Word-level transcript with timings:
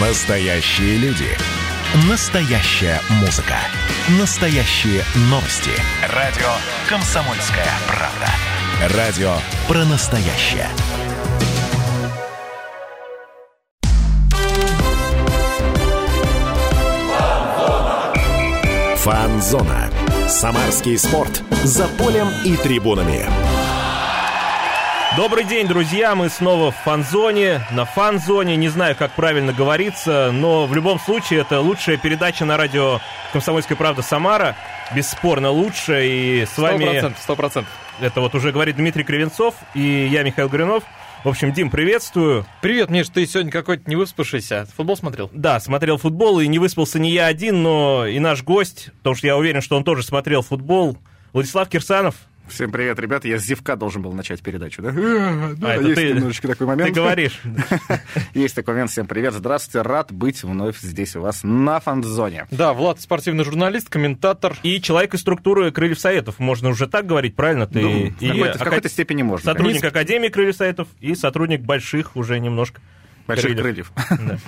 Настоящие 0.00 0.96
люди. 0.96 1.28
Настоящая 2.08 3.02
музыка. 3.20 3.56
Настоящие 4.18 5.04
новости. 5.28 5.72
Радио 6.14 6.48
«Комсомольская 6.88 7.66
правда». 7.86 8.96
Радио 8.96 9.34
про 9.68 9.84
настоящее. 9.84 10.68
Фанзона. 18.96 19.90
Самарский 20.26 20.96
спорт. 20.96 21.42
За 21.62 21.86
полем 21.98 22.28
и 22.46 22.56
трибунами. 22.56 23.28
Добрый 25.16 25.42
день, 25.42 25.66
друзья! 25.66 26.14
Мы 26.14 26.28
снова 26.28 26.70
в 26.70 26.76
фан-зоне, 26.76 27.62
на 27.72 27.84
фан-зоне. 27.84 28.54
Не 28.54 28.68
знаю, 28.68 28.94
как 28.94 29.10
правильно 29.16 29.52
говорится, 29.52 30.30
но 30.32 30.66
в 30.66 30.74
любом 30.74 31.00
случае 31.00 31.40
это 31.40 31.60
лучшая 31.60 31.96
передача 31.96 32.44
на 32.44 32.56
радио 32.56 33.00
«Комсомольская 33.32 33.76
правда» 33.76 34.02
Самара. 34.02 34.54
Бесспорно 34.94 35.50
лучшая. 35.50 36.04
И 36.04 36.46
с 36.46 36.56
вами... 36.56 37.12
Сто 37.20 37.34
процентов. 37.34 37.72
Это 38.00 38.20
вот 38.20 38.36
уже 38.36 38.52
говорит 38.52 38.76
Дмитрий 38.76 39.02
Кривенцов 39.02 39.56
и 39.74 40.06
я, 40.06 40.22
Михаил 40.22 40.48
Гринов. 40.48 40.84
В 41.24 41.28
общем, 41.28 41.52
Дим, 41.52 41.70
приветствую. 41.70 42.46
Привет, 42.62 42.88
Миш, 42.88 43.08
ты 43.08 43.26
сегодня 43.26 43.50
какой-то 43.50 43.90
не 43.90 43.96
выспавшийся. 43.96 44.68
Футбол 44.76 44.96
смотрел? 44.96 45.28
Да, 45.32 45.58
смотрел 45.58 45.98
футбол, 45.98 46.38
и 46.38 46.46
не 46.46 46.60
выспался 46.60 47.00
не 47.00 47.10
я 47.10 47.26
один, 47.26 47.64
но 47.64 48.06
и 48.06 48.20
наш 48.20 48.44
гость, 48.44 48.90
потому 48.98 49.16
что 49.16 49.26
я 49.26 49.36
уверен, 49.36 49.60
что 49.60 49.76
он 49.76 49.82
тоже 49.82 50.04
смотрел 50.04 50.42
футбол. 50.42 50.96
Владислав 51.32 51.68
Кирсанов, 51.68 52.14
Всем 52.50 52.72
привет, 52.72 52.98
ребята. 52.98 53.28
Я 53.28 53.38
с 53.38 53.42
зевка 53.44 53.76
должен 53.76 54.02
был 54.02 54.12
начать 54.12 54.42
передачу, 54.42 54.82
да? 54.82 54.90
А, 54.90 55.54
это 55.74 55.82
есть 55.82 55.94
ты- 55.94 56.12
немножечко 56.14 56.48
такой 56.48 56.66
момент. 56.66 56.88
ты 56.92 57.00
говоришь. 57.00 57.40
Есть 58.34 58.54
такой 58.56 58.74
момент. 58.74 58.90
Всем 58.90 59.06
привет. 59.06 59.34
Здравствуйте. 59.34 59.82
Рад 59.86 60.12
быть 60.12 60.42
вновь 60.42 60.78
здесь 60.78 61.14
у 61.16 61.20
вас 61.22 61.40
на 61.44 61.78
фан-зоне. 61.80 62.46
Да, 62.50 62.72
Влад, 62.72 63.00
спортивный 63.00 63.44
журналист, 63.44 63.88
комментатор. 63.88 64.56
И 64.62 64.80
человек 64.80 65.14
из 65.14 65.20
структуры 65.20 65.70
Крыльев 65.70 65.98
Советов. 66.00 66.38
Можно 66.38 66.70
уже 66.70 66.86
так 66.88 67.06
говорить, 67.06 67.36
правильно? 67.36 67.66
Ты 67.66 67.80
Ну, 67.80 67.88
в 67.88 68.22
и 68.22 68.28
какой-то- 68.28 68.58
в 68.58 68.60
ака- 68.60 68.64
какой-то 68.64 68.88
степени 68.88 69.22
можно. 69.22 69.44
Сотрудник 69.52 69.80
конечно. 69.82 69.88
Академии 70.00 70.28
Крыльев 70.28 70.56
Советов 70.56 70.88
и 71.00 71.14
сотрудник 71.14 71.60
больших 71.60 72.16
уже 72.16 72.38
немножко. 72.40 72.80
Больших 73.36 73.56
крыльев. 73.56 73.92
крыльев. 73.94 74.28
Да. 74.28 74.38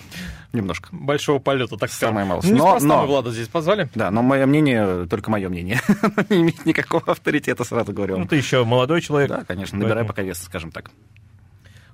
Немножко. 0.52 0.88
Большого 0.92 1.38
полета, 1.38 1.76
так 1.78 1.90
сказать. 1.90 2.10
Самое 2.10 2.26
малость. 2.26 2.50
Ну, 2.50 2.58
Но- 2.58 2.78
но- 2.80 3.06
Влада 3.06 3.30
здесь 3.30 3.48
позвали. 3.48 3.88
Да, 3.94 4.10
но 4.10 4.20
мое 4.22 4.44
мнение, 4.44 5.06
только 5.08 5.30
мое 5.30 5.48
мнение, 5.48 5.80
не 6.28 6.42
имеет 6.42 6.66
никакого 6.66 7.02
авторитета, 7.06 7.64
сразу 7.64 7.92
говорю 7.94 8.18
Ну, 8.18 8.26
ты 8.26 8.36
еще 8.36 8.62
молодой 8.64 9.00
человек. 9.00 9.30
Да, 9.30 9.44
конечно, 9.44 9.78
набирай 9.78 10.04
Поэтому- 10.04 10.08
пока 10.08 10.22
веса, 10.22 10.44
скажем 10.44 10.70
так. 10.70 10.90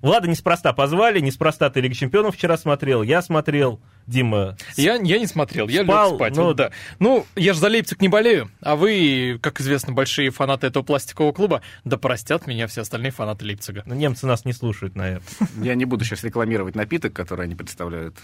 Влада 0.03 0.29
неспроста 0.29 0.73
позвали, 0.73 1.21
неспроста 1.21 1.71
ты 1.71 1.81
Лига 1.81 1.95
Чемпионов 1.95 2.37
вчера 2.37 2.57
смотрел, 2.57 3.03
я 3.03 3.21
смотрел, 3.23 3.81
Дима. 4.07 4.57
Я, 4.77 4.95
я 4.95 5.19
не 5.19 5.27
смотрел, 5.27 5.69
я 5.69 5.85
Спал, 5.85 6.11
лег 6.13 6.17
спать. 6.17 6.37
ну- 6.37 6.45
вот 6.45 6.57
да. 6.57 6.71
Ну, 6.99 7.27
я 7.37 7.53
же 7.53 7.59
за 7.59 7.69
Лейпциг 7.69 8.01
не 8.01 8.09
болею, 8.09 8.51
а 8.63 8.75
вы, 8.77 9.39
как 9.43 9.61
известно, 9.61 9.93
большие 9.93 10.31
фанаты 10.31 10.67
этого 10.69 10.83
пластикового 10.83 11.33
клуба, 11.33 11.61
да 11.85 11.99
простят 11.99 12.47
меня 12.47 12.67
все 12.69 12.81
остальные 12.83 13.11
фанаты 13.13 13.45
Лейпцига. 13.45 13.83
Ну, 13.87 13.95
немцы 13.95 14.27
нас 14.27 14.45
не 14.47 14.53
слушают, 14.55 14.97
наверное. 14.97 15.23
Я 15.63 15.75
не 15.75 15.85
буду 15.85 16.05
сейчас 16.07 16.23
рекламировать 16.25 16.75
напиток, 16.75 17.13
который 17.13 17.45
они 17.45 17.55
представляют. 17.55 18.17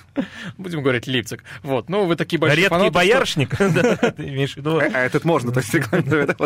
Будем 0.56 0.83
говорить 0.83 1.06
Лейпциг. 1.06 1.45
Вот, 1.62 1.89
ну 1.91 2.06
вы 2.06 2.17
такие 2.17 2.39
большие 2.39 2.56
Редкий 2.62 2.70
фанаты. 2.70 2.86
что- 2.91 2.95
боярышник, 2.95 3.58
да, 3.58 3.97
ты 4.12 4.28
имеешь 4.28 4.55
в 4.55 4.56
виду. 4.58 4.78
А 4.78 4.84
а 4.95 5.00
этот 5.00 5.25
можно, 5.25 5.52
то 5.52 5.61
есть 5.61 5.75
рекламировать. 5.75 6.36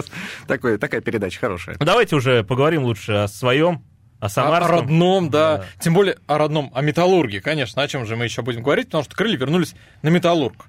Такая 0.47 1.01
передача 1.01 1.39
хорошая. 1.39 1.77
Ну, 1.79 1.87
Давайте 1.87 2.17
уже 2.17 2.43
поговорим 2.43 2.83
лучше 2.85 3.13
о 3.13 3.29
своем, 3.29 3.85
о 4.21 4.29
Самарском. 4.29 4.75
о 4.75 4.81
родном, 4.81 5.31
да. 5.31 5.59
Да. 5.59 5.65
Тем 5.81 5.95
более 5.95 6.19
о 6.27 6.39
родном, 6.39 6.71
о 6.75 6.83
металлурге, 6.83 7.41
конечно. 7.41 7.83
О 7.83 7.89
чем 7.89 8.07
же 8.07 8.17
мы 8.17 8.25
еще 8.25 8.43
будем 8.43 8.63
говорить, 8.63 8.87
потому 8.87 9.05
что 9.05 9.15
крылья 9.15 9.39
вернулись 9.39 9.75
на 10.03 10.09
металлург. 10.09 10.67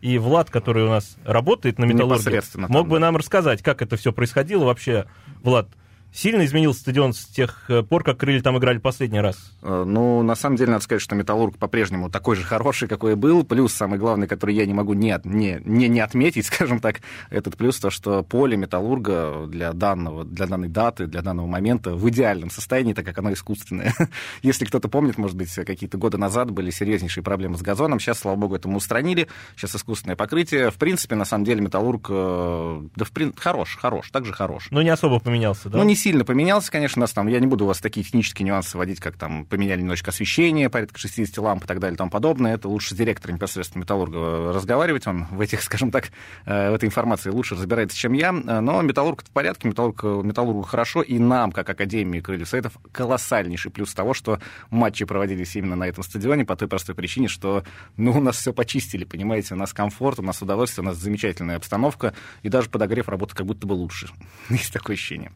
И 0.00 0.18
Влад, 0.18 0.50
который 0.50 0.84
у 0.84 0.88
нас 0.88 1.16
работает 1.24 1.78
на 1.78 1.84
металлурге, 1.84 2.42
мог 2.56 2.70
там, 2.70 2.88
бы 2.88 2.96
да. 2.96 3.06
нам 3.06 3.16
рассказать, 3.16 3.62
как 3.62 3.82
это 3.82 3.96
все 3.96 4.12
происходило 4.12 4.64
вообще. 4.64 5.06
Влад, 5.42 5.68
сильно 6.14 6.44
изменился 6.44 6.80
стадион 6.80 7.12
с 7.12 7.24
тех 7.26 7.64
э, 7.68 7.82
пор, 7.82 8.04
как 8.04 8.18
крылья 8.18 8.40
там 8.40 8.56
играли 8.56 8.78
последний 8.78 9.20
раз? 9.20 9.36
Э, 9.62 9.84
Ну, 9.86 10.22
на 10.22 10.34
самом 10.36 10.56
деле, 10.56 10.70
надо 10.70 10.84
сказать, 10.84 11.02
что 11.02 11.14
Металлург 11.16 11.58
по-прежнему 11.58 12.08
такой 12.08 12.36
же 12.36 12.44
хороший, 12.44 12.88
какой 12.88 13.12
и 13.12 13.14
был. 13.16 13.44
Плюс, 13.44 13.72
самый 13.72 13.98
главный, 13.98 14.26
который 14.28 14.54
я 14.54 14.64
не 14.64 14.72
могу 14.74 14.94
не, 14.94 15.18
не, 15.24 15.60
не, 15.64 15.88
не 15.88 16.00
отметить, 16.00 16.46
скажем 16.54 16.78
так, 16.78 17.00
этот 17.30 17.56
плюс, 17.56 17.78
то, 17.78 17.90
что 17.90 18.22
поле 18.22 18.56
Металлурга 18.56 19.46
для, 19.48 19.72
данного, 19.72 20.24
для 20.24 20.46
данной 20.46 20.68
даты, 20.68 21.06
для 21.06 21.20
данного 21.22 21.46
момента 21.46 21.94
в 21.94 22.08
идеальном 22.08 22.50
состоянии, 22.50 22.92
так 22.92 23.04
как 23.04 23.18
оно 23.18 23.32
искусственное. 23.32 23.92
Если 24.42 24.64
кто-то 24.64 24.88
помнит, 24.88 25.18
может 25.18 25.36
быть, 25.36 25.52
какие-то 25.52 25.98
годы 25.98 26.16
назад 26.16 26.50
были 26.52 26.70
серьезнейшие 26.70 27.24
проблемы 27.24 27.58
с 27.58 27.62
газоном. 27.62 27.98
Сейчас, 27.98 28.20
слава 28.20 28.36
богу, 28.36 28.54
это 28.54 28.68
мы 28.68 28.76
устранили. 28.76 29.26
Сейчас 29.56 29.74
искусственное 29.74 30.14
покрытие. 30.16 30.70
В 30.70 30.76
принципе, 30.76 31.16
на 31.16 31.24
самом 31.24 31.44
деле, 31.44 31.60
Металлург, 31.60 32.06
э, 32.08 32.82
да, 32.94 33.04
в 33.04 33.10
прин- 33.12 33.34
хорош, 33.36 33.76
хорош, 33.76 34.10
также 34.10 34.32
хорош. 34.32 34.68
Ну, 34.70 34.80
не 34.80 34.90
особо 34.90 35.18
поменялся, 35.18 35.68
да? 35.68 35.78
Ну, 35.78 35.84
не 35.84 35.96
сильно 36.04 36.22
поменялся, 36.26 36.70
конечно, 36.70 37.00
у 37.00 37.04
нас 37.04 37.12
там, 37.12 37.28
я 37.28 37.40
не 37.40 37.46
буду 37.46 37.64
у 37.64 37.66
вас 37.66 37.78
такие 37.78 38.04
технические 38.04 38.44
нюансы 38.44 38.76
вводить, 38.76 39.00
как 39.00 39.16
там 39.16 39.46
поменяли 39.46 39.80
немножечко 39.80 40.10
освещение, 40.10 40.68
порядка 40.68 40.98
60 40.98 41.38
ламп 41.38 41.64
и 41.64 41.66
так 41.66 41.80
далее 41.80 41.94
и 41.94 41.96
тому 41.96 42.10
подобное. 42.10 42.56
Это 42.56 42.68
лучше 42.68 42.94
с 42.94 42.98
директором 42.98 43.36
непосредственно 43.36 43.84
Металлурга 43.84 44.18
э, 44.18 44.52
разговаривать, 44.54 45.06
он 45.06 45.24
в 45.30 45.40
этих, 45.40 45.62
скажем 45.62 45.90
так, 45.90 46.10
э, 46.44 46.70
в 46.70 46.74
этой 46.74 46.84
информации 46.84 47.30
лучше 47.30 47.54
разбирается, 47.54 47.96
чем 47.96 48.12
я. 48.12 48.34
Э, 48.34 48.60
Но 48.60 48.82
Металлург 48.82 49.24
в 49.24 49.30
порядке, 49.30 49.66
Металлург, 49.66 50.02
Металлургу 50.02 50.60
хорошо, 50.60 51.00
и 51.00 51.18
нам, 51.18 51.52
как 51.52 51.70
Академии 51.70 52.20
Крыльев 52.20 52.50
Советов, 52.50 52.76
колоссальнейший 52.92 53.70
плюс 53.70 53.94
того, 53.94 54.12
что 54.12 54.40
матчи 54.68 55.06
проводились 55.06 55.56
именно 55.56 55.74
на 55.74 55.88
этом 55.88 56.04
стадионе 56.04 56.44
по 56.44 56.54
той 56.54 56.68
простой 56.68 56.94
причине, 56.94 57.28
что, 57.28 57.64
ну, 57.96 58.12
у 58.12 58.20
нас 58.20 58.36
все 58.36 58.52
почистили, 58.52 59.04
понимаете, 59.04 59.54
у 59.54 59.56
нас 59.56 59.72
комфорт, 59.72 60.18
у 60.18 60.22
нас 60.22 60.42
удовольствие, 60.42 60.84
у 60.84 60.86
нас 60.86 60.98
замечательная 60.98 61.56
обстановка, 61.56 62.12
и 62.42 62.50
даже 62.50 62.68
подогрев 62.68 63.08
работает 63.08 63.38
как 63.38 63.46
будто 63.46 63.66
бы 63.66 63.72
лучше. 63.72 64.10
Есть 64.50 64.74
такое 64.74 64.96
ощущение. 64.96 65.32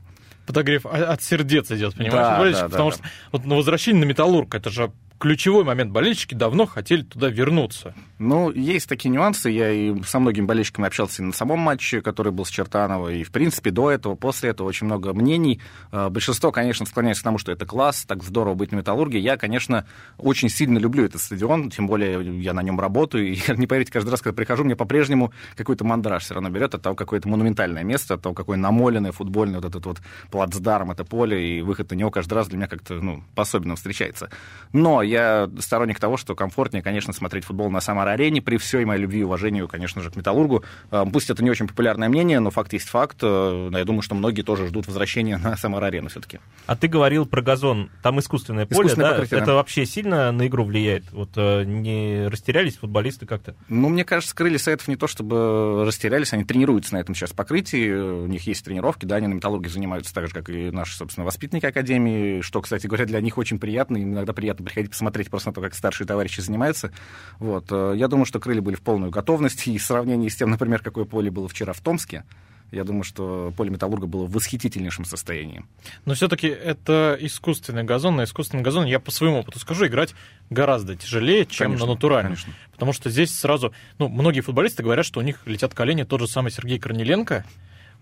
Подогрев 0.49 0.87
от 0.87 1.23
сердец 1.23 1.71
идет, 1.71 1.95
понимаешь, 1.95 2.55
Да, 2.57 2.63
да, 2.63 2.63
да, 2.63 2.69
потому 2.71 2.91
да. 2.91 2.97
что 2.97 3.05
вот 3.33 3.45
на 3.45 3.55
возвращение 3.55 4.03
на 4.03 4.09
металлург, 4.09 4.55
это 4.55 4.71
же 4.71 4.91
ключевой 5.19 5.65
момент. 5.65 5.91
Болельщики 5.91 6.35
давно 6.35 6.67
хотели 6.67 7.03
туда 7.03 7.29
вернуться. 7.29 7.95
Ну, 8.19 8.51
есть 8.51 8.89
такие 8.89 9.11
нюансы. 9.11 9.51
Я 9.51 9.71
и 9.71 10.03
со 10.03 10.19
многими 10.19 10.47
болельщиками 10.47 10.87
общался 10.87 11.23
и 11.23 11.25
на 11.25 11.33
самом 11.33 11.61
матче, 11.61 12.01
который 12.01 12.33
был 12.33 12.45
с 12.45 12.51
Чертаново, 12.51 13.11
и, 13.13 13.23
в 13.23 13.31
принципе, 13.31 13.71
до 13.71 13.91
этого, 13.91 14.15
после 14.15 14.51
этого 14.51 14.67
очень 14.67 14.87
много 14.87 15.13
мнений. 15.13 15.61
Э, 15.93 16.09
Большинство, 16.09 16.51
конечно, 16.51 16.87
склоняется 16.87 17.23
к 17.23 17.25
тому, 17.25 17.39
что 17.39 17.53
это 17.53 17.67
класс, 17.67 18.05
так 18.07 18.23
здорово 18.23 18.55
быть 18.55 18.73
на 18.73 18.77
Металлурге. 18.77 19.19
Я, 19.19 19.37
конечно, 19.37 19.87
очень 20.17 20.49
сильно 20.49 20.79
люблю 20.79 21.05
этот 21.05 21.21
стадион, 21.21 21.71
тем 21.71 21.87
более 21.87 22.41
я 22.41 22.53
на 22.55 22.63
нем 22.63 22.81
работаю. 22.81 23.29
И, 23.29 23.39
не 23.57 23.67
поверите, 23.67 23.93
каждый 23.93 24.11
раз, 24.11 24.21
когда 24.21 24.37
прихожу, 24.37 24.65
мне 24.65 24.77
по-прежнему 24.77 25.33
какой-то 25.57 25.85
мандраж 25.85 26.25
все 26.25 26.35
равно 26.35 26.51
берет 26.51 26.75
от 26.75 26.83
того, 26.83 26.97
какое-то 26.97 27.29
монументальное 27.29 27.85
место, 27.85 28.15
от 28.15 28.23
того, 28.23 28.35
какое 28.35 28.57
намоленное 28.57 29.13
футбольное 29.13 29.61
вот 29.61 29.65
этот 29.65 29.87
вот 29.87 29.99
плацдарм, 30.31 30.91
это 30.91 31.05
поле, 31.05 31.59
и 31.59 31.63
выход 31.63 31.91
на 31.91 31.95
него 31.95 32.11
каждый 32.11 32.35
раз 32.35 32.49
для 32.49 32.59
меня 32.59 32.67
как-то, 32.67 32.95
ну, 32.95 33.23
по-особенному 33.35 33.77
встречается. 33.77 34.31
Но 34.73 35.03
я 35.09 35.51
сторонник 35.59 35.99
того, 35.99 36.17
что 36.17 36.35
комфортнее, 36.35 36.83
конечно, 36.83 37.13
смотреть 37.13 37.45
футбол 37.45 37.71
на 37.71 37.81
Самар-арене, 37.81 38.43
при 38.43 38.57
всей 38.57 38.85
моей 38.85 39.03
любви 39.03 39.21
и 39.21 39.23
уважению, 39.23 39.69
конечно 39.69 40.03
же, 40.03 40.11
к 40.11 40.17
Металлургу. 40.17 40.65
Э, 40.91 41.05
Пусть 41.13 41.31
это 41.31 41.43
не 41.43 41.51
очень 41.51 41.67
популярное 41.67 42.09
мнение, 42.09 42.41
но 42.41 42.51
факт 42.51 42.73
есть 42.73 42.89
факт. 42.89 43.19
Э, 43.23 43.71
Я 43.73 43.85
думаю, 43.85 44.03
что 44.03 44.15
многие 44.15 44.43
тоже 44.43 44.67
ждут 44.67 44.87
возвращения 44.87 45.37
на 45.39 45.57
Самар-арену 45.57 46.09
все-таки. 46.09 46.41
А 46.67 46.77
ты 46.77 46.89
говорил 46.89 47.27
про 47.27 47.43
газон, 47.43 47.91
там 48.03 48.19
искусственное 48.21 48.67
поле, 48.67 48.79
Искусственное 48.81 49.09
да? 49.11 49.15
покрытие, 49.15 49.39
Это 49.39 49.47
да. 49.47 49.55
вообще 49.55 49.87
сильно 49.87 50.33
на 50.33 50.47
игру 50.47 50.65
влияет? 50.65 51.11
Вот 51.13 51.31
э, 51.37 51.65
не 51.65 52.29
растерялись 52.29 52.77
футболисты 52.77 53.27
как-то? 53.27 53.55
Ну, 53.69 53.89
мне 53.89 54.05
кажется, 54.05 54.35
крылья 54.35 54.59
Советов 54.59 54.89
не 54.89 54.97
то 54.97 55.07
чтобы 55.07 55.85
растерялись, 55.87 56.33
они 56.33 56.45
тренируются 56.45 56.95
на 56.95 56.99
этом 56.99 57.15
сейчас 57.15 57.33
покрытии, 57.33 57.91
у 57.93 58.27
них 58.27 58.47
есть 58.47 58.65
тренировки, 58.65 59.07
да, 59.07 59.17
они 59.17 59.27
на 59.27 59.35
металлурге 59.35 59.71
занимаются 59.71 60.13
так 60.15 60.27
же, 60.29 60.35
как 60.35 60.49
и 60.51 60.71
наши, 60.71 60.97
собственно, 60.97 61.25
воспитанники 61.25 61.67
Академии, 61.67 62.41
что, 62.41 62.61
кстати 62.61 62.87
говоря, 62.87 63.07
для 63.07 63.21
них 63.21 63.39
очень 63.39 63.59
приятно, 63.59 64.03
иногда 64.03 64.33
приятно 64.33 64.65
приходить 64.65 64.93
посмотреть 64.99 65.31
просто 65.31 65.51
на 65.51 65.55
то, 65.55 65.61
как 65.61 65.75
старшие 65.75 66.07
товарищи 66.09 66.41
занимаются. 66.41 66.91
Вот. 67.39 67.67
э, 67.71 67.95
Я 67.97 68.09
думаю, 68.09 68.27
что 68.27 68.41
крылья 68.41 68.61
были 68.61 68.75
в 68.75 68.83
полную 68.83 69.13
готовность, 69.13 69.67
и 69.69 69.79
в 69.79 69.83
сравнении 69.83 70.29
с 70.29 70.35
тем, 70.35 70.51
например, 70.51 70.83
какое 70.83 71.05
поле 71.05 71.31
было 71.31 71.49
вчера 71.49 71.73
в 71.73 71.81
Томске, 71.81 72.25
я 72.73 72.83
думаю, 72.85 73.05
что 73.05 73.53
поле 73.57 73.71
Металлурга 73.71 74.07
было 74.07 74.27
в 74.27 74.33
восхитительнейшем 74.33 75.05
состоянии. 75.07 75.65
Но 76.05 76.15
все-таки 76.15 76.49
это 76.49 77.17
искусственный 77.21 77.85
газон. 77.85 78.17
На 78.17 78.25
искусственном 78.25 78.63
газоне, 78.65 78.91
я 78.91 78.99
по 79.01 79.11
своему 79.11 79.39
опыту 79.39 79.59
скажу, 79.61 79.87
играть 79.87 80.15
гораздо 80.51 80.95
тяжелее, 80.97 81.47
чем 81.47 81.69
Конечно, 81.69 81.87
на 81.87 81.93
натуральном. 81.95 82.33
конечно. 82.35 82.53
Потому 82.73 82.93
что 82.93 83.09
здесь 83.09 83.35
сразу... 83.35 83.73
Ну, 83.99 84.09
многие 84.09 84.41
футболисты 84.41 84.83
говорят, 84.83 85.07
что 85.07 85.21
у 85.21 85.23
них 85.23 85.41
летят 85.47 85.75
колени. 85.75 86.03
Тот 86.03 86.21
же 86.21 86.27
самый 86.27 86.51
Сергей 86.51 86.79
Корниленко, 86.79 87.47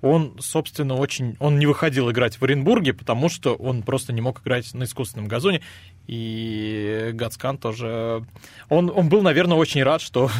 он, 0.02 0.34
собственно, 0.40 0.94
очень... 0.94 1.36
Он 1.38 1.58
не 1.60 1.66
выходил 1.66 2.10
играть 2.10 2.40
в 2.40 2.42
Оренбурге, 2.42 2.92
потому 2.92 3.28
что 3.28 3.54
он 3.54 3.82
просто 3.84 4.12
не 4.12 4.20
мог 4.20 4.42
играть 4.42 4.74
на 4.74 4.82
искусственном 4.84 5.28
газоне. 5.28 5.60
И 6.06 7.10
Гацкан 7.14 7.58
тоже... 7.58 8.24
Он, 8.68 8.90
он 8.94 9.08
был, 9.08 9.22
наверное, 9.22 9.56
очень 9.56 9.82
рад, 9.82 10.00
что 10.00 10.30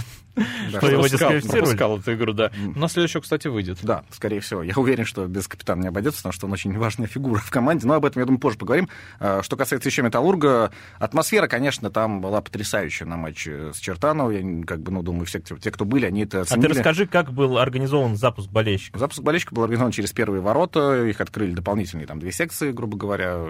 Что 0.69 0.88
его 0.88 1.06
дисквалифицировали? 1.06 1.99
эту 1.99 2.15
игру, 2.15 2.33
да. 2.33 2.50
На 2.75 2.88
следующую, 2.88 3.23
кстати, 3.23 3.49
выйдет. 3.49 3.79
Да, 3.83 4.05
скорее 4.11 4.41
всего. 4.41 4.62
Я 4.62 4.75
уверен, 4.77 5.05
что 5.05 5.27
без 5.27 5.49
капитана 5.49 5.83
не 5.83 5.88
обойдется, 5.88 6.19
потому 6.19 6.33
что 6.33 6.47
он 6.47 6.53
очень 6.53 6.77
важная 6.79 7.06
фигура 7.06 7.38
в 7.38 7.50
команде. 7.50 7.87
Но 7.87 7.94
об 7.94 8.05
этом, 8.05 8.21
я 8.21 8.27
думаю, 8.27 8.41
позже 8.41 8.59
поговорим. 8.59 8.88
А, 9.19 9.43
Что 9.43 9.56
касается 9.56 9.88
еще 9.88 10.03
Металлурга, 10.03 10.71
атмосфера, 10.99 11.47
конечно, 11.47 11.91
там 11.91 12.21
была 12.21 12.41
потрясающая 12.41 13.06
на 13.06 13.17
матче 13.17 13.73
с 13.73 13.79
Чертановым. 13.79 14.61
Я 14.61 14.67
как 14.67 14.81
бы, 14.81 14.93
ну, 14.93 15.03
думаю, 15.03 15.27
все, 15.27 15.41
те, 15.41 15.71
кто 15.71 15.85
были, 15.85 16.06
они 16.06 16.23
это 16.23 16.41
А 16.41 16.44
ты 16.44 16.53
оценили. 16.55 16.69
расскажи, 16.73 17.06
как 17.06 17.33
был 17.33 17.59
организован 17.59 18.17
запуск 18.17 18.50
болельщиков? 18.50 19.00
Запуск 19.00 19.23
болельщиков 19.23 19.55
был 19.55 19.62
организован 19.62 19.93
через 19.93 20.12
первые 20.12 20.41
ворота, 20.43 21.05
их 21.05 21.21
открыли 21.21 21.53
дополнительные 21.53 22.06
там 22.06 22.19
две 22.19 22.33
секции, 22.33 22.73
грубо 22.73 22.97
говоря. 22.97 23.44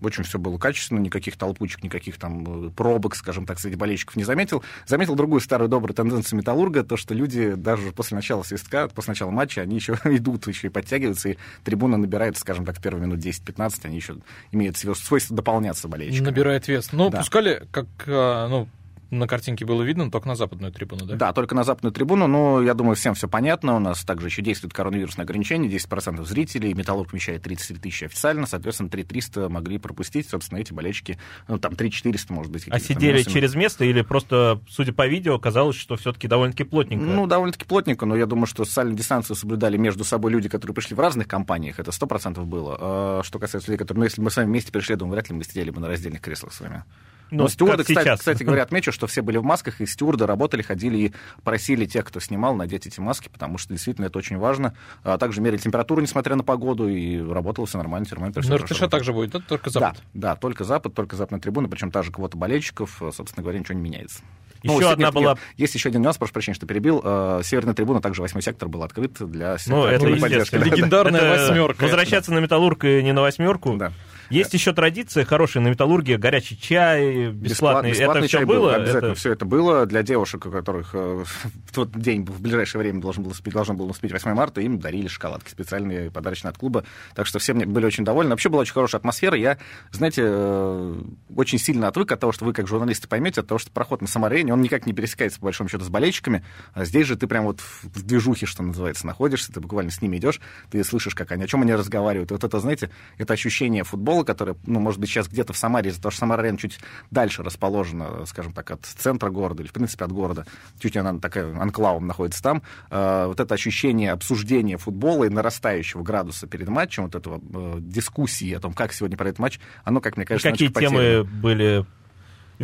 Очень 0.00 0.24
все 0.24 0.38
было 0.38 0.58
качественно, 0.58 0.98
никаких 0.98 1.36
толпучек, 1.36 1.82
никаких 1.82 2.18
там 2.18 2.66
э, 2.68 2.70
пробок, 2.70 3.16
скажем 3.16 3.46
так, 3.46 3.58
среди 3.58 3.76
болельщиков 3.76 4.16
не 4.16 4.24
заметил. 4.24 4.62
Заметил 4.86 5.14
другую 5.14 5.40
старую 5.40 5.68
добрую 5.68 5.94
тенденцию 5.94 6.19
Металлурга, 6.36 6.84
то, 6.84 6.96
что 6.96 7.14
люди 7.14 7.54
даже 7.54 7.92
после 7.92 8.16
начала 8.16 8.42
свистка, 8.42 8.88
после 8.88 9.12
начала 9.12 9.30
матча, 9.30 9.60
они 9.62 9.76
еще 9.76 9.98
идут, 10.04 10.46
еще 10.46 10.68
и 10.68 10.70
подтягиваются, 10.70 11.30
и 11.30 11.36
трибуна 11.64 11.96
набирает, 11.96 12.36
скажем 12.38 12.64
так, 12.64 12.80
первые 12.80 13.06
минут 13.06 13.20
10-15, 13.20 13.80
они 13.84 13.96
еще 13.96 14.16
имеют 14.52 14.76
свой- 14.76 14.96
свойство 14.96 15.34
дополняться 15.36 15.88
болельщиками. 15.88 16.26
Набирает 16.26 16.68
вес. 16.68 16.90
Ну, 16.92 17.10
Да. 17.10 17.18
пускали, 17.18 17.66
как 17.70 17.86
а, 18.06 18.48
ну, 18.48 18.68
на 19.10 19.26
картинке 19.26 19.64
было 19.64 19.82
видно, 19.82 20.10
только 20.10 20.28
на 20.28 20.34
западную 20.34 20.72
трибуну, 20.72 21.04
да? 21.04 21.16
Да, 21.16 21.32
только 21.32 21.54
на 21.54 21.64
западную 21.64 21.92
трибуну, 21.92 22.26
но 22.26 22.62
я 22.62 22.74
думаю, 22.74 22.96
всем 22.96 23.14
все 23.14 23.28
понятно. 23.28 23.76
У 23.76 23.78
нас 23.78 24.04
также 24.04 24.28
еще 24.28 24.42
действует 24.42 24.72
коронавирусное 24.72 25.24
ограничение, 25.24 25.70
10% 25.70 26.24
зрителей, 26.24 26.74
Металлург 26.74 27.12
вмещает 27.12 27.42
33 27.42 27.78
тысячи 27.78 28.04
официально, 28.04 28.46
соответственно, 28.46 28.88
3300 28.88 29.48
могли 29.48 29.78
пропустить, 29.78 30.28
собственно, 30.28 30.58
эти 30.58 30.72
болельщики, 30.72 31.18
ну, 31.48 31.58
там 31.58 31.74
3400, 31.74 32.32
может 32.32 32.52
быть. 32.52 32.66
А 32.68 32.78
сидели 32.78 33.18
минусы. 33.18 33.30
через 33.30 33.54
место 33.54 33.84
или 33.84 34.02
просто, 34.02 34.60
судя 34.68 34.92
по 34.92 35.06
видео, 35.06 35.38
казалось, 35.38 35.76
что 35.76 35.96
все-таки 35.96 36.28
довольно-таки 36.28 36.64
плотненько? 36.64 37.04
Ну, 37.04 37.26
довольно-таки 37.26 37.64
плотненько, 37.64 38.06
но 38.06 38.16
я 38.16 38.26
думаю, 38.26 38.46
что 38.46 38.64
социальную 38.64 38.96
дистанцию 38.96 39.36
соблюдали 39.36 39.76
между 39.76 40.04
собой 40.04 40.30
люди, 40.30 40.48
которые 40.48 40.74
пришли 40.74 40.94
в 40.94 41.00
разных 41.00 41.26
компаниях, 41.26 41.78
это 41.78 41.90
100% 41.90 42.44
было. 42.44 42.76
А 42.80 43.22
Что 43.24 43.38
касается 43.38 43.70
людей, 43.70 43.78
которые, 43.78 44.00
ну, 44.00 44.04
если 44.04 44.20
бы 44.20 44.26
мы 44.26 44.30
с 44.30 44.36
вами 44.36 44.46
вместе 44.46 44.72
пришли, 44.72 44.92
я 44.92 44.96
думаю, 44.96 45.14
вряд 45.14 45.28
ли 45.28 45.36
мы 45.36 45.44
сидели 45.44 45.70
бы 45.70 45.80
на 45.80 45.88
раздельных 45.88 46.20
креслах 46.20 46.52
с 46.52 46.60
вами. 46.60 46.84
Ну, 47.30 47.44
Но 47.44 47.48
стюарды, 47.48 47.84
как 47.84 47.86
кстати, 47.88 48.04
сейчас. 48.06 48.18
кстати 48.20 48.42
говоря, 48.42 48.62
отмечу, 48.62 48.92
что 48.92 49.06
все 49.06 49.22
были 49.22 49.38
в 49.38 49.44
масках, 49.44 49.80
и 49.80 49.86
стюарды 49.86 50.26
работали, 50.26 50.62
ходили 50.62 50.96
и 50.98 51.12
просили 51.44 51.84
тех, 51.86 52.04
кто 52.04 52.18
снимал, 52.20 52.54
надеть 52.56 52.86
эти 52.86 52.98
маски, 53.00 53.28
потому 53.28 53.56
что 53.58 53.72
действительно 53.72 54.06
это 54.06 54.18
очень 54.18 54.36
важно. 54.38 54.74
А 55.04 55.16
также 55.18 55.40
мерили 55.40 55.58
температуру, 55.58 56.00
несмотря 56.00 56.34
на 56.36 56.42
погоду, 56.42 56.88
и 56.88 57.20
работало 57.20 57.66
все 57.66 57.78
нормально, 57.78 58.06
термометр 58.06 58.40
На 58.42 58.58
хорошо 58.58 58.74
РТШ 58.86 58.90
также 58.90 59.12
будет, 59.12 59.30
да? 59.30 59.40
Только 59.40 59.70
запад. 59.70 60.02
Да, 60.14 60.30
да, 60.30 60.36
только 60.36 60.64
Запад, 60.64 60.94
только 60.94 61.16
западная 61.16 61.40
трибуна, 61.40 61.68
причем 61.68 61.90
та 61.90 62.02
же 62.02 62.10
квота 62.12 62.36
болельщиков, 62.36 63.02
э, 63.02 63.10
собственно 63.14 63.42
говоря, 63.42 63.58
ничего 63.58 63.74
не 63.78 63.82
меняется. 63.82 64.20
Еще 64.62 64.78
Ну, 64.78 64.88
одна 64.88 65.06
нет, 65.06 65.14
была- 65.14 65.22
нет, 65.30 65.38
есть 65.56 65.74
еще 65.74 65.88
один 65.88 66.02
нюанс, 66.02 66.18
прошу 66.18 66.34
прощения, 66.34 66.54
что 66.54 66.66
перебил. 66.66 67.00
Э, 67.02 67.40
Северная 67.42 67.72
трибуна, 67.72 68.02
также 68.02 68.20
восьмой 68.20 68.42
сектор 68.42 68.68
был 68.68 68.82
открыт 68.82 69.12
для 69.18 69.56
Ну, 69.66 69.84
это 69.84 70.04
поддержки. 70.20 70.56
Легендарная 70.56 71.20
Это 71.20 71.42
восьмерка. 71.48 71.82
Возвращаться 71.84 72.32
на 72.32 72.40
металлург 72.40 72.84
и 72.84 73.02
не 73.02 73.12
на 73.12 73.22
восьмерку. 73.22 73.76
Да. 73.76 73.92
Есть 74.30 74.54
еще 74.54 74.72
традиция 74.72 75.24
хорошая 75.24 75.62
на 75.62 75.68
металлурге, 75.68 76.16
горячий 76.16 76.58
чай, 76.58 77.30
бесплатный. 77.30 77.90
это 77.90 78.18
все 78.20 78.28
чай 78.28 78.44
был, 78.44 78.56
было? 78.56 78.74
Обязательно 78.76 79.10
Это- 79.10 79.14
все 79.14 79.32
это 79.32 79.44
было. 79.44 79.86
Для 79.86 80.02
девушек, 80.02 80.46
у 80.46 80.50
которых 80.50 80.90
э, 80.94 81.24
в 81.66 81.72
тот 81.74 81.90
день, 81.98 82.24
в 82.24 82.40
ближайшее 82.40 82.80
время 82.80 83.00
должен 83.00 83.24
был 83.24 83.32
должен 83.44 83.76
был 83.76 83.90
успеть 83.90 84.12
8 84.12 84.32
марта, 84.32 84.60
им 84.60 84.78
дарили 84.78 85.08
шоколадки 85.08 85.50
специальные, 85.50 86.10
подарочные 86.10 86.50
от 86.50 86.58
клуба. 86.58 86.84
Так 87.14 87.26
что 87.26 87.38
все 87.38 87.52
мне 87.54 87.66
были 87.66 87.84
очень 87.84 88.04
довольны. 88.04 88.30
Вообще 88.30 88.48
была 88.48 88.62
очень 88.62 88.72
хорошая 88.72 89.00
атмосфера. 89.00 89.36
Я, 89.36 89.58
знаете, 89.90 90.22
э, 90.24 90.94
очень 91.34 91.58
сильно 91.58 91.88
отвык 91.88 92.12
от 92.12 92.20
того, 92.20 92.32
что 92.32 92.44
вы, 92.44 92.52
как 92.52 92.68
журналисты, 92.68 93.08
поймете, 93.08 93.40
от 93.40 93.48
того, 93.48 93.58
что 93.58 93.70
проход 93.70 94.00
на 94.00 94.08
самоарене, 94.08 94.52
он 94.52 94.62
никак 94.62 94.86
не 94.86 94.92
пересекается, 94.92 95.38
по 95.40 95.46
большому 95.46 95.68
счету, 95.68 95.84
с 95.84 95.88
болельщиками. 95.88 96.44
А 96.72 96.84
здесь 96.84 97.06
же 97.06 97.16
ты 97.16 97.26
прям 97.26 97.44
вот 97.44 97.60
в 97.60 98.02
движухе, 98.02 98.46
что 98.46 98.62
называется, 98.62 99.06
находишься, 99.06 99.52
ты 99.52 99.60
буквально 99.60 99.90
с 99.90 100.00
ними 100.00 100.16
идешь, 100.18 100.40
ты 100.70 100.82
слышишь, 100.84 101.14
как 101.14 101.32
они, 101.32 101.44
о 101.44 101.46
чем 101.46 101.62
они 101.62 101.74
разговаривают. 101.74 102.30
Вот 102.30 102.44
это, 102.44 102.60
знаете, 102.60 102.90
это 103.18 103.32
ощущение 103.32 103.84
футбола, 103.84 104.19
которое, 104.24 104.56
ну, 104.66 104.80
может 104.80 105.00
быть, 105.00 105.08
сейчас 105.08 105.28
где-то 105.28 105.52
в 105.52 105.56
Самаре, 105.56 105.90
из-за 105.90 106.00
того, 106.00 106.10
что 106.10 106.20
Самара-арена 106.20 106.58
чуть 106.58 106.78
дальше 107.10 107.42
расположена, 107.42 108.24
скажем 108.26 108.52
так, 108.52 108.70
от 108.70 108.84
центра 108.84 109.30
города, 109.30 109.62
или, 109.62 109.68
в 109.68 109.72
принципе, 109.72 110.04
от 110.04 110.12
города, 110.12 110.46
чуть 110.78 110.96
она 110.96 111.18
такая 111.18 111.56
анклавом 111.58 112.06
находится 112.06 112.42
там, 112.42 112.62
э, 112.90 113.24
вот 113.26 113.40
это 113.40 113.54
ощущение 113.54 114.12
обсуждения 114.12 114.76
футбола 114.76 115.24
и 115.24 115.28
нарастающего 115.28 116.02
градуса 116.02 116.46
перед 116.46 116.68
матчем, 116.68 117.04
вот 117.04 117.14
этого 117.14 117.40
э, 117.40 117.78
дискуссии 117.80 118.52
о 118.52 118.60
том, 118.60 118.72
как 118.72 118.92
сегодня 118.92 119.16
пройдет 119.16 119.38
матч, 119.38 119.60
оно, 119.84 120.00
как 120.00 120.16
мне 120.16 120.24
И 120.24 120.26
кажется, 120.26 120.50
какие 120.50 120.68
немножко 120.68 120.80
темы 120.80 120.98
потеряно. 120.98 121.40
были 121.42 121.86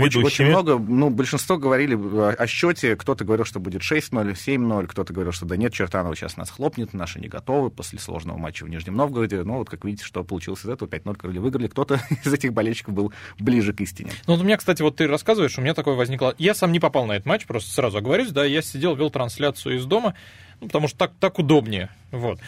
ведущими? 0.04 0.24
очень 0.24 0.44
много, 0.46 0.78
ну, 0.78 1.10
большинство 1.10 1.56
говорили 1.56 1.94
о, 1.94 2.46
счете, 2.46 2.96
кто-то 2.96 3.24
говорил, 3.24 3.44
что 3.44 3.60
будет 3.60 3.82
6-0, 3.82 4.32
7-0, 4.32 4.86
кто-то 4.86 5.12
говорил, 5.12 5.32
что 5.32 5.46
да 5.46 5.56
нет, 5.56 5.72
Чертанова 5.72 6.14
сейчас 6.14 6.36
нас 6.36 6.50
хлопнет, 6.50 6.92
наши 6.92 7.20
не 7.20 7.28
готовы 7.28 7.70
после 7.70 7.98
сложного 7.98 8.36
матча 8.36 8.64
в 8.64 8.68
Нижнем 8.68 8.96
Новгороде. 8.96 9.42
Ну, 9.42 9.58
вот 9.58 9.70
как 9.70 9.84
видите, 9.84 10.04
что 10.04 10.24
получилось 10.24 10.64
из 10.64 10.68
этого, 10.68 10.88
5-0 10.88 11.16
крылья 11.16 11.40
выиграли, 11.40 11.68
кто-то 11.68 12.00
из 12.24 12.32
этих 12.32 12.52
болельщиков 12.52 12.94
был 12.94 13.12
ближе 13.38 13.72
к 13.72 13.80
истине. 13.80 14.12
Ну, 14.26 14.34
вот 14.34 14.42
у 14.42 14.44
меня, 14.44 14.56
кстати, 14.56 14.82
вот 14.82 14.96
ты 14.96 15.06
рассказываешь, 15.06 15.58
у 15.58 15.62
меня 15.62 15.74
такое 15.74 15.94
возникло... 15.94 16.34
Я 16.38 16.54
сам 16.54 16.72
не 16.72 16.80
попал 16.80 17.06
на 17.06 17.12
этот 17.12 17.26
матч, 17.26 17.46
просто 17.46 17.70
сразу 17.70 17.98
оговорюсь, 17.98 18.30
да, 18.30 18.44
я 18.44 18.62
сидел, 18.62 18.94
вел 18.94 19.10
трансляцию 19.10 19.76
из 19.76 19.86
дома, 19.86 20.14
ну, 20.60 20.68
потому 20.68 20.88
что 20.88 20.98
так, 20.98 21.12
так 21.18 21.38
удобнее, 21.38 21.90
вот. 22.10 22.38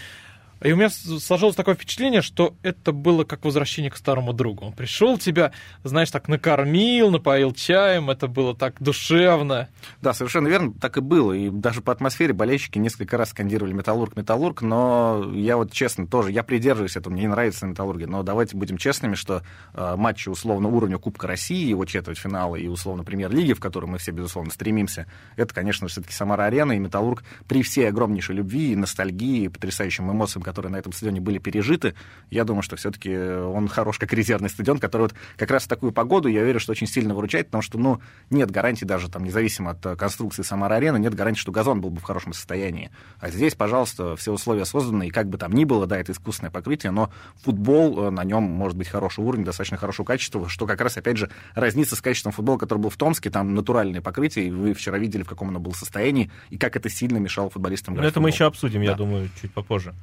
И 0.60 0.72
у 0.72 0.76
меня 0.76 0.90
сложилось 0.90 1.55
такое 1.55 1.75
впечатление, 1.75 2.20
что 2.20 2.55
это 2.62 2.93
было 2.93 3.25
как 3.25 3.44
возвращение 3.44 3.90
к 3.90 3.96
старому 3.96 4.32
другу. 4.32 4.66
Он 4.66 4.72
пришел, 4.72 5.16
тебя, 5.19 5.52
знаешь, 5.84 6.10
так 6.10 6.28
накормил, 6.28 7.10
напоил 7.10 7.52
чаем, 7.52 8.10
это 8.10 8.26
было 8.26 8.56
так 8.56 8.75
душевно. 8.81 9.69
Да, 10.02 10.14
совершенно 10.14 10.49
верно, 10.49 10.72
так 10.72 10.96
и 10.96 11.00
было. 11.00 11.32
И 11.32 11.49
даже 11.49 11.81
по 11.81 11.93
атмосфере 11.93 12.32
болельщики 12.32 12.78
несколько 12.78 13.16
раз 13.16 13.31
скандировали 13.31 13.72
«Металлург, 13.72 14.16
Металлург», 14.16 14.62
но 14.62 15.31
я 15.32 15.56
вот 15.56 15.72
честно 15.72 16.06
тоже, 16.06 16.32
я 16.32 16.43
придерживаюсь 16.43 16.96
этого, 16.96 17.12
мне 17.12 17.22
не 17.22 17.28
нравится 17.28 17.66
на 17.66 17.70
«Металлурге», 17.70 18.06
но 18.06 18.22
давайте 18.22 18.56
будем 18.56 18.78
честными, 18.78 19.14
что 19.14 19.43
э, 19.75 19.94
матчи 19.96 20.28
условно 20.28 20.69
уровня 20.69 20.99
Кубка 20.99 21.28
России, 21.28 21.69
его 21.69 21.84
четвертьфинала 21.84 22.56
и 22.56 22.66
условно 22.66 23.05
Премьер-лиги, 23.05 23.52
в 23.52 23.60
которую 23.60 23.90
мы 23.90 23.99
все, 23.99 24.10
безусловно, 24.10 24.50
стремимся, 24.50 25.06
это, 25.37 25.55
конечно, 25.55 25.87
все-таки 25.87 26.12
Самара-арена 26.12 26.72
и 26.72 26.78
«Металлург» 26.78 27.22
при 27.46 27.62
всей 27.62 27.88
огромнейшей 27.88 28.34
любви 28.34 28.72
и 28.72 28.76
ностальгии, 28.76 29.44
и 29.44 29.49
потрясающим 29.49 30.10
эмоциям, 30.10 30.43
которые 30.49 30.73
на 30.73 30.77
этом 30.77 30.93
стадионе 30.93 31.21
были 31.21 31.37
пережиты, 31.39 31.95
я 32.31 32.45
думаю, 32.45 32.62
что 32.62 32.77
все-таки 32.77 33.15
он 33.15 33.69
хорош 33.69 33.99
как 33.99 34.15
резервный 34.15 34.49
стадион, 34.49 34.79
который 34.79 35.03
вот 35.03 35.15
как 35.37 35.50
раз 35.50 35.65
в 35.65 35.69
такую 35.69 35.93
погоду, 35.93 36.29
я 36.29 36.43
верю, 36.43 36.59
что 36.59 36.73
очень 36.73 36.87
сильно 36.87 37.15
выручает, 37.15 37.49
потому 37.49 37.61
что, 37.61 37.79
ну, 37.79 38.00
нет 38.31 38.50
гарантии 38.50 38.87
даже 38.87 39.11
там, 39.11 39.25
независимо 39.25 39.73
от 39.73 39.85
э, 39.85 39.95
конструкции 39.97 40.43
Самара-арены, 40.43 40.99
нет 40.99 41.15
гарантии, 41.15 41.39
что 41.41 41.53
газон 41.53 41.83
был 41.83 41.91
бы 41.91 42.00
в 42.00 42.05
хорошем 42.05 42.33
состоянии. 42.33 42.91
А 43.21 43.29
здесь, 43.29 43.55
пожалуйста, 43.55 44.17
все 44.17 44.33
условия 44.33 44.65
созданы, 44.65 45.09
и 45.09 45.11
как 45.11 45.29
бы 45.29 45.37
там 45.37 45.53
ни 45.53 45.65
было, 45.67 45.87
да, 45.87 45.99
это 45.99 46.12
искусственное 46.12 46.51
покрытие, 46.51 46.91
но 46.93 47.11
футбол, 47.43 48.06
э, 48.06 48.11
на 48.11 48.25
нем 48.25 48.43
может 48.44 48.79
быть 48.79 48.89
хороший 48.89 49.23
уровень, 49.23 49.44
достаточно 49.44 49.77
хорошего 49.77 50.06
качества, 50.06 50.49
что 50.49 50.67
как 50.67 50.81
раз, 50.81 50.97
опять 50.97 51.19
же, 51.19 51.31
разнится 51.55 51.94
с 51.97 52.01
качеством 52.01 52.33
футбола, 52.33 52.56
который 52.56 52.79
был 52.79 52.91
в 52.91 52.97
Томске, 52.97 53.29
там 53.31 53.55
натуральное 53.55 54.01
покрытие, 54.01 54.47
и 54.47 54.51
вы 54.51 54.73
вчера 54.73 54.99
видели, 54.99 55.22
в 55.22 55.29
каком 55.29 55.49
оно 55.51 55.61
было 55.61 55.72
состоянии, 55.75 56.31
и 56.51 56.56
как 56.56 56.77
это 56.77 56.89
сильно 56.89 57.19
мешало 57.19 57.51
футболистам 57.51 57.94
Но 57.94 58.01
это 58.01 58.20
мы 58.20 58.31
футбол. 58.31 58.34
еще 58.34 58.44
обсудим, 58.46 58.82
я 58.82 58.93
Да. 58.93 58.96
думаю, 58.96 59.29
чуть 59.41 59.53
попозже. 59.53 59.94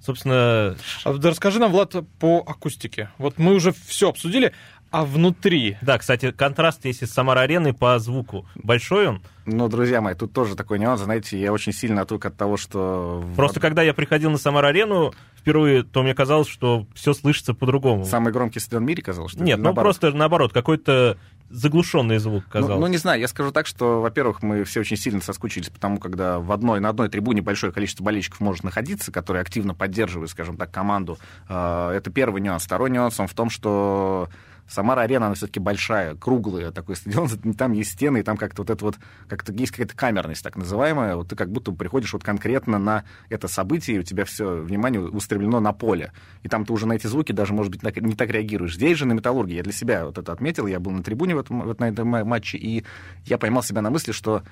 Собственно, 0.00 0.76
А 1.04 1.12
да 1.14 1.30
расскажи 1.30 1.58
нам, 1.58 1.72
Влад, 1.72 1.94
по 2.18 2.38
акустике. 2.46 3.10
Вот 3.18 3.38
мы 3.38 3.54
уже 3.54 3.72
все 3.72 4.08
обсудили, 4.08 4.52
а 4.90 5.04
внутри... 5.04 5.76
да, 5.82 5.98
кстати, 5.98 6.32
контраст, 6.32 6.84
если 6.84 7.04
с 7.04 7.12
Самара-ареной 7.12 7.74
по 7.74 7.98
звуку 7.98 8.46
большой 8.56 9.06
он. 9.08 9.22
Но, 9.46 9.68
друзья 9.68 10.00
мои, 10.00 10.14
тут 10.14 10.32
тоже 10.32 10.56
такой 10.56 10.78
нюанс, 10.78 11.00
знаете, 11.00 11.38
я 11.40 11.52
очень 11.52 11.72
сильно 11.72 12.02
отвык 12.02 12.24
от 12.24 12.36
того, 12.36 12.56
что... 12.56 13.20
в- 13.24 13.36
Просто 13.36 13.60
когда 13.60 13.82
я 13.82 13.94
приходил 13.94 14.30
на 14.30 14.38
Самар-арену 14.38 15.12
впервые, 15.40 15.82
то 15.82 16.02
мне 16.02 16.14
казалось, 16.14 16.48
что 16.48 16.86
все 16.94 17.12
слышится 17.14 17.54
по-другому. 17.54 18.04
Самый 18.04 18.32
громкий 18.32 18.60
стадион 18.60 18.84
в 18.84 18.86
мире, 18.86 19.02
казалось, 19.02 19.32
что 19.32 19.42
Нет, 19.42 19.58
ну 19.58 19.64
Наоборот. 19.64 19.84
просто 19.96 20.16
наоборот, 20.16 20.52
какой-то 20.52 21.16
заглушенный 21.48 22.18
звук 22.18 22.44
Ну, 22.46 22.50
казалось. 22.50 22.80
ну, 22.80 22.86
не 22.86 22.96
знаю, 22.96 23.20
я 23.20 23.26
скажу 23.26 23.50
так, 23.50 23.66
что, 23.66 24.00
во-первых, 24.00 24.42
мы 24.42 24.62
все 24.64 24.80
очень 24.80 24.96
сильно 24.96 25.20
соскучились, 25.20 25.68
потому 25.68 25.98
когда 25.98 26.38
в 26.38 26.52
одной, 26.52 26.78
на 26.78 26.90
одной 26.90 27.08
трибуне 27.08 27.42
большое 27.42 27.72
количество 27.72 28.04
болельщиков 28.04 28.38
может 28.40 28.62
находиться, 28.62 29.10
которые 29.10 29.40
активно 29.42 29.74
поддерживают, 29.74 30.30
скажем 30.30 30.56
так, 30.56 30.70
команду. 30.70 31.18
Э, 31.48 31.90
Это 31.96 32.10
первый 32.10 32.40
нюанс. 32.40 32.64
Второй 32.64 32.90
нюанс 32.90 33.18
он 33.18 33.26
в 33.26 33.34
том, 33.34 33.50
что 33.50 34.28
Самара-арена, 34.70 35.26
она 35.26 35.34
все-таки 35.34 35.58
большая, 35.58 36.14
круглая, 36.14 36.70
такой 36.70 36.96
стадион, 36.96 37.28
там 37.58 37.72
есть 37.72 37.92
стены, 37.92 38.18
и 38.18 38.22
там 38.22 38.36
как-то 38.36 38.62
вот 38.62 38.70
это 38.70 38.84
вот, 38.84 38.96
как-то 39.28 39.52
есть 39.52 39.72
какая-то 39.72 39.96
камерность 39.96 40.44
так 40.44 40.56
называемая, 40.56 41.16
вот 41.16 41.28
ты 41.28 41.36
как 41.36 41.50
будто 41.50 41.72
приходишь 41.72 42.12
вот 42.12 42.22
конкретно 42.22 42.78
на 42.78 43.04
это 43.28 43.48
событие, 43.48 43.96
и 43.96 44.00
у 44.00 44.02
тебя 44.02 44.24
все 44.24 44.56
внимание 44.62 45.00
устремлено 45.00 45.60
на 45.60 45.72
поле, 45.72 46.12
и 46.42 46.48
там 46.48 46.64
ты 46.64 46.72
уже 46.72 46.86
на 46.86 46.92
эти 46.92 47.08
звуки 47.08 47.32
даже, 47.32 47.52
может 47.52 47.72
быть, 47.72 47.82
не 48.00 48.14
так 48.14 48.30
реагируешь. 48.30 48.76
Здесь 48.76 48.96
же 48.96 49.06
на 49.06 49.12
Металлурге, 49.12 49.56
я 49.56 49.62
для 49.62 49.72
себя 49.72 50.06
вот 50.06 50.18
это 50.18 50.32
отметил, 50.32 50.66
я 50.66 50.78
был 50.78 50.92
на 50.92 51.02
трибуне 51.02 51.34
в 51.34 51.40
этом, 51.40 51.62
вот 51.62 51.80
на 51.80 51.88
этом 51.88 52.06
ма- 52.06 52.24
матче, 52.24 52.56
и 52.56 52.84
я 53.26 53.38
поймал 53.38 53.62
себя 53.62 53.82
на 53.82 53.90
мысли, 53.90 54.12
что 54.12 54.42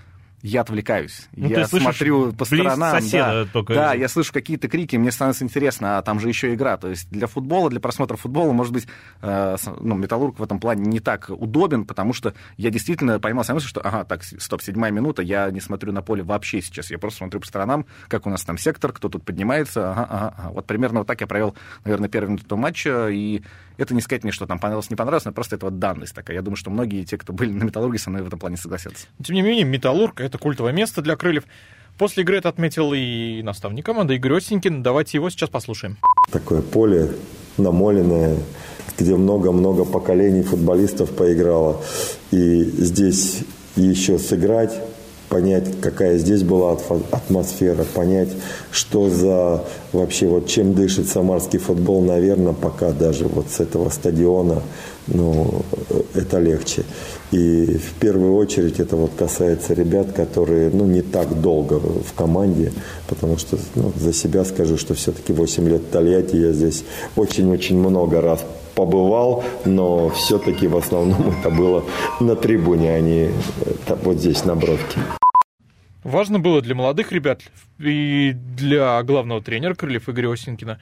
я 0.42 0.60
отвлекаюсь. 0.60 1.28
Ну, 1.34 1.48
я 1.48 1.66
слышишь 1.66 1.84
смотрю 1.84 2.32
по 2.32 2.44
сторонам. 2.44 3.00
соседа 3.00 3.44
да, 3.44 3.52
только. 3.52 3.74
да, 3.74 3.94
я 3.94 4.08
слышу 4.08 4.32
какие-то 4.32 4.68
крики, 4.68 4.96
мне 4.96 5.10
становится 5.10 5.44
интересно, 5.44 5.98
а 5.98 6.02
там 6.02 6.20
же 6.20 6.28
еще 6.28 6.54
игра. 6.54 6.76
То 6.76 6.88
есть 6.88 7.10
для 7.10 7.26
футбола, 7.26 7.70
для 7.70 7.80
просмотра 7.80 8.16
футбола, 8.16 8.52
может 8.52 8.72
быть, 8.72 8.86
э, 9.20 9.56
ну, 9.80 9.96
Металлург 9.96 10.38
в 10.38 10.42
этом 10.42 10.60
плане 10.60 10.84
не 10.84 11.00
так 11.00 11.30
удобен, 11.30 11.84
потому 11.84 12.12
что 12.12 12.34
я 12.56 12.70
действительно 12.70 13.18
поймал 13.18 13.44
себя 13.44 13.54
мысль, 13.54 13.66
что, 13.66 13.80
ага, 13.80 14.04
так, 14.04 14.22
стоп, 14.22 14.62
седьмая 14.62 14.92
минута, 14.92 15.22
я 15.22 15.50
не 15.50 15.60
смотрю 15.60 15.92
на 15.92 16.02
поле 16.02 16.22
вообще 16.22 16.62
сейчас, 16.62 16.90
я 16.90 16.98
просто 16.98 17.18
смотрю 17.18 17.40
по 17.40 17.46
сторонам, 17.46 17.86
как 18.06 18.26
у 18.26 18.30
нас 18.30 18.44
там 18.44 18.58
сектор, 18.58 18.92
кто 18.92 19.08
тут 19.08 19.24
поднимается, 19.24 19.90
ага, 19.90 20.06
ага, 20.08 20.34
ага. 20.36 20.50
Вот 20.50 20.66
примерно 20.66 21.00
вот 21.00 21.08
так 21.08 21.20
я 21.20 21.26
провел, 21.26 21.56
наверное, 21.84 22.08
первую 22.08 22.32
минуту 22.32 22.56
матча, 22.56 23.08
и 23.08 23.42
это 23.76 23.94
не 23.94 24.00
сказать 24.00 24.24
мне, 24.24 24.32
что 24.32 24.46
там 24.46 24.58
понравилось, 24.58 24.90
не 24.90 24.96
понравилось, 24.96 25.24
но 25.24 25.32
просто 25.32 25.56
это 25.56 25.66
вот 25.66 25.78
данность 25.78 26.14
такая. 26.14 26.36
Я 26.36 26.42
думаю, 26.42 26.56
что 26.56 26.70
многие 26.70 27.04
те, 27.04 27.16
кто 27.16 27.32
были 27.32 27.52
на 27.52 27.64
Металлурге, 27.64 27.98
со 27.98 28.10
мной 28.10 28.22
в 28.22 28.26
этом 28.26 28.38
плане 28.38 28.56
согласятся. 28.56 29.06
Тем 29.22 29.36
не 29.36 29.42
менее, 29.42 29.64
Металлург— 29.64 30.20
это 30.28 30.38
культовое 30.38 30.72
место 30.72 31.02
для 31.02 31.16
крыльев. 31.16 31.44
После 31.98 32.22
игры 32.22 32.36
это 32.38 32.48
отметил 32.48 32.92
и 32.94 33.42
наставник 33.42 33.84
команды 33.84 34.14
Игорь 34.14 34.36
Осенькин. 34.36 34.82
Давайте 34.82 35.18
его 35.18 35.30
сейчас 35.30 35.50
послушаем. 35.50 35.96
Такое 36.30 36.62
поле 36.62 37.10
намоленное, 37.56 38.36
где 38.96 39.16
много-много 39.16 39.84
поколений 39.84 40.42
футболистов 40.42 41.10
поиграло. 41.10 41.82
И 42.30 42.62
здесь 42.62 43.40
еще 43.74 44.18
сыграть, 44.18 44.78
понять, 45.28 45.80
какая 45.80 46.18
здесь 46.18 46.42
была 46.44 46.78
атмосфера, 47.10 47.82
понять, 47.82 48.30
что 48.70 49.10
за 49.10 49.64
вообще, 49.92 50.26
вот 50.26 50.46
чем 50.46 50.74
дышит 50.74 51.08
самарский 51.08 51.58
футбол, 51.58 52.02
наверное, 52.02 52.52
пока 52.52 52.92
даже 52.92 53.26
вот 53.26 53.50
с 53.50 53.58
этого 53.58 53.88
стадиона, 53.90 54.62
ну, 55.08 55.62
э, 55.90 56.02
это 56.14 56.38
легче. 56.38 56.84
И 57.30 57.76
в 57.76 57.94
первую 58.00 58.34
очередь 58.36 58.80
это 58.80 58.96
вот 58.96 59.12
касается 59.18 59.74
ребят, 59.74 60.12
которые, 60.12 60.70
ну, 60.70 60.86
не 60.86 61.02
так 61.02 61.40
долго 61.40 61.74
в 61.74 62.14
команде, 62.14 62.72
потому 63.06 63.36
что, 63.36 63.58
ну, 63.74 63.92
за 63.96 64.12
себя 64.12 64.44
скажу, 64.44 64.78
что 64.78 64.94
все-таки 64.94 65.32
8 65.32 65.68
лет 65.68 65.82
в 65.82 65.90
Тольятти 65.90 66.36
я 66.36 66.52
здесь 66.52 66.84
очень-очень 67.16 67.78
много 67.78 68.20
раз 68.22 68.44
побывал, 68.74 69.44
но 69.66 70.08
все-таки 70.10 70.68
в 70.68 70.76
основном 70.76 71.34
это 71.40 71.50
было 71.50 71.84
на 72.20 72.34
трибуне, 72.34 72.94
а 72.94 73.00
не 73.00 73.30
вот 74.02 74.18
здесь, 74.18 74.44
на 74.44 74.54
Бровке. 74.54 75.00
Важно 76.04 76.38
было 76.38 76.62
для 76.62 76.74
молодых 76.74 77.12
ребят 77.12 77.42
и 77.78 78.32
для 78.56 79.02
главного 79.02 79.42
тренера 79.42 79.74
крыльев 79.74 80.08
Игоря 80.08 80.32
Осенькина 80.32 80.78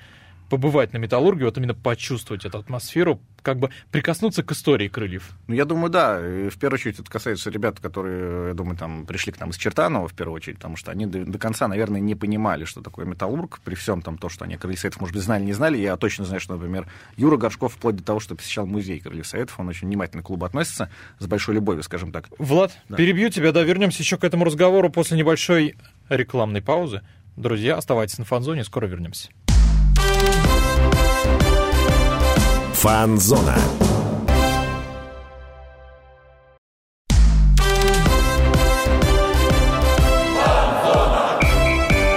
побывать 0.49 0.93
на 0.93 0.99
Металлурге, 0.99 1.45
вот 1.45 1.57
именно 1.59 1.75
почувствовать 1.75 2.45
эту 2.45 2.59
атмосферу, 2.59 3.21
как 3.43 3.59
бы 3.59 3.71
прикоснуться 3.91 4.43
к 4.43 4.53
истории 4.53 4.89
крыльев. 4.89 5.31
Ну, 5.47 5.55
я 5.55 5.65
думаю, 5.65 5.91
да. 5.91 6.21
И 6.21 6.49
в 6.49 6.59
первую 6.59 6.79
очередь 6.79 6.99
это 6.99 7.11
касается 7.11 7.51
ребят, 7.51 7.81
которые, 7.81 8.49
я 8.49 8.55
думаю, 8.55 8.77
там 8.77 9.07
пришли 9.07 9.33
к 9.33 9.41
нам 9.41 9.51
из 9.51 9.57
Чертанова, 9.57 10.09
в 10.09 10.15
первую 10.15 10.35
очередь, 10.37 10.57
потому 10.57 10.77
что 10.77 10.91
они 10.91 11.07
до, 11.07 11.25
до 11.25 11.39
конца, 11.39 11.69
наверное, 11.69 12.01
не 12.01 12.15
понимали, 12.15 12.65
что 12.65 12.81
такое 12.83 13.07
металлург, 13.07 13.61
при 13.65 13.75
всем 13.75 14.03
том, 14.03 14.19
то, 14.19 14.29
что 14.29 14.45
они 14.45 14.57
Крыльев 14.57 14.81
Советов, 14.81 15.01
может 15.01 15.15
быть, 15.15 15.23
знали, 15.25 15.45
не 15.45 15.53
знали. 15.53 15.79
Я 15.79 15.97
точно 15.97 16.25
знаю, 16.25 16.41
что, 16.41 16.55
например, 16.55 16.87
Юра 17.17 17.37
Горшков, 17.37 17.75
вплоть 17.75 17.97
до 17.97 18.03
того, 18.03 18.21
что 18.21 18.35
посещал 18.35 18.67
музей 18.67 18.99
Крыльев 19.01 19.27
Советов, 19.27 19.59
он 19.61 19.69
очень 19.69 19.87
внимательно 19.87 20.23
к 20.23 20.27
клубу 20.27 20.45
относится, 20.45 20.91
с 21.19 21.27
большой 21.27 21.55
любовью, 21.55 21.83
скажем 21.83 22.13
так. 22.13 22.29
Влад, 22.39 22.73
Да. 22.89 22.97
перебью 22.97 23.31
тебя, 23.31 23.53
да, 23.53 23.63
вернемся 23.63 24.03
еще 24.03 24.17
к 24.17 24.25
этому 24.25 24.45
разговору 24.45 24.91
после 24.91 25.17
небольшой 25.17 25.77
рекламной 26.09 26.63
паузы. 26.63 27.03
Друзья, 27.37 27.77
оставайтесь 27.77 28.19
на 28.19 28.25
фанзоне, 28.25 28.65
скоро 28.65 28.87
вернемся. 28.87 29.29
Фанзона. 32.77 33.57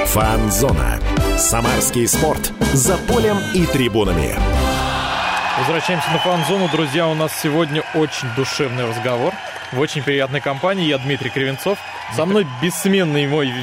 Фанзона. 0.07 0.99
Самарский 1.37 2.05
спорт. 2.09 2.51
За 2.73 2.97
полем 2.97 3.37
и 3.55 3.65
трибунами. 3.67 4.35
Возвращаемся 5.59 6.11
на 6.11 6.19
фан-зону. 6.19 6.67
Друзья, 6.69 7.07
у 7.07 7.13
нас 7.15 7.31
сегодня 7.41 7.81
очень 7.95 8.27
душевный 8.35 8.85
разговор. 8.85 9.33
В 9.71 9.79
очень 9.79 10.03
приятной 10.03 10.41
компании. 10.41 10.87
Я 10.87 10.97
Дмитрий 10.97 11.29
Кривенцов. 11.29 11.79
Со 12.17 12.25
мной 12.25 12.45
бессменный 12.61 13.27
мой, 13.27 13.53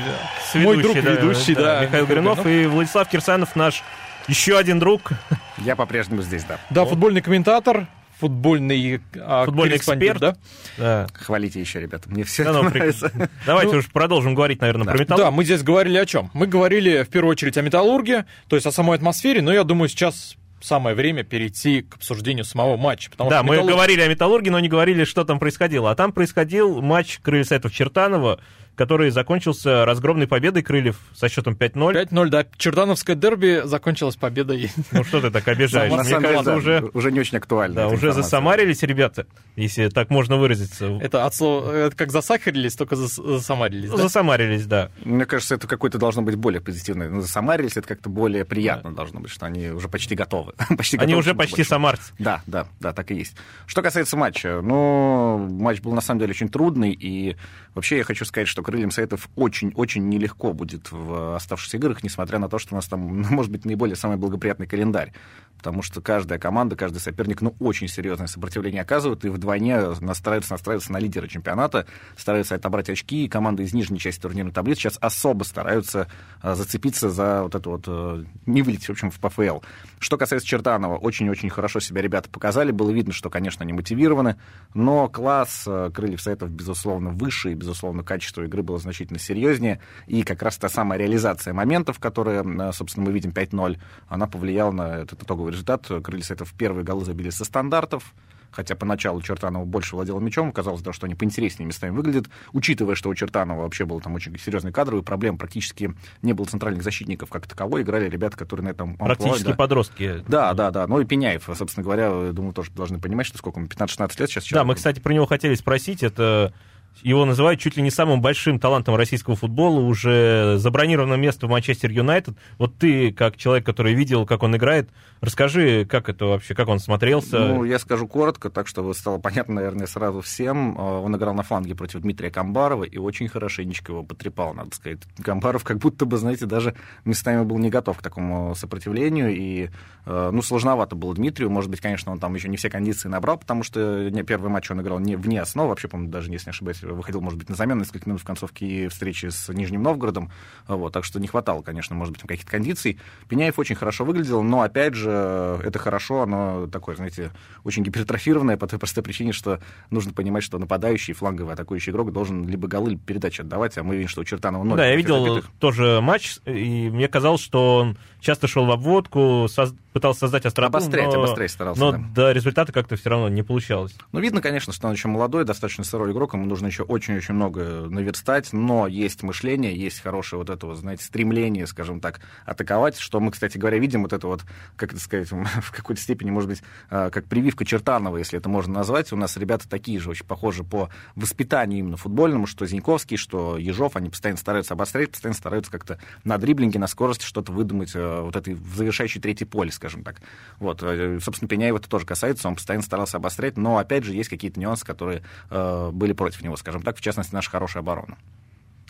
мой 0.54 0.78
друг 0.78 0.94
да, 0.94 1.10
ведущий, 1.10 1.54
да, 1.54 1.82
Михаил 1.82 2.06
Горюнов 2.06 2.46
и 2.46 2.64
Владислав 2.64 3.06
Кирсанов, 3.06 3.54
наш 3.54 3.82
еще 4.28 4.58
один 4.58 4.78
друг. 4.78 5.10
Я 5.58 5.76
по-прежнему 5.76 6.22
здесь, 6.22 6.44
да. 6.44 6.58
Да, 6.70 6.84
футбольный 6.84 7.20
комментатор, 7.22 7.86
футбольный, 8.18 9.00
а, 9.20 9.44
Футбольный 9.44 9.76
эксперт. 9.76 10.18
да? 10.20 10.36
Да. 10.78 11.06
Хвалите 11.14 11.60
еще, 11.60 11.80
ребята. 11.80 12.08
Мне 12.08 12.24
все 12.24 12.44
Да, 12.44 12.50
это 12.50 12.62
ну, 12.62 12.70
при- 12.70 12.78
нравится. 12.78 13.12
Давайте 13.46 13.72
Ну, 13.74 13.78
уж 13.78 13.86
продолжим 13.90 14.34
говорить, 14.34 14.60
наверное, 14.60 14.84
про 14.86 14.92
Да, 15.04 15.14
металл. 15.16 15.32
мы 15.32 15.44
здесь 15.44 15.62
говорили 15.62 15.98
о 15.98 16.06
чем? 16.06 16.30
Мы 16.34 16.46
говорили 16.46 17.02
в 17.02 17.08
первую 17.08 17.32
очередь 17.32 17.56
о 17.58 17.62
металлурге, 17.62 18.26
то 18.48 18.56
есть 18.56 18.66
о 18.66 18.72
самой 18.72 18.96
атмосфере, 18.96 19.42
но 19.42 19.52
я 19.52 19.64
думаю, 19.64 19.88
сейчас 19.88 20.36
самое 20.60 20.96
время 20.96 21.22
перейти 21.22 21.82
к 21.82 21.96
обсуждению 21.96 22.44
самого 22.44 22.76
матча. 22.76 23.10
Потому 23.10 23.28
Да, 23.30 23.36
что 23.38 23.44
мы 23.46 23.54
«Металлург» 23.56 23.74
говорили 23.74 24.00
о 24.00 24.08
Металлурге, 24.08 24.50
но 24.50 24.58
не 24.60 24.68
говорили, 24.68 25.04
что 25.04 25.24
там 25.24 25.38
происходило. 25.38 25.90
А 25.90 25.94
там 25.94 26.12
происходил 26.12 26.80
матч 26.80 27.18
Крыльев 27.22 27.46
Советов 27.46 27.72
Чертанова, 27.72 28.40
который 28.76 29.10
закончился 29.10 29.84
разгромной 29.84 30.26
победой 30.28 30.62
Крыльев 30.62 30.96
со 31.14 31.28
счетом 31.28 31.54
5-0. 31.54 32.08
5-0, 32.10 32.28
да. 32.28 32.46
Чертановское 32.56 33.16
дерби 33.16 33.62
закончилось 33.64 34.16
победой. 34.16 34.70
Ну 34.92 35.02
что 35.04 35.20
ты 35.20 35.30
так 35.30 35.48
обижаешь? 35.48 35.92
Мне 35.92 36.04
деле, 36.04 36.20
кажется, 36.20 36.44
да, 36.44 36.56
уже, 36.56 36.90
уже 36.92 37.10
не 37.10 37.20
очень 37.20 37.38
актуально. 37.38 37.74
да, 37.74 37.86
уже 37.86 37.96
информация. 37.96 38.22
засамарились 38.22 38.82
ребята, 38.82 39.26
если 39.56 39.88
так 39.88 40.10
можно 40.10 40.36
выразиться. 40.36 40.98
Это 41.02 41.24
от 41.24 41.34
слова, 41.34 41.72
это 41.72 41.96
как 41.96 42.12
засахарились, 42.12 42.76
только 42.76 42.94
зас- 42.94 43.22
засамарились, 43.38 43.90
да? 43.90 43.96
Засамарились, 43.96 44.66
да. 44.66 44.90
Мне 45.04 45.24
кажется, 45.24 45.54
это 45.54 45.66
какое-то 45.66 45.98
должно 45.98 46.22
быть 46.22 46.36
более 46.36 46.60
позитивное. 46.60 47.08
Ну, 47.08 47.22
засамарились, 47.22 47.76
это 47.76 47.88
как-то 47.88 48.08
более 48.10 48.44
приятно 48.44 48.94
должно 48.94 49.20
быть, 49.20 49.30
что 49.30 49.46
они 49.46 49.68
уже 49.70 49.88
почти 49.88 50.14
готовы. 50.14 50.52
почти 50.76 50.96
Они 50.98 51.06
готовы 51.14 51.20
уже 51.20 51.34
почти 51.34 51.64
самарцы. 51.64 52.12
Да, 52.18 52.42
да, 52.46 52.68
да, 52.80 52.92
так 52.92 53.10
и 53.10 53.14
есть. 53.14 53.36
Что 53.66 53.82
касается 53.82 54.16
матча, 54.16 54.60
ну, 54.62 55.38
матч 55.38 55.80
был 55.80 55.92
на 55.92 56.00
самом 56.00 56.20
деле 56.20 56.30
очень 56.32 56.48
трудный, 56.48 56.92
и 56.92 57.36
вообще 57.74 57.98
я 57.98 58.04
хочу 58.04 58.24
сказать, 58.24 58.48
что 58.48 58.62
крыльям 58.66 58.90
Советов 58.90 59.28
очень-очень 59.36 60.08
нелегко 60.08 60.52
будет 60.52 60.90
в 60.90 61.36
оставшихся 61.36 61.76
играх, 61.76 62.02
несмотря 62.02 62.40
на 62.40 62.48
то, 62.48 62.58
что 62.58 62.74
у 62.74 62.76
нас 62.76 62.86
там, 62.86 63.00
может 63.30 63.52
быть, 63.52 63.64
наиболее 63.64 63.94
самый 63.94 64.16
благоприятный 64.16 64.66
календарь. 64.66 65.12
Потому 65.56 65.82
что 65.82 66.00
каждая 66.00 66.38
команда, 66.38 66.74
каждый 66.76 66.98
соперник, 66.98 67.40
ну, 67.40 67.54
очень 67.60 67.88
серьезное 67.88 68.26
сопротивление 68.26 68.82
оказывает, 68.82 69.24
и 69.24 69.28
вдвойне 69.28 69.78
настраиваются, 70.00 70.52
настраиваются 70.52 70.92
на 70.92 70.98
лидера 70.98 71.28
чемпионата, 71.28 71.86
стараются 72.16 72.56
отобрать 72.56 72.90
очки, 72.90 73.24
и 73.24 73.28
команды 73.28 73.62
из 73.62 73.72
нижней 73.72 73.98
части 73.98 74.20
турнирной 74.20 74.52
таблицы 74.52 74.80
сейчас 74.82 74.98
особо 75.00 75.44
стараются 75.44 76.08
а, 76.42 76.56
зацепиться 76.56 77.08
за 77.08 77.44
вот 77.44 77.54
это 77.54 77.70
вот, 77.70 77.84
э, 77.86 78.24
не 78.46 78.62
вылететь, 78.62 78.88
в 78.88 78.90
общем, 78.90 79.10
в 79.10 79.18
ПФЛ. 79.18 79.60
Что 79.98 80.18
касается 80.18 80.46
Чертанова, 80.46 80.96
очень-очень 80.96 81.48
хорошо 81.50 81.80
себя 81.80 82.02
ребята 82.02 82.28
показали, 82.28 82.70
было 82.72 82.90
видно, 82.90 83.12
что, 83.12 83.30
конечно, 83.30 83.62
они 83.62 83.72
мотивированы, 83.72 84.36
но 84.74 85.08
класс 85.08 85.64
э, 85.66 85.90
Крыльев 85.94 86.20
Советов, 86.20 86.50
безусловно, 86.50 87.10
выше, 87.10 87.52
и, 87.52 87.54
безусловно, 87.54 88.02
качество 88.02 88.42
игры 88.42 88.55
было 88.62 88.78
значительно 88.78 89.18
серьезнее, 89.18 89.80
и 90.06 90.22
как 90.22 90.42
раз 90.42 90.58
та 90.58 90.68
самая 90.68 90.98
реализация 90.98 91.54
моментов, 91.54 91.98
которые, 91.98 92.42
э, 92.42 92.72
собственно, 92.72 93.06
мы 93.06 93.12
видим 93.12 93.30
5-0, 93.30 93.78
она 94.08 94.26
повлияла 94.26 94.72
на 94.72 94.96
этот 94.98 95.22
итоговый 95.22 95.52
результат. 95.52 95.86
Крылья 96.02 96.24
Советов 96.24 96.52
первые 96.56 96.84
голы 96.84 97.04
забили 97.04 97.30
со 97.30 97.44
стандартов, 97.44 98.14
хотя 98.56 98.74
поначалу 98.74 99.20
Чертанова 99.20 99.64
больше 99.64 99.96
владел 99.96 100.18
мячом, 100.18 100.50
казалось, 100.50 100.80
да, 100.80 100.92
что 100.92 101.06
они 101.06 101.14
поинтереснее 101.14 101.66
местами 101.66 101.94
выглядят, 101.94 102.26
учитывая, 102.52 102.94
что 102.94 103.10
у 103.10 103.14
Чертанова 103.14 103.62
вообще 103.62 103.84
был 103.84 104.00
там 104.00 104.14
очень 104.14 104.36
серьезный 104.38 104.72
кадровый 104.72 105.04
проблем, 105.04 105.36
практически 105.36 105.94
не 106.22 106.32
было 106.32 106.46
центральных 106.46 106.82
защитников 106.82 107.28
как 107.28 107.46
таковой, 107.46 107.82
играли 107.82 108.08
ребята, 108.08 108.36
которые 108.36 108.64
на 108.64 108.70
этом... 108.70 108.90
амплуа, 108.92 109.06
Практически 109.08 109.48
да. 109.48 109.54
подростки. 109.54 110.24
Да, 110.26 110.54
да, 110.54 110.70
да. 110.70 110.86
Ну 110.86 111.00
и 111.00 111.04
Пеняев, 111.04 111.48
собственно 111.54 111.84
говоря, 111.84 112.06
я 112.06 112.32
думаю, 112.32 112.54
тоже 112.54 112.70
должны 112.70 112.98
понимать, 112.98 113.26
что 113.26 113.36
сколько 113.38 113.60
ему, 113.60 113.68
15-16 113.68 114.20
лет 114.20 114.30
сейчас. 114.30 114.44
Да, 114.44 114.48
человеку. 114.48 114.68
мы, 114.68 114.74
кстати, 114.74 115.00
про 115.00 115.12
него 115.12 115.26
хотели 115.26 115.54
спросить. 115.54 116.02
Это 116.02 116.54
его 117.02 117.24
называют 117.24 117.60
чуть 117.60 117.76
ли 117.76 117.82
не 117.82 117.90
самым 117.90 118.20
большим 118.20 118.58
талантом 118.58 118.96
российского 118.96 119.36
футбола. 119.36 119.80
Уже 119.80 120.56
забронировано 120.58 121.14
место 121.14 121.46
в 121.46 121.50
Манчестер 121.50 121.90
Юнайтед. 121.90 122.36
Вот 122.58 122.76
ты, 122.78 123.12
как 123.12 123.36
человек, 123.36 123.64
который 123.64 123.94
видел, 123.94 124.26
как 124.26 124.42
он 124.42 124.56
играет, 124.56 124.90
расскажи, 125.20 125.84
как 125.84 126.08
это 126.08 126.26
вообще, 126.26 126.54
как 126.54 126.68
он 126.68 126.78
смотрелся. 126.78 127.38
Ну, 127.38 127.64
я 127.64 127.78
скажу 127.78 128.06
коротко, 128.06 128.50
так 128.50 128.66
что 128.66 128.92
стало 128.94 129.18
понятно, 129.18 129.56
наверное, 129.56 129.86
сразу 129.86 130.20
всем. 130.20 130.76
Э, 130.78 130.80
Он 130.80 131.16
играл 131.16 131.34
на 131.34 131.42
фланге 131.42 131.74
против 131.74 132.00
Дмитрия 132.00 132.30
Камбарова 132.30 132.84
и 132.84 132.98
очень 132.98 133.28
хорошенечко 133.28 133.92
его 133.92 134.02
потрепал, 134.02 134.54
надо 134.54 134.74
сказать. 134.74 135.00
Камбаров 135.22 135.64
как 135.64 135.78
будто 135.78 136.06
бы, 136.06 136.16
знаете, 136.16 136.46
даже 136.46 136.74
местами 137.04 137.44
был 137.44 137.58
не 137.58 137.70
готов 137.70 137.98
к 137.98 138.02
такому 138.02 138.54
сопротивлению. 138.54 139.34
И, 139.34 139.70
э, 140.06 140.30
ну, 140.32 140.42
сложновато 140.42 140.96
было 140.96 141.14
Дмитрию. 141.14 141.50
Может 141.50 141.70
быть, 141.70 141.80
конечно, 141.80 142.12
он 142.12 142.18
там 142.18 142.34
еще 142.34 142.48
не 142.48 142.56
все 142.56 142.70
кондиции 142.70 143.08
набрал, 143.08 143.38
потому 143.38 143.62
что 143.62 144.10
первый 144.26 144.50
матч 144.50 144.70
он 144.70 144.80
играл 144.80 144.98
не 144.98 145.16
вне 145.16 145.40
основы. 145.40 145.70
Вообще, 145.70 145.88
по-моему, 145.88 146.10
даже, 146.10 146.30
если 146.30 146.48
не 146.48 146.50
ошибаюсь, 146.50 146.82
выходил, 146.92 147.20
может 147.20 147.38
быть, 147.38 147.48
на 147.48 147.54
замену 147.54 147.80
несколько 147.80 148.08
минут 148.08 148.22
в 148.22 148.24
концовке 148.24 148.88
встречи 148.88 149.26
с 149.26 149.48
Нижним 149.52 149.82
Новгородом, 149.82 150.30
вот, 150.66 150.92
так 150.92 151.04
что 151.04 151.20
не 151.20 151.26
хватало, 151.26 151.62
конечно, 151.62 151.94
может 151.94 152.12
быть, 152.12 152.22
каких-то 152.22 152.50
кондиций. 152.50 152.98
Пеняев 153.28 153.58
очень 153.58 153.76
хорошо 153.76 154.04
выглядел, 154.04 154.42
но, 154.42 154.62
опять 154.62 154.94
же, 154.94 155.60
это 155.62 155.78
хорошо, 155.78 156.22
оно 156.22 156.66
такое, 156.66 156.96
знаете, 156.96 157.32
очень 157.64 157.82
гипертрофированное 157.82 158.56
по 158.56 158.66
той 158.66 158.78
простой 158.78 159.02
причине, 159.02 159.32
что 159.32 159.60
нужно 159.90 160.12
понимать, 160.12 160.42
что 160.42 160.58
нападающий, 160.58 161.14
фланговый, 161.14 161.54
атакующий 161.54 161.92
игрок 161.92 162.12
должен 162.12 162.46
либо 162.48 162.68
голы, 162.68 162.90
либо 162.90 163.02
передачи 163.02 163.40
отдавать, 163.40 163.76
а 163.78 163.82
мы 163.82 163.96
видим, 163.96 164.08
что 164.08 164.20
у 164.20 164.24
Чертанова 164.24 164.64
ноль. 164.64 164.76
Да, 164.76 164.86
я 164.86 164.96
видел 164.96 165.24
забитых. 165.24 165.50
тоже 165.58 166.00
матч, 166.02 166.38
и 166.44 166.90
мне 166.90 167.08
казалось, 167.08 167.40
что 167.40 167.76
он 167.76 167.98
часто 168.20 168.48
шел 168.48 168.66
в 168.66 168.70
обводку, 168.70 169.46
соз... 169.48 169.74
пытался 169.96 170.20
создать 170.20 170.44
остроту, 170.44 170.76
обострять, 170.76 171.06
но, 171.06 171.14
обострять 171.14 171.50
старался, 171.50 171.80
но 171.80 171.92
да. 171.92 171.98
до 172.14 172.32
результата 172.32 172.70
как-то 172.70 172.96
все 172.96 173.08
равно 173.08 173.30
не 173.30 173.42
получалось. 173.42 173.96
Ну, 174.12 174.20
видно, 174.20 174.42
конечно, 174.42 174.70
что 174.74 174.88
он 174.88 174.92
еще 174.92 175.08
молодой, 175.08 175.46
достаточно 175.46 175.84
сырой 175.84 176.12
игрок, 176.12 176.34
ему 176.34 176.44
нужно 176.44 176.66
еще 176.66 176.82
очень-очень 176.82 177.32
много 177.32 177.86
наверстать, 177.88 178.52
но 178.52 178.88
есть 178.88 179.22
мышление, 179.22 179.74
есть 179.74 180.02
хорошее 180.02 180.40
вот 180.40 180.50
это 180.50 180.66
вот, 180.66 180.76
знаете, 180.76 181.02
стремление, 181.02 181.66
скажем 181.66 182.00
так, 182.00 182.20
атаковать, 182.44 182.98
что 182.98 183.20
мы, 183.20 183.30
кстати 183.30 183.56
говоря, 183.56 183.78
видим 183.78 184.02
вот 184.02 184.12
это 184.12 184.26
вот, 184.26 184.42
как 184.76 184.92
это 184.92 185.00
сказать, 185.00 185.30
в 185.30 185.72
какой-то 185.72 186.02
степени, 186.02 186.30
может 186.30 186.50
быть, 186.50 186.62
а, 186.90 187.08
как 187.08 187.24
прививка 187.24 187.64
Чертанова, 187.64 188.18
если 188.18 188.38
это 188.38 188.50
можно 188.50 188.74
назвать. 188.74 189.10
У 189.14 189.16
нас 189.16 189.38
ребята 189.38 189.66
такие 189.66 189.98
же, 189.98 190.10
очень 190.10 190.26
похожи 190.26 190.62
по 190.62 190.90
воспитанию 191.14 191.78
именно 191.78 191.96
футбольному, 191.96 192.46
что 192.46 192.66
Зиньковский, 192.66 193.16
что 193.16 193.56
Ежов, 193.56 193.96
они 193.96 194.10
постоянно 194.10 194.38
стараются 194.38 194.74
обострять, 194.74 195.12
постоянно 195.12 195.38
стараются 195.38 195.72
как-то 195.72 195.98
на 196.22 196.36
дриблинге, 196.36 196.78
на 196.78 196.86
скорости 196.86 197.24
что-то 197.24 197.50
выдумать, 197.50 197.92
э, 197.94 198.20
вот 198.20 198.36
этой 198.36 198.52
в 198.52 198.76
завершающей 198.76 199.22
третьей 199.22 199.46
поле, 199.46 199.72
скажем 199.72 199.85
так. 200.02 200.20
Вот, 200.58 200.82
э, 200.82 201.18
собственно, 201.20 201.48
Пеняева 201.48 201.78
это 201.78 201.88
тоже 201.88 202.06
касается, 202.06 202.48
он 202.48 202.56
постоянно 202.56 202.84
старался 202.84 203.16
обострять, 203.18 203.56
но, 203.56 203.78
опять 203.78 204.04
же, 204.04 204.14
есть 204.14 204.28
какие-то 204.28 204.60
нюансы, 204.60 204.84
которые 204.84 205.22
э, 205.50 205.90
были 205.92 206.12
против 206.12 206.42
него, 206.42 206.56
скажем 206.56 206.82
так, 206.82 206.96
в 206.96 207.00
частности, 207.00 207.34
наша 207.34 207.50
хорошая 207.50 207.82
оборона. 207.82 208.16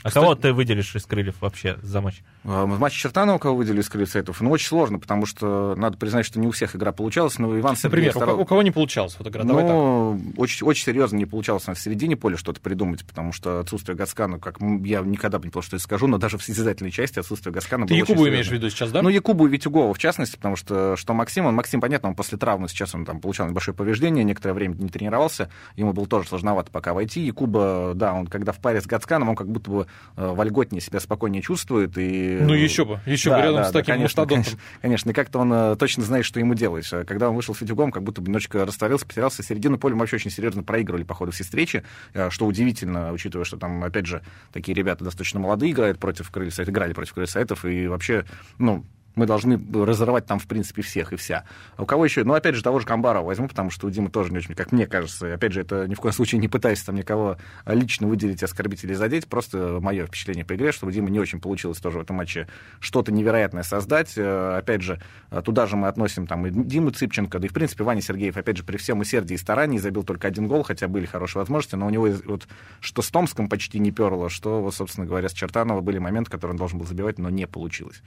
А 0.03 0.09
Кстати, 0.09 0.23
кого 0.23 0.35
ты 0.35 0.53
выделишь 0.53 0.95
из 0.95 1.05
крыльев 1.07 1.37
вообще 1.41 1.79
за 1.83 2.00
матч? 2.00 2.23
В 2.45 2.79
матче 2.79 3.00
Чертанова 3.00 3.38
кого 3.38 3.57
выделили 3.57 3.81
из 3.81 3.88
крыльев 3.88 4.11
Сайтов? 4.11 4.41
Ну, 4.41 4.50
очень 4.50 4.69
сложно, 4.69 4.99
потому 4.99 5.26
что 5.26 5.75
надо 5.76 5.97
признать, 5.97 6.26
что 6.26 6.38
не 6.38 6.47
у 6.47 6.53
всех 6.53 6.76
игра 6.76 6.93
получалась, 6.93 7.38
но 7.38 7.59
Иван 7.59 7.76
Например, 7.83 8.12
старал... 8.12 8.38
у 8.38 8.45
кого 8.45 8.62
не 8.62 8.71
получалась 8.71 9.17
вот 9.19 9.26
игра? 9.29 9.43
Ну, 9.43 10.21
очень, 10.37 10.67
очень 10.67 10.85
серьезно 10.85 11.17
не 11.17 11.26
получалось 11.26 11.67
на 11.67 11.75
середине 11.75 12.17
поля 12.17 12.37
что-то 12.37 12.61
придумать, 12.61 13.05
потому 13.05 13.33
что 13.33 13.61
отсутствие 13.61 13.97
Гаскана, 13.97 14.38
как 14.38 14.61
я 14.61 15.00
никогда 15.00 15.38
бы 15.38 15.47
не 15.47 15.50
понял, 15.50 15.65
что 15.65 15.76
я 15.76 15.81
скажу, 15.81 16.07
но 16.07 16.19
даже 16.19 16.38
в 16.38 16.43
состязательной 16.43 16.91
части 16.91 17.19
отсутствие 17.19 17.53
Гаскана 17.53 17.87
Ты 17.87 17.95
было 17.95 17.99
Якубу 17.99 18.29
имеешь 18.29 18.49
в 18.49 18.53
виду 18.53 18.71
сейчас, 18.71 18.93
да? 18.93 19.03
Ну, 19.03 19.09
Якубу 19.09 19.47
и 19.47 19.50
Витюгова, 19.50 19.93
в 19.93 19.99
частности, 19.99 20.37
потому 20.37 20.57
что, 20.57 20.97
что 20.97 21.15
Максим, 21.15 21.47
он, 21.47 21.55
Максим, 21.55 21.81
понятно, 21.81 22.11
он 22.11 22.15
после 22.15 22.38
травмы 22.38 22.69
сейчас 22.69 22.95
он 22.95 23.05
там 23.05 23.21
получал 23.21 23.49
небольшое 23.49 23.75
повреждение, 23.76 24.25
некоторое 24.25 24.55
время 24.55 24.75
не 24.75 24.88
тренировался, 24.88 25.50
ему 25.75 25.93
было 25.93 26.07
тоже 26.07 26.29
сложновато 26.29 26.71
пока 26.71 26.95
войти. 26.95 27.23
Якуба, 27.23 27.93
да, 27.95 28.12
он 28.15 28.26
когда 28.26 28.53
в 28.53 28.59
паре 28.61 28.81
с 28.81 28.87
Гасканом, 28.87 29.31
он 29.31 29.37
как 29.37 29.49
будто 29.49 29.71
бы 29.71 29.87
вольготнее 30.17 30.81
себя 30.81 31.00
спокойнее 31.00 31.43
чувствует. 31.43 31.97
И... 31.99 32.38
Ну, 32.41 32.55
еще 32.55 32.85
бы, 32.85 33.00
еще 33.07 33.31
да, 33.31 33.37
бы 33.37 33.43
рядом 33.43 33.57
да, 33.57 33.65
с 33.65 33.73
таким 33.73 33.87
да, 33.87 33.93
конечно, 33.95 34.26
конечно, 34.26 34.59
конечно, 34.81 35.11
и 35.11 35.12
как-то 35.12 35.38
он 35.41 35.53
э, 35.53 35.76
точно 35.76 36.05
знает, 36.05 36.25
что 36.25 36.41
ему 36.41 36.55
делать. 36.55 36.88
А 36.93 37.05
Когда 37.05 37.29
он 37.29 37.37
вышел 37.37 37.55
с 37.55 37.59
Фитюгом, 37.59 37.91
как 37.93 38.03
будто 38.03 38.21
бы 38.21 38.29
немножечко 38.29 38.65
растворился, 38.65 39.07
потерялся. 39.07 39.43
Середину 39.43 39.79
поля 39.79 39.95
мы 39.95 40.00
вообще 40.00 40.17
очень 40.17 40.31
серьезно 40.31 40.62
проигрывали 40.62 41.03
по 41.03 41.15
ходу 41.15 41.33
всей 41.33 41.45
встречи, 41.45 41.85
э, 42.15 42.31
что 42.31 42.47
удивительно, 42.47 43.12
учитывая, 43.12 43.45
что 43.45 43.57
там, 43.57 43.85
опять 43.85 44.07
же, 44.07 44.23
такие 44.53 44.75
ребята 44.75 45.05
достаточно 45.05 45.41
молодые 45.41 45.73
играют 45.73 45.99
против 45.99 46.31
крыльев, 46.31 46.59
играли 46.59 46.93
против 46.93 47.15
крыльев 47.15 47.31
сайтов, 47.31 47.65
и 47.65 47.87
вообще, 47.87 48.25
ну, 48.59 48.85
мы 49.17 49.27
должны 49.27 49.59
разорвать 49.85 50.27
там, 50.27 50.39
в 50.39 50.47
принципе, 50.47 50.83
всех 50.83 51.13
и 51.13 51.17
вся. 51.17 51.45
А 51.77 51.83
у 51.83 51.87
кого 51.87 52.05
еще? 52.05 52.23
Ну, 52.23 52.35
опять 52.35 52.55
же, 52.55 52.63
того 52.63 52.79
же 52.79 52.87
Камбарова 52.87 53.25
возьму, 53.25 53.49
потому 53.49 53.71
что 53.71 53.87
у 53.87 53.91
Димы 53.91 54.11
тоже 54.11 54.31
не 54.31 54.39
очень, 54.39 54.55
как 54.55 54.73
мне 54.73 54.87
кажется. 54.87 55.35
Опять 55.35 55.53
же, 55.53 55.63
это 55.63 55.89
ни 55.89 55.95
в 55.95 56.01
коем 56.01 56.13
случае 56.13 56.41
не 56.41 56.49
пытаюсь 56.49 56.83
там 56.83 56.95
никого 56.95 57.39
лично 57.67 58.07
выделить, 58.07 58.43
оскорбить 58.43 58.85
или 58.85 58.93
задеть. 58.93 59.27
Просто 59.27 59.79
мое 59.81 60.07
впечатление 60.07 60.45
по 60.45 60.55
игре, 60.55 60.71
что 60.71 60.87
у 60.87 60.91
Димы 60.91 61.11
не 61.11 61.19
очень 61.19 61.41
получилось 61.41 61.79
тоже 61.79 61.99
в 61.99 62.03
этом 62.03 62.17
матче 62.17 62.47
что-то 62.79 63.11
невероятное 63.11 63.63
создать. 63.63 64.13
Э, 64.17 64.59
опять 64.59 64.83
же, 64.83 65.01
туда 65.45 65.67
же 65.67 65.77
мы 65.77 65.89
относим 65.89 66.27
там 66.27 66.47
и 66.47 66.51
Диму 66.51 66.91
Цыпченко, 66.91 67.39
да 67.39 67.47
и, 67.47 67.49
в 67.49 67.55
принципе, 67.55 67.85
Ваня 67.85 68.03
Сергеев, 68.03 68.37
опять 68.37 68.59
же, 68.59 68.65
при 68.65 68.77
всем 68.77 69.01
усердии 69.01 69.35
и 69.35 69.39
старании 69.39 69.79
забил 69.79 70.05
только 70.05 70.29
один 70.29 70.47
гол, 70.47 70.63
хотя 70.63 70.89
были 70.89 71.07
хорошие 71.07 71.41
возможности, 71.41 71.75
но 71.75 71.87
у 71.87 71.91
него 71.91 72.09
вот 72.27 72.47
что 72.81 73.01
с 73.01 73.11
Томском 73.11 73.49
почти 73.49 73.79
не 73.79 73.93
перло, 73.93 74.29
что, 74.29 74.61
вот, 74.61 74.75
собственно 74.75 75.07
говоря, 75.07 75.29
с 75.29 75.33
Чертанова 75.33 75.81
были 75.81 75.99
моменты, 75.99 76.31
которые 76.31 76.53
он 76.53 76.59
должен 76.59 76.79
был 76.79 76.87
забивать, 76.87 77.19
но 77.19 77.31
не 77.31 77.47
получилось. 77.47 78.03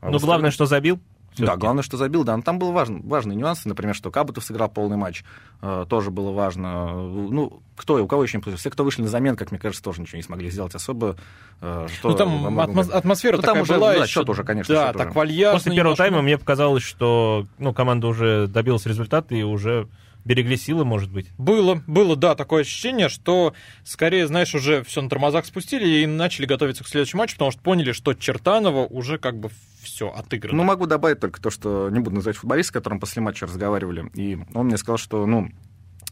А 0.00 0.10
ну, 0.10 0.18
главное, 0.18 0.50
что 0.50 0.66
забил. 0.66 1.00
Да, 1.38 1.56
главное, 1.56 1.82
что 1.82 1.96
забил, 1.96 2.24
да. 2.24 2.36
Но 2.36 2.42
там 2.42 2.58
был 2.58 2.72
важен, 2.72 3.02
важные 3.02 3.36
нюансы, 3.36 3.68
например, 3.68 3.94
что 3.94 4.10
Кабутов 4.10 4.44
сыграл 4.44 4.68
полный 4.68 4.96
матч, 4.96 5.24
э, 5.60 5.84
тоже 5.88 6.10
было 6.10 6.32
важно. 6.32 6.94
Ну, 6.94 7.60
кто 7.76 7.98
и 7.98 8.02
у 8.02 8.06
кого 8.06 8.22
еще 8.22 8.38
не 8.38 8.42
получилось. 8.42 8.60
Все, 8.60 8.70
кто 8.70 8.84
вышли 8.84 9.02
на 9.02 9.08
замен, 9.08 9.36
как 9.36 9.50
мне 9.50 9.60
кажется, 9.60 9.82
тоже 9.82 10.00
ничего 10.00 10.16
не 10.16 10.22
смогли 10.22 10.50
сделать 10.50 10.74
особо. 10.74 11.16
Э, 11.60 11.88
что 11.98 12.10
ну, 12.10 12.16
там 12.16 12.30
многом... 12.30 12.78
атмосфера 12.78 13.36
ну, 13.36 13.42
такая 13.42 13.54
там 13.56 13.62
уже, 13.62 13.74
была. 13.74 13.94
Да, 13.94 14.06
счет 14.06 14.28
уже, 14.28 14.44
конечно. 14.44 14.74
Да, 14.74 14.92
так 14.92 15.14
вальяжно. 15.14 15.58
После 15.58 15.74
первого 15.74 15.96
тайма 15.96 16.22
мне 16.22 16.38
показалось, 16.38 16.82
что 16.82 17.46
ну, 17.58 17.74
команда 17.74 18.06
уже 18.06 18.46
добилась 18.46 18.86
результата 18.86 19.34
и 19.34 19.42
уже 19.42 19.88
берегли 20.26 20.56
силы, 20.56 20.84
может 20.84 21.10
быть? 21.10 21.28
Было, 21.38 21.82
было, 21.86 22.16
да, 22.16 22.34
такое 22.34 22.62
ощущение, 22.62 23.08
что 23.08 23.54
скорее, 23.84 24.26
знаешь, 24.26 24.54
уже 24.54 24.82
все 24.82 25.00
на 25.00 25.08
тормозах 25.08 25.46
спустили 25.46 26.02
и 26.02 26.06
начали 26.06 26.46
готовиться 26.46 26.84
к 26.84 26.88
следующему 26.88 27.20
матчу, 27.20 27.34
потому 27.34 27.52
что 27.52 27.60
поняли, 27.62 27.92
что 27.92 28.12
Чертанова 28.12 28.86
уже 28.86 29.18
как 29.18 29.38
бы 29.38 29.50
все 29.80 30.08
отыграно. 30.08 30.56
Ну, 30.56 30.64
могу 30.64 30.86
добавить 30.86 31.20
только 31.20 31.40
то, 31.40 31.50
что 31.50 31.88
не 31.90 32.00
буду 32.00 32.16
называть 32.16 32.36
футболиста, 32.36 32.70
с 32.70 32.72
которым 32.72 32.98
после 32.98 33.22
матча 33.22 33.46
разговаривали, 33.46 34.10
и 34.14 34.36
он 34.52 34.66
мне 34.66 34.76
сказал, 34.76 34.98
что, 34.98 35.24
ну, 35.26 35.50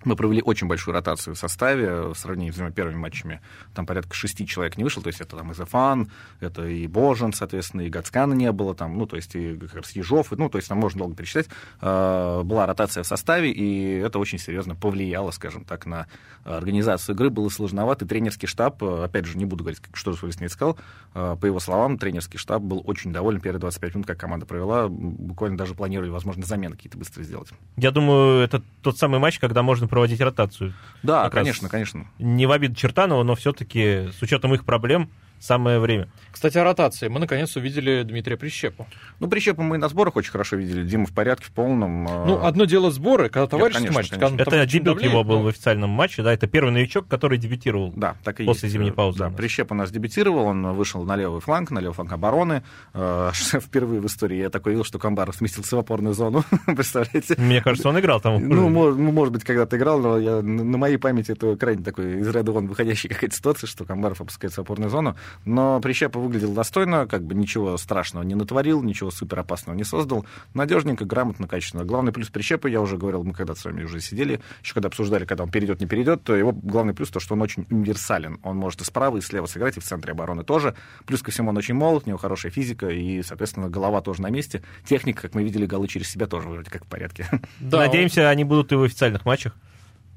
мы 0.04 0.16
провели 0.16 0.42
очень 0.42 0.66
большую 0.66 0.94
ротацию 0.94 1.34
в 1.34 1.38
составе 1.38 2.08
в 2.08 2.14
сравнении 2.14 2.50
с 2.50 2.72
первыми 2.72 2.96
матчами. 2.96 3.40
Там 3.74 3.86
порядка 3.86 4.14
шести 4.14 4.46
человек 4.46 4.76
не 4.76 4.84
вышло, 4.84 5.02
то 5.02 5.08
есть 5.08 5.20
это 5.20 5.36
там 5.36 5.50
и 5.50 5.54
Зафан, 5.54 6.10
это 6.40 6.66
и 6.66 6.86
Божен, 6.86 7.32
соответственно, 7.32 7.82
и 7.82 7.88
Гацкана 7.88 8.34
не 8.34 8.50
было, 8.52 8.74
там, 8.74 8.96
ну, 8.98 9.06
то 9.06 9.16
есть 9.16 9.34
и 9.34 9.56
как 9.56 9.74
раз 9.74 9.92
Ежов, 9.92 10.30
ну, 10.32 10.48
то 10.48 10.58
есть 10.58 10.68
там 10.68 10.78
можно 10.78 11.00
долго 11.00 11.14
перечислять. 11.14 11.48
А, 11.80 12.42
была 12.42 12.66
ротация 12.66 13.02
в 13.02 13.06
составе, 13.06 13.50
и 13.50 13.98
это 13.98 14.18
очень 14.18 14.38
серьезно 14.38 14.74
повлияло, 14.74 15.30
скажем 15.30 15.64
так, 15.64 15.86
на 15.86 16.06
организацию 16.44 17.14
игры. 17.14 17.30
Было 17.30 17.48
сложновато, 17.48 18.04
и 18.04 18.08
тренерский 18.08 18.48
штаб, 18.48 18.82
опять 18.82 19.26
же, 19.26 19.38
не 19.38 19.44
буду 19.44 19.64
говорить, 19.64 19.82
что 19.92 20.14
не 20.40 20.48
сказал, 20.48 20.78
а, 21.14 21.36
по 21.36 21.46
его 21.46 21.60
словам, 21.60 21.98
тренерский 21.98 22.38
штаб 22.38 22.62
был 22.62 22.82
очень 22.84 23.12
доволен 23.12 23.40
первые 23.40 23.60
25 23.60 23.94
минут, 23.94 24.06
как 24.06 24.18
команда 24.18 24.46
провела, 24.46 24.88
буквально 24.88 25.56
даже 25.56 25.74
планировали, 25.74 26.10
возможно, 26.10 26.44
замены 26.44 26.76
какие-то 26.76 26.98
быстро 26.98 27.22
сделать. 27.22 27.48
Я 27.76 27.90
думаю, 27.90 28.42
это 28.42 28.62
тот 28.82 28.98
самый 28.98 29.20
матч, 29.20 29.38
когда 29.38 29.62
можно 29.62 29.86
проводить 29.94 30.20
ротацию. 30.20 30.74
Да, 31.04 31.30
конечно, 31.30 31.68
конечно. 31.68 32.08
Не 32.18 32.46
в 32.46 32.50
обиду 32.50 32.74
Чертанова, 32.74 33.22
но 33.22 33.36
все-таки 33.36 34.08
с 34.10 34.20
учетом 34.22 34.52
их 34.52 34.64
проблем 34.64 35.08
самое 35.44 35.78
время. 35.78 36.08
Кстати, 36.32 36.58
о 36.58 36.64
ротации. 36.64 37.08
Мы 37.08 37.20
наконец 37.20 37.54
увидели 37.56 38.02
Дмитрия 38.02 38.36
Прищепу. 38.36 38.86
Ну, 39.20 39.28
Прищепу 39.28 39.62
мы 39.62 39.78
на 39.78 39.88
сборах 39.88 40.16
очень 40.16 40.30
хорошо 40.30 40.56
видели. 40.56 40.84
Дима 40.84 41.06
в 41.06 41.12
порядке, 41.12 41.46
в 41.46 41.52
полном. 41.52 42.08
А, 42.08 42.24
ну, 42.26 42.44
одно 42.44 42.64
дело 42.64 42.90
сборы, 42.90 43.28
когда 43.28 43.46
товарищ 43.46 43.76
конечно, 43.76 43.94
матч. 43.94 44.10
Конечно. 44.10 44.42
Это 44.42 44.66
дебют 44.66 44.84
давлеет, 44.84 45.12
его 45.12 45.24
был 45.24 45.38
но... 45.38 45.44
в 45.44 45.46
официальном 45.48 45.90
матче, 45.90 46.22
да, 46.22 46.32
это 46.32 46.46
первый 46.46 46.70
новичок, 46.72 47.06
который 47.08 47.38
дебютировал 47.38 47.92
да, 47.94 48.16
так 48.24 48.40
и 48.40 48.44
после 48.44 48.66
есть. 48.66 48.74
зимней 48.74 48.92
паузы. 48.92 49.18
Да, 49.18 49.30
Прищеп 49.30 49.70
у 49.72 49.74
нас 49.74 49.90
дебютировал, 49.90 50.46
он 50.46 50.72
вышел 50.72 51.04
на 51.04 51.16
левый 51.16 51.40
фланг, 51.40 51.70
на 51.70 51.78
левый 51.78 51.94
фланг 51.94 52.12
обороны. 52.12 52.62
А, 52.92 53.30
впервые 53.34 54.00
в 54.00 54.06
истории 54.06 54.38
я 54.38 54.50
такой 54.50 54.72
видел, 54.72 54.84
что 54.84 54.98
Камбаров 54.98 55.36
сместился 55.36 55.76
в 55.76 55.78
опорную 55.80 56.14
зону. 56.14 56.44
Представляете? 56.66 57.34
Мне 57.38 57.60
кажется, 57.60 57.88
он 57.88 57.98
играл 57.98 58.20
там. 58.20 58.48
Ну, 58.48 58.68
может, 58.68 58.98
ну, 58.98 59.12
может 59.12 59.32
быть, 59.32 59.44
когда-то 59.44 59.76
играл, 59.76 60.00
но 60.00 60.18
я, 60.18 60.42
на 60.42 60.78
моей 60.78 60.96
памяти 60.96 61.32
это 61.32 61.56
крайне 61.56 61.82
такой 61.84 62.20
из 62.20 62.28
ряда 62.28 62.52
вон 62.52 62.66
выходящий 62.66 63.08
какая-то 63.14 63.36
ситуация, 63.36 63.68
что 63.68 63.84
Камбаров 63.84 64.20
опускается 64.20 64.62
в 64.62 64.64
опорную 64.64 64.90
зону. 64.90 65.16
Но 65.44 65.80
Прищеп 65.80 66.14
Шляпа 66.14 66.20
выглядел 66.20 66.52
достойно, 66.52 67.06
как 67.06 67.24
бы 67.24 67.34
ничего 67.34 67.76
страшного 67.76 68.22
не 68.22 68.34
натворил, 68.34 68.82
ничего 68.82 69.10
супер 69.10 69.40
опасного 69.40 69.76
не 69.76 69.84
создал. 69.84 70.24
Надежненько, 70.54 71.04
грамотно, 71.04 71.48
качественно. 71.48 71.84
Главный 71.84 72.12
плюс 72.12 72.28
Прищепа, 72.28 72.68
я 72.68 72.80
уже 72.80 72.96
говорил, 72.96 73.24
мы 73.24 73.32
когда 73.32 73.54
с 73.54 73.64
вами 73.64 73.82
уже 73.82 74.00
сидели, 74.00 74.40
еще 74.62 74.74
когда 74.74 74.88
обсуждали, 74.88 75.24
когда 75.24 75.42
он 75.42 75.50
перейдет, 75.50 75.80
не 75.80 75.86
перейдет, 75.86 76.22
то 76.22 76.36
его 76.36 76.52
главный 76.52 76.94
плюс 76.94 77.10
то, 77.10 77.20
что 77.20 77.34
он 77.34 77.42
очень 77.42 77.66
универсален. 77.70 78.38
Он 78.42 78.56
может 78.56 78.80
и 78.80 78.84
справа, 78.84 79.16
и 79.16 79.20
слева 79.20 79.46
сыграть, 79.46 79.76
и 79.76 79.80
в 79.80 79.84
центре 79.84 80.12
обороны 80.12 80.44
тоже. 80.44 80.74
Плюс 81.04 81.22
ко 81.22 81.30
всему 81.30 81.50
он 81.50 81.56
очень 81.56 81.74
молод, 81.74 82.04
у 82.06 82.08
него 82.08 82.18
хорошая 82.18 82.52
физика, 82.52 82.88
и, 82.88 83.22
соответственно, 83.22 83.68
голова 83.68 84.00
тоже 84.00 84.22
на 84.22 84.30
месте. 84.30 84.62
Техника, 84.84 85.22
как 85.22 85.34
мы 85.34 85.42
видели, 85.42 85.66
голы 85.66 85.88
через 85.88 86.08
себя 86.10 86.26
тоже 86.26 86.48
вроде 86.48 86.70
как 86.70 86.84
в 86.84 86.88
порядке. 86.88 87.28
Да, 87.58 87.78
Надеемся, 87.78 88.22
он... 88.22 88.26
они 88.28 88.44
будут 88.44 88.72
и 88.72 88.76
в 88.76 88.82
официальных 88.82 89.24
матчах. 89.24 89.54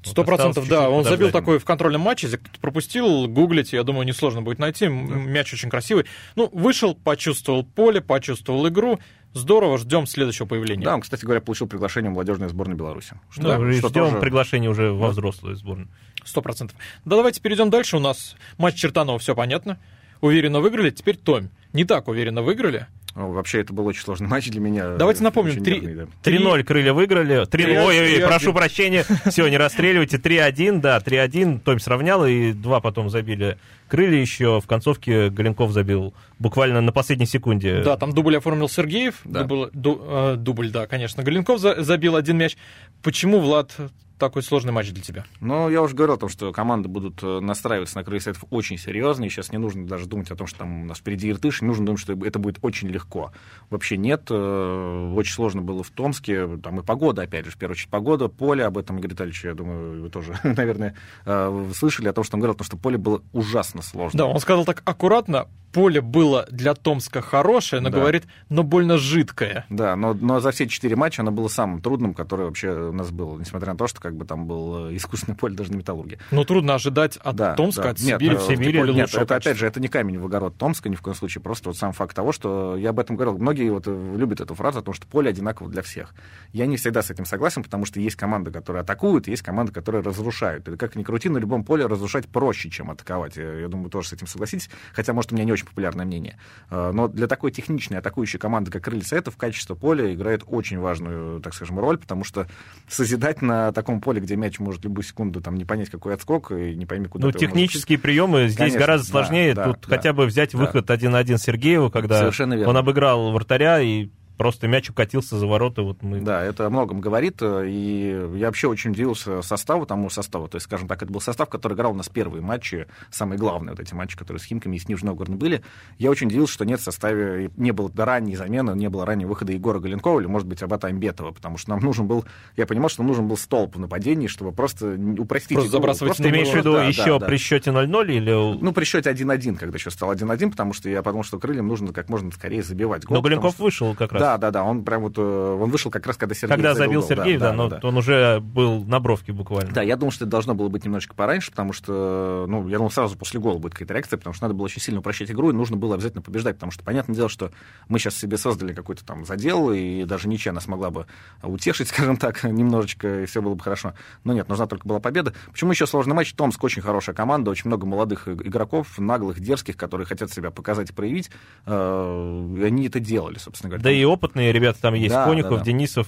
Сто 0.03 0.23
процентов, 0.23 0.67
да. 0.67 0.89
Он 0.89 1.03
забил 1.03 1.31
такой 1.31 1.59
в 1.59 1.65
контрольном 1.65 2.01
матче, 2.01 2.27
если 2.27 2.37
кто-то 2.37 2.59
пропустил, 2.59 3.27
гуглите, 3.27 3.77
я 3.77 3.83
думаю, 3.83 4.05
несложно 4.05 4.41
будет 4.41 4.59
найти. 4.59 4.87
Мяч 4.87 5.53
очень 5.53 5.69
красивый. 5.69 6.05
Ну, 6.35 6.49
вышел, 6.51 6.95
почувствовал 6.95 7.63
поле, 7.63 8.01
почувствовал 8.01 8.67
игру. 8.67 8.99
Здорово, 9.33 9.77
ждем 9.77 10.07
следующего 10.07 10.45
появления. 10.45 10.85
Да, 10.85 10.95
он, 10.95 11.01
кстати 11.01 11.23
говоря, 11.23 11.41
получил 11.41 11.67
приглашение 11.67 12.09
в 12.09 12.13
молодежную 12.13 12.49
сборную 12.49 12.77
Беларуси. 12.77 13.19
Что, 13.29 13.43
да, 13.43 13.57
что 13.57 13.89
ждем 13.89 14.05
тоже... 14.05 14.19
приглашение 14.19 14.69
уже 14.69 14.91
во 14.91 15.09
взрослую 15.09 15.55
сборную. 15.55 15.89
Сто 16.23 16.41
процентов. 16.41 16.77
Да, 17.05 17.17
давайте 17.17 17.41
перейдем 17.41 17.69
дальше. 17.69 17.97
У 17.97 17.99
нас 17.99 18.35
матч 18.57 18.75
Чертанова, 18.75 19.19
все 19.19 19.35
понятно. 19.35 19.79
Уверенно 20.21 20.59
выиграли, 20.59 20.89
теперь 20.89 21.17
Том. 21.17 21.49
Не 21.73 21.83
так 21.85 22.07
уверенно 22.07 22.41
выиграли. 22.41 22.87
Вообще, 23.15 23.61
это 23.61 23.73
был 23.73 23.87
очень 23.87 24.03
сложный 24.03 24.27
матч 24.27 24.47
для 24.47 24.59
меня. 24.61 24.89
Давайте 24.95 25.23
напомним, 25.23 25.53
Очень 25.53 25.63
3 25.63 25.79
нервный, 25.81 26.05
да. 26.23 26.29
3-0 26.29 26.63
крылья 26.63 26.93
выиграли. 26.93 27.45
3 27.45 27.63
3-1. 27.63 27.69
Ой, 27.79 27.99
ой, 27.99 27.99
ой, 27.99 28.19
3-1. 28.19 28.27
прошу 28.27 28.53
прощения. 28.53 29.05
Все, 29.25 29.47
не 29.47 29.57
расстреливайте. 29.57 30.17
3-1, 30.17 30.81
да, 30.81 30.99
3-1. 30.99 31.59
Томь 31.61 31.79
сравнял, 31.79 32.27
и 32.27 32.53
два 32.53 32.79
потом 32.79 33.09
забили 33.09 33.57
крылья 33.87 34.21
еще. 34.21 34.61
В 34.61 34.67
концовке 34.67 35.31
Галенков 35.31 35.71
забил 35.71 36.13
буквально 36.37 36.79
на 36.81 36.91
последней 36.91 37.25
секунде. 37.25 37.81
Да, 37.81 37.97
там 37.97 38.13
дубль 38.13 38.37
оформил 38.37 38.69
Сергеев. 38.69 39.15
Да. 39.25 39.43
Дубль, 39.45 39.69
ду- 39.73 39.99
э, 40.03 40.35
дубль, 40.37 40.69
да, 40.69 40.85
конечно. 40.85 41.23
Галенков 41.23 41.59
за- 41.59 41.81
забил 41.81 42.15
один 42.17 42.37
мяч. 42.37 42.55
Почему, 43.01 43.39
Влад, 43.39 43.75
такой 44.17 44.43
сложный 44.43 44.71
матч 44.71 44.91
для 44.91 45.03
тебя? 45.03 45.25
Ну, 45.39 45.69
я 45.69 45.81
уже 45.81 45.95
говорил 45.95 46.15
о 46.15 46.17
том, 46.17 46.29
что 46.29 46.51
команды 46.51 46.89
будут 46.89 47.21
э, 47.23 47.39
настраиваться 47.39 47.97
на 47.97 48.03
крылья 48.03 48.21
советов 48.21 48.45
очень 48.49 48.77
серьезно, 48.77 49.25
и 49.25 49.29
сейчас 49.29 49.51
не 49.51 49.57
нужно 49.57 49.87
даже 49.87 50.05
думать 50.05 50.31
о 50.31 50.35
том, 50.35 50.47
что 50.47 50.59
там 50.59 50.83
у 50.83 50.85
нас 50.85 50.99
впереди 50.99 51.29
Иртыш, 51.29 51.61
не 51.61 51.67
нужно 51.67 51.85
думать, 51.85 52.01
что 52.01 52.13
это 52.13 52.39
будет 52.39 52.57
очень 52.61 52.89
легко. 52.89 53.31
Вообще 53.69 53.97
нет, 53.97 54.27
э, 54.29 55.13
очень 55.15 55.33
сложно 55.33 55.61
было 55.61 55.83
в 55.83 55.89
Томске, 55.89 56.57
там 56.57 56.79
и 56.79 56.83
погода, 56.83 57.23
опять 57.23 57.45
же, 57.45 57.51
в 57.51 57.57
первую 57.57 57.73
очередь 57.73 57.89
погода, 57.89 58.27
поле, 58.27 58.65
об 58.65 58.77
этом 58.77 58.97
Игорь 58.99 59.11
Витальевич, 59.11 59.43
я 59.43 59.53
думаю, 59.53 60.01
вы 60.01 60.09
тоже, 60.09 60.37
наверное, 60.43 60.95
э, 61.25 61.71
слышали 61.75 62.07
о 62.07 62.13
том, 62.13 62.23
что 62.23 62.35
он 62.35 62.41
говорил, 62.41 62.55
потому 62.55 62.65
что 62.65 62.77
поле 62.77 62.97
было 62.97 63.21
ужасно 63.33 63.81
сложно. 63.81 64.17
Да, 64.17 64.25
он 64.25 64.39
сказал 64.39 64.65
так 64.65 64.81
аккуратно. 64.85 65.47
Поле 65.71 66.01
было 66.01 66.47
для 66.49 66.73
Томска 66.73 67.21
хорошее, 67.21 67.81
но 67.81 67.89
Да. 67.89 67.99
говорит, 67.99 68.23
но 68.49 68.63
больно 68.63 68.97
жидкое. 68.97 69.65
Да, 69.69 69.95
но, 69.95 70.13
но 70.13 70.39
за 70.39 70.51
все 70.51 70.67
четыре 70.67 70.95
матча 70.95 71.21
оно 71.21 71.31
было 71.31 71.47
самым 71.49 71.81
трудным, 71.81 72.13
которое 72.13 72.45
вообще 72.45 72.69
у 72.71 72.93
нас 72.93 73.11
было, 73.11 73.37
несмотря 73.37 73.73
на 73.73 73.77
то, 73.77 73.87
что 73.87 73.99
как 74.01 74.15
бы 74.15 74.25
там 74.25 74.47
был 74.47 74.87
э, 74.89 74.95
искусственное 74.95 75.35
поле 75.37 75.55
даже 75.55 75.71
на 75.71 75.77
металлурге. 75.77 76.19
Но 76.31 76.43
трудно 76.45 76.75
ожидать 76.75 77.17
от 77.17 77.35
Да, 77.35 77.53
Томска, 77.55 77.83
да. 77.83 77.89
от 77.91 77.99
Нет, 77.99 78.19
Сибири, 78.19 78.35
э, 78.35 78.39
в 78.39 78.41
Сибири 78.43 78.79
поле- 78.79 78.93
нет, 78.93 79.13
это, 79.13 79.35
опять 79.35 79.57
же, 79.57 79.67
это 79.67 79.79
не 79.79 79.87
камень 79.87 80.17
в 80.19 80.25
огород 80.25 80.57
Томска 80.57 80.89
ни 80.89 80.95
в 80.95 81.01
коем 81.01 81.15
случае, 81.15 81.41
просто 81.41 81.69
вот 81.69 81.77
сам 81.77 81.91
факт 81.93 82.15
того, 82.15 82.31
что 82.31 82.75
я 82.77 82.89
об 82.89 82.99
этом 82.99 83.15
говорил. 83.15 83.37
Многие 83.37 83.69
вот 83.69 83.83
э, 83.87 84.15
любят 84.17 84.41
эту 84.41 84.55
фразу 84.55 84.79
о 84.79 84.81
том, 84.81 84.93
что 84.93 85.05
поле 85.07 85.29
одинаково 85.29 85.69
для 85.69 85.81
всех. 85.81 86.13
Я 86.53 86.65
не 86.65 86.77
всегда 86.77 87.01
с 87.01 87.11
этим 87.11 87.25
согласен, 87.25 87.61
потому 87.63 87.85
что 87.85 87.99
есть 87.99 88.15
команды, 88.15 88.51
которые 88.51 88.81
атакуют, 88.81 89.27
есть 89.27 89.41
команды, 89.43 89.71
которые 89.73 90.01
разрушают. 90.01 90.67
И 90.69 90.77
как 90.77 90.95
ни 90.95 91.03
крути, 91.03 91.29
на 91.29 91.37
любом 91.37 91.63
поле 91.63 91.85
разрушать 91.85 92.27
проще, 92.27 92.69
чем 92.69 92.89
атаковать. 92.89 93.35
Я, 93.35 93.53
я 93.59 93.67
думаю, 93.67 93.89
тоже 93.89 94.09
с 94.09 94.13
этим 94.13 94.27
согласитесь, 94.27 94.69
хотя, 94.93 95.13
может, 95.13 95.31
у 95.31 95.35
меня 95.35 95.43
не 95.45 95.51
очень 95.51 95.56
популярное 95.65 96.05
мнение. 96.05 96.37
Э, 96.69 96.91
Но 96.93 97.07
для 97.07 97.27
такой 97.27 97.51
техничной 97.51 97.99
атакующей 97.99 98.39
команды, 98.39 98.71
как 98.71 98.83
Крылья 98.83 99.03
Советов, 99.03 99.37
качество 99.37 99.75
поля 99.75 100.13
играет 100.13 100.43
очень 100.45 100.79
важную, 100.79 101.39
так 101.41 101.53
скажем, 101.53 101.79
роль, 101.79 101.97
потому 101.97 102.23
что 102.23 102.47
созидать 102.87 103.41
на 103.41 103.71
таком 103.71 104.01
поле, 104.01 104.21
где 104.21 104.35
мяч 104.35 104.59
может 104.59 104.83
любую 104.83 105.03
секунду 105.03 105.41
там 105.41 105.55
не 105.55 105.65
понять, 105.65 105.89
какой 105.89 106.13
отскок, 106.13 106.51
и 106.51 106.75
не 106.75 106.85
пойми, 106.85 107.07
куда 107.07 107.25
Ну, 107.27 107.31
технические 107.31 107.97
приемы 107.97 108.45
здесь 108.47 108.57
Конечно, 108.57 108.79
гораздо 108.79 109.07
сложнее. 109.07 109.53
да, 109.53 109.65
Тут 109.65 109.81
да. 109.87 109.95
хотя 109.95 110.13
бы 110.13 110.25
взять 110.25 110.51
Да. 110.53 110.57
выход 110.59 110.89
1-1 110.89 111.37
Сергеева, 111.37 111.89
когда 111.89 112.29
он 112.65 112.77
обыграл 112.77 113.31
вратаря 113.31 113.81
и 113.81 114.09
просто 114.37 114.67
мяч 114.67 114.89
укатился 114.89 115.37
за 115.37 115.47
ворота. 115.47 115.81
Вот 115.81 116.03
мы... 116.03 116.21
Да, 116.21 116.43
это 116.43 116.67
о 116.67 116.69
многом 116.69 117.01
говорит, 117.01 117.37
э, 117.41 117.67
и 117.67 118.29
я 118.35 118.47
вообще 118.47 118.67
очень 118.67 118.91
удивился 118.91 119.41
составу, 119.41 119.85
тому 119.85 120.09
составу, 120.09 120.47
то 120.47 120.55
есть, 120.57 120.65
скажем 120.65 120.87
так, 120.87 121.01
это 121.01 121.11
был 121.11 121.21
состав, 121.21 121.49
который 121.49 121.73
играл 121.73 121.91
у 121.91 121.95
нас 121.95 122.09
первые 122.09 122.41
матчи, 122.41 122.87
самые 123.09 123.39
главные 123.39 123.71
вот 123.71 123.79
эти 123.79 123.93
матчи, 123.93 124.17
которые 124.17 124.39
с 124.39 124.45
Химками 124.45 124.75
и 124.75 124.79
с 124.79 124.87
Нижним 124.87 125.07
Новгородом 125.07 125.37
были. 125.37 125.63
Я 125.97 126.11
очень 126.11 126.27
удивился, 126.27 126.53
что 126.53 126.65
нет 126.65 126.79
в 126.79 126.83
составе, 126.83 127.51
не 127.57 127.71
было 127.71 127.91
ранней 127.95 128.35
замены, 128.35 128.71
не 128.71 128.89
было 128.89 129.05
раннего 129.05 129.29
выхода 129.29 129.51
Егора 129.51 129.79
Галенкова 129.79 130.19
или, 130.19 130.27
может 130.27 130.47
быть, 130.47 130.61
Абата 130.61 130.87
Амбетова, 130.87 131.31
потому 131.31 131.57
что 131.57 131.71
нам 131.71 131.79
нужен 131.83 132.07
был, 132.07 132.25
я 132.55 132.65
понимал, 132.65 132.89
что 132.89 133.01
нам 133.01 133.07
нужен 133.07 133.27
был 133.27 133.37
столб 133.37 133.75
в 133.75 133.79
нападении, 133.79 134.27
чтобы 134.27 134.51
просто 134.51 134.97
упростить 135.17 135.57
Просто 135.57 135.71
забрасывать 135.71 136.09
Просто 136.09 136.23
Ты 136.23 136.29
имеешь 136.29 136.49
в 136.49 136.55
виду 136.55 136.73
да, 136.73 136.83
еще 136.83 137.05
да, 137.05 137.19
да. 137.19 137.25
при 137.25 137.37
счете 137.37 137.71
0-0 137.71 138.11
или... 138.11 138.31
Ну, 138.31 138.71
при 138.71 138.83
счете 138.83 139.09
1-1, 139.09 139.57
когда 139.57 139.75
еще 139.75 139.89
стал 139.89 140.13
1-1, 140.13 140.51
потому 140.51 140.73
что 140.73 140.89
я 140.89 141.01
подумал, 141.01 141.23
что 141.23 141.39
крыльям 141.39 141.67
нужно 141.67 141.93
как 141.93 142.09
можно 142.09 142.31
скорее 142.31 142.63
забивать 142.63 143.05
гол. 143.05 143.15
Но 143.15 143.21
Галенков 143.21 143.53
что- 143.53 143.63
вышел 143.63 143.95
как 143.95 144.11
раз. 144.11 144.21
Да, 144.21 144.26
да, 144.37 144.51
да, 144.51 144.63
он 144.63 144.83
прям 144.83 145.03
вот, 145.03 145.13
э, 145.17 145.21
он 145.21 145.69
вышел 145.69 145.89
как 145.91 146.05
раз, 146.05 146.17
когда 146.17 146.35
Сергей 146.35 146.55
Когда 146.55 146.73
забил 146.73 146.99
гол. 146.99 147.09
Сергеев, 147.09 147.39
да, 147.39 147.53
но 147.53 147.71
он 147.81 147.97
уже 147.97 148.39
был 148.41 148.83
на 148.83 148.99
бровке 148.99 149.31
буквально. 149.31 149.71
Да, 149.71 149.81
я 149.81 149.95
думал, 149.95 150.11
что 150.11 150.25
это 150.25 150.31
должно 150.31 150.55
было 150.55 150.67
быть 150.67 150.83
немножечко 150.83 151.15
пораньше, 151.15 151.51
потому 151.51 151.71
что, 151.71 152.45
ну, 152.49 152.67
я 152.67 152.77
думал, 152.77 152.91
сразу 152.91 153.17
после 153.17 153.39
гола 153.39 153.59
будет 153.59 153.73
какая-то 153.73 153.93
реакция, 153.93 154.17
потому 154.17 154.33
что 154.33 154.43
надо 154.43 154.55
было 154.55 154.65
очень 154.65 154.81
сильно 154.81 154.99
упрощать 154.99 155.31
игру, 155.31 155.51
и 155.51 155.53
нужно 155.53 155.77
было 155.77 155.95
обязательно 155.95 156.21
побеждать, 156.21 156.55
потому 156.55 156.71
что, 156.71 156.83
понятное 156.83 157.15
дело, 157.15 157.29
что 157.29 157.51
мы 157.87 157.99
сейчас 157.99 158.17
себе 158.17 158.37
создали 158.37 158.73
какой-то 158.73 159.05
там 159.05 159.25
задел, 159.25 159.71
и 159.71 160.03
даже 160.03 160.27
ничья 160.27 160.51
нас 160.51 160.67
могла 160.67 160.89
бы 160.89 161.05
утешить, 161.43 161.87
скажем 161.89 162.17
так, 162.17 162.43
немножечко, 162.43 163.21
и 163.23 163.25
все 163.25 163.41
было 163.41 163.53
бы 163.53 163.63
хорошо. 163.63 163.93
Но 164.23 164.33
нет, 164.33 164.49
нужна 164.49 164.65
только 164.65 164.87
была 164.87 164.99
победа. 164.99 165.33
Почему 165.51 165.71
еще 165.71 165.87
сложный 165.87 166.15
матч? 166.15 166.33
Томск 166.33 166.63
очень 166.63 166.81
хорошая 166.81 167.15
команда, 167.15 167.51
очень 167.51 167.67
много 167.67 167.85
молодых 167.85 168.27
игроков, 168.27 168.97
наглых, 168.97 169.39
дерзких, 169.39 169.77
которые 169.77 170.07
хотят 170.07 170.31
себя 170.31 170.51
показать 170.51 170.89
и 170.89 170.93
проявить. 170.93 171.29
Э, 171.65 172.63
они 172.63 172.87
это 172.87 172.99
делали, 172.99 173.37
собственно 173.37 173.69
говоря. 173.69 173.83
Да 173.83 173.91
и 173.91 174.03
опытные 174.17 174.51
ребята 174.51 174.81
там 174.81 174.93
есть. 174.93 175.13
Да, 175.13 175.25
Конюхов, 175.25 175.51
да, 175.51 175.57
да. 175.59 175.63
Денисов. 175.63 176.07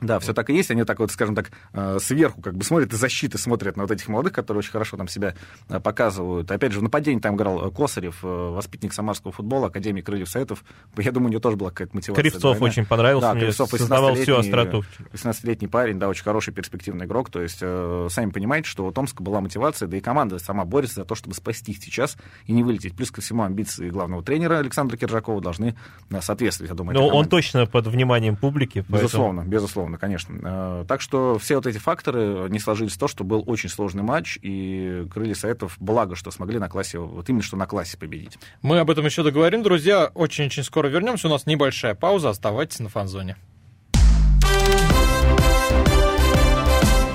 Да, 0.00 0.18
все 0.18 0.32
так 0.34 0.50
и 0.50 0.54
есть. 0.54 0.70
Они 0.70 0.84
так 0.84 0.98
вот, 0.98 1.10
скажем 1.10 1.34
так, 1.34 1.50
э, 1.72 1.98
сверху 2.00 2.40
как 2.40 2.54
бы 2.56 2.64
смотрят, 2.64 2.92
из 2.92 2.98
защиты 2.98 3.38
смотрят 3.38 3.76
на 3.76 3.84
вот 3.84 3.90
этих 3.90 4.08
молодых, 4.08 4.32
которые 4.32 4.58
очень 4.60 4.70
хорошо 4.72 4.96
там 4.96 5.08
себя 5.08 5.34
э, 5.68 5.80
показывают. 5.80 6.50
Опять 6.50 6.72
же, 6.72 6.80
в 6.80 6.82
нападении 6.82 7.20
там 7.20 7.36
играл 7.36 7.66
э, 7.66 7.70
Косарев, 7.70 8.18
воспитанник 8.22 8.92
самарского 8.92 9.32
футбола, 9.32 9.68
Академии 9.68 10.00
Крыльев 10.00 10.28
Советов. 10.28 10.64
Я 10.96 11.12
думаю, 11.12 11.28
у 11.28 11.30
него 11.32 11.40
тоже 11.40 11.56
была 11.56 11.70
какая-то 11.70 11.94
мотивация. 11.96 12.22
Кривцов 12.22 12.40
двойная. 12.56 12.70
очень 12.70 12.86
понравился 12.86 13.28
Да, 13.28 13.34
мне, 13.34 13.42
Кривцов 13.44 13.70
создавал 13.70 14.14
всю 14.14 14.32
18-летний, 14.32 14.48
остроту. 14.50 14.84
18-летний 15.12 15.68
парень, 15.68 15.98
да, 15.98 16.08
очень 16.08 16.24
хороший 16.24 16.52
перспективный 16.52 17.06
игрок. 17.06 17.30
То 17.30 17.40
есть, 17.42 17.58
сами 17.58 18.30
понимаете, 18.30 18.68
что 18.68 18.86
у 18.86 18.92
Томска 18.92 19.22
была 19.22 19.40
мотивация, 19.40 19.88
да 19.88 19.96
и 19.96 20.00
команда 20.00 20.38
сама 20.38 20.64
борется 20.64 20.96
за 20.96 21.04
то, 21.04 21.14
чтобы 21.14 21.34
спасти 21.34 21.72
сейчас 21.74 22.16
и 22.46 22.52
не 22.52 22.62
вылететь. 22.62 22.96
Плюс 22.96 23.10
ко 23.10 23.20
всему, 23.20 23.42
амбиции 23.42 23.90
главного 23.90 24.22
тренера 24.22 24.58
Александра 24.58 24.96
Киржакова 24.96 25.40
должны 25.40 25.76
соответствовать, 26.20 26.70
я 26.70 26.76
думаю, 26.76 26.98
Но 26.98 27.08
он 27.08 27.26
точно 27.28 27.66
под 27.66 27.86
вниманием 27.86 28.36
публики. 28.36 28.80
поэтому- 28.88 28.98
Безусловно, 29.00 29.40
безусловно, 29.46 29.89
конечно. 29.98 30.38
Э, 30.42 30.84
Так 30.86 31.00
что 31.00 31.38
все 31.38 31.56
вот 31.56 31.66
эти 31.66 31.78
факторы 31.78 32.48
не 32.50 32.58
сложились 32.58 32.92
в 32.94 32.98
то, 32.98 33.08
что 33.08 33.24
был 33.24 33.42
очень 33.46 33.68
сложный 33.68 34.02
матч, 34.02 34.38
и 34.42 35.06
крылья 35.12 35.34
Советов, 35.34 35.76
благо, 35.78 36.16
что 36.16 36.30
смогли 36.30 36.58
на 36.58 36.68
классе, 36.68 36.98
вот 36.98 37.28
именно 37.28 37.42
что 37.42 37.56
на 37.56 37.66
классе 37.66 37.96
победить. 37.98 38.38
Мы 38.62 38.78
об 38.78 38.90
этом 38.90 39.04
еще 39.04 39.22
договорим, 39.22 39.62
друзья. 39.62 40.10
Очень-очень 40.14 40.64
скоро 40.64 40.88
вернемся. 40.88 41.28
У 41.28 41.30
нас 41.30 41.46
небольшая 41.46 41.94
пауза. 41.94 42.30
Оставайтесь 42.30 42.80
на 42.80 42.88
фан-зоне. 42.88 43.36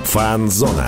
Фанзона. 0.06 0.88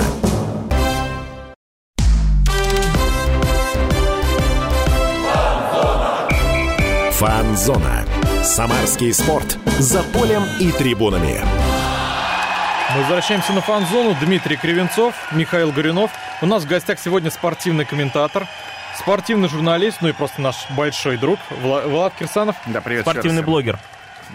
Фанзона. 7.11 8.05
Самарский 8.43 9.11
спорт. 9.13 9.57
За 9.79 10.03
полем 10.13 10.43
и 10.59 10.71
трибунами. 10.71 11.41
Мы 12.93 13.01
возвращаемся 13.01 13.53
на 13.53 13.61
фан-зону. 13.61 14.15
Дмитрий 14.21 14.55
Кривенцов, 14.55 15.13
Михаил 15.33 15.71
Горюнов. 15.71 16.11
У 16.41 16.45
нас 16.45 16.63
в 16.63 16.67
гостях 16.67 16.99
сегодня 16.99 17.29
спортивный 17.31 17.85
комментатор, 17.85 18.47
спортивный 18.97 19.49
журналист, 19.49 19.97
ну 20.01 20.07
и 20.07 20.13
просто 20.13 20.41
наш 20.41 20.55
большой 20.71 21.17
друг 21.17 21.39
Вла- 21.61 21.87
Влад 21.87 22.13
Кирсанов. 22.17 22.55
Да, 22.65 22.79
привет. 22.81 23.01
Спортивный 23.01 23.43
блогер. 23.43 23.77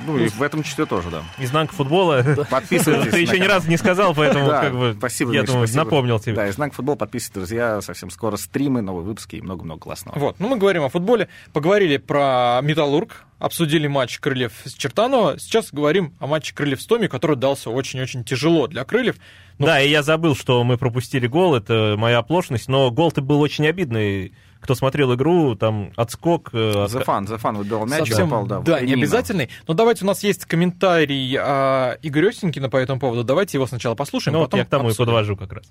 Ну, 0.07 0.19
и 0.19 0.29
в 0.29 0.43
этом 0.43 0.63
числе 0.63 0.87
тоже, 0.87 1.11
да. 1.11 1.23
Изнанка 1.39 1.75
футбола. 1.75 2.25
Подписывайтесь. 2.51 3.11
Ты 3.13 3.21
еще 3.21 3.39
ни 3.39 3.45
разу 3.45 3.69
не 3.69 3.77
сказал, 3.77 4.15
поэтому 4.15 4.49
Да, 4.49 4.61
как 4.61 4.77
бы 4.77 4.95
спасибо, 4.97 5.33
я 5.33 5.43
думаю, 5.43 5.69
напомнил 5.75 6.19
тебе. 6.19 6.35
Да, 6.35 6.49
и 6.49 6.53
знак 6.53 6.75
футбол, 6.75 6.97
подписывайтесь, 6.97 7.35
друзья, 7.35 7.81
совсем 7.81 8.11
скоро 8.11 8.37
стримы, 8.37 8.83
новые 8.83 9.05
выпуски 9.05 9.37
и 9.37 9.43
много-много 9.43 9.81
классного. 9.81 10.19
Вот, 10.19 10.41
ну 10.41 10.49
мы 10.49 10.57
говорим 10.57 10.83
о 10.85 10.89
футболе, 10.89 11.29
поговорили 11.53 11.97
про 11.97 12.61
Металлург, 12.63 13.25
обсудили 13.39 13.87
матч 13.87 14.19
Крыльев 14.21 14.53
с 14.65 14.73
Чертанова. 14.75 15.39
Сейчас 15.39 15.73
говорим 15.73 16.15
о 16.21 16.27
матче 16.27 16.55
Крыльев 16.55 16.81
с 16.81 16.87
Томи, 16.87 17.09
который 17.09 17.37
дался 17.37 17.71
очень-очень 17.71 18.25
тяжело 18.25 18.69
для 18.69 18.85
Крыльев. 18.85 19.17
Да, 19.59 19.81
и 19.81 19.89
я 19.89 20.03
забыл, 20.03 20.35
что 20.35 20.63
мы 20.65 20.79
пропустили 20.79 21.27
гол, 21.27 21.55
это 21.55 21.97
моя 21.99 22.19
оплошность, 22.19 22.69
но 22.69 22.91
гол-то 22.91 23.21
был 23.21 23.41
очень 23.41 23.67
обидный. 23.67 24.33
Кто 24.63 24.75
смотрел 24.77 25.13
игру, 25.15 25.55
там 25.57 25.93
отскок. 25.97 26.51
э, 26.53 26.87
За 26.89 27.01
фан, 27.01 27.27
за 27.27 27.37
фан 27.37 27.57
выдал 27.59 27.85
мяч, 27.85 28.09
Совсем, 28.09 28.31
попал, 28.31 28.47
да. 28.47 28.61
да, 28.61 28.81
не 28.81 28.95
обязательный. 28.95 29.51
Но 29.67 29.75
давайте, 29.75 30.05
у 30.05 30.07
нас 30.07 30.23
есть 30.23 30.45
комментарий 30.45 31.37
а, 31.39 31.99
Игоря 32.03 32.29
Осенькина 32.29 32.71
по 32.71 32.77
этому 32.77 33.01
поводу. 33.01 33.25
Давайте 33.25 33.59
его 33.59 33.67
сначала 33.67 33.95
послушаем, 33.97 34.35
Ну, 34.35 34.39
вот 34.41 34.47
потом 34.47 34.61
я 34.61 34.65
к 34.65 34.69
тому 34.69 34.85
и 34.85 34.91
обсудим. 34.93 35.07
подвожу 35.07 35.37
как 35.37 35.53
раз. 35.53 35.65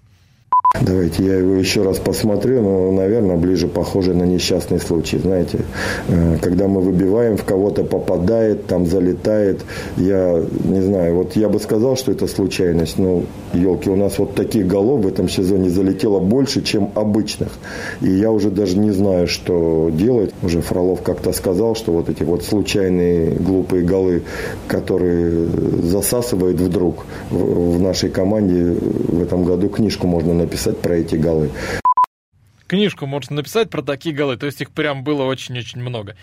Давайте 0.79 1.25
я 1.25 1.35
его 1.35 1.55
еще 1.55 1.83
раз 1.83 1.97
посмотрю, 1.97 2.61
но, 2.61 2.91
наверное, 2.93 3.35
ближе 3.35 3.67
похоже 3.67 4.13
на 4.13 4.23
несчастный 4.23 4.79
случай. 4.79 5.17
Знаете, 5.17 5.59
э, 6.07 6.37
когда 6.41 6.67
мы 6.67 6.79
выбиваем, 6.79 7.35
в 7.35 7.43
кого-то 7.43 7.83
попадает, 7.83 8.67
там 8.67 8.85
залетает. 8.85 9.65
Я 9.97 10.41
не 10.63 10.81
знаю, 10.81 11.15
вот 11.15 11.35
я 11.35 11.49
бы 11.49 11.59
сказал, 11.59 11.97
что 11.97 12.13
это 12.13 12.25
случайность. 12.25 12.97
Ну, 12.97 13.25
елки, 13.53 13.89
у 13.89 13.97
нас 13.97 14.17
вот 14.17 14.33
таких 14.33 14.65
голов 14.65 15.01
в 15.01 15.07
этом 15.07 15.27
сезоне 15.27 15.69
залетело 15.69 16.19
больше, 16.19 16.61
чем 16.61 16.91
обычных. 16.95 17.49
И 17.99 18.09
я 18.09 18.31
уже 18.31 18.49
даже 18.49 18.77
не 18.77 18.91
знаю, 18.91 19.27
что 19.27 19.91
делать. 19.91 20.33
Уже 20.41 20.61
Фролов 20.61 21.01
как-то 21.01 21.33
сказал, 21.33 21.75
что 21.75 21.91
вот 21.91 22.09
эти 22.09 22.23
вот 22.23 22.43
случайные 22.43 23.31
глупые 23.35 23.83
голы, 23.83 24.23
которые 24.69 25.47
засасывают 25.83 26.61
вдруг 26.61 27.05
в 27.29 27.79
нашей 27.79 28.09
команде 28.09 28.73
в 28.79 29.21
этом 29.21 29.43
году 29.43 29.67
книжку 29.67 30.07
можно 30.07 30.33
написать 30.33 30.50
про 30.81 30.95
эти 30.95 31.15
голы. 31.15 31.51
Книжку 32.67 33.05
можно 33.05 33.37
написать 33.37 33.69
про 33.69 33.81
такие 33.81 34.15
голы, 34.15 34.37
то 34.37 34.45
есть 34.45 34.61
их 34.61 34.71
прям 34.71 35.03
было 35.03 35.23
очень-очень 35.23 35.81
много. 35.81 36.15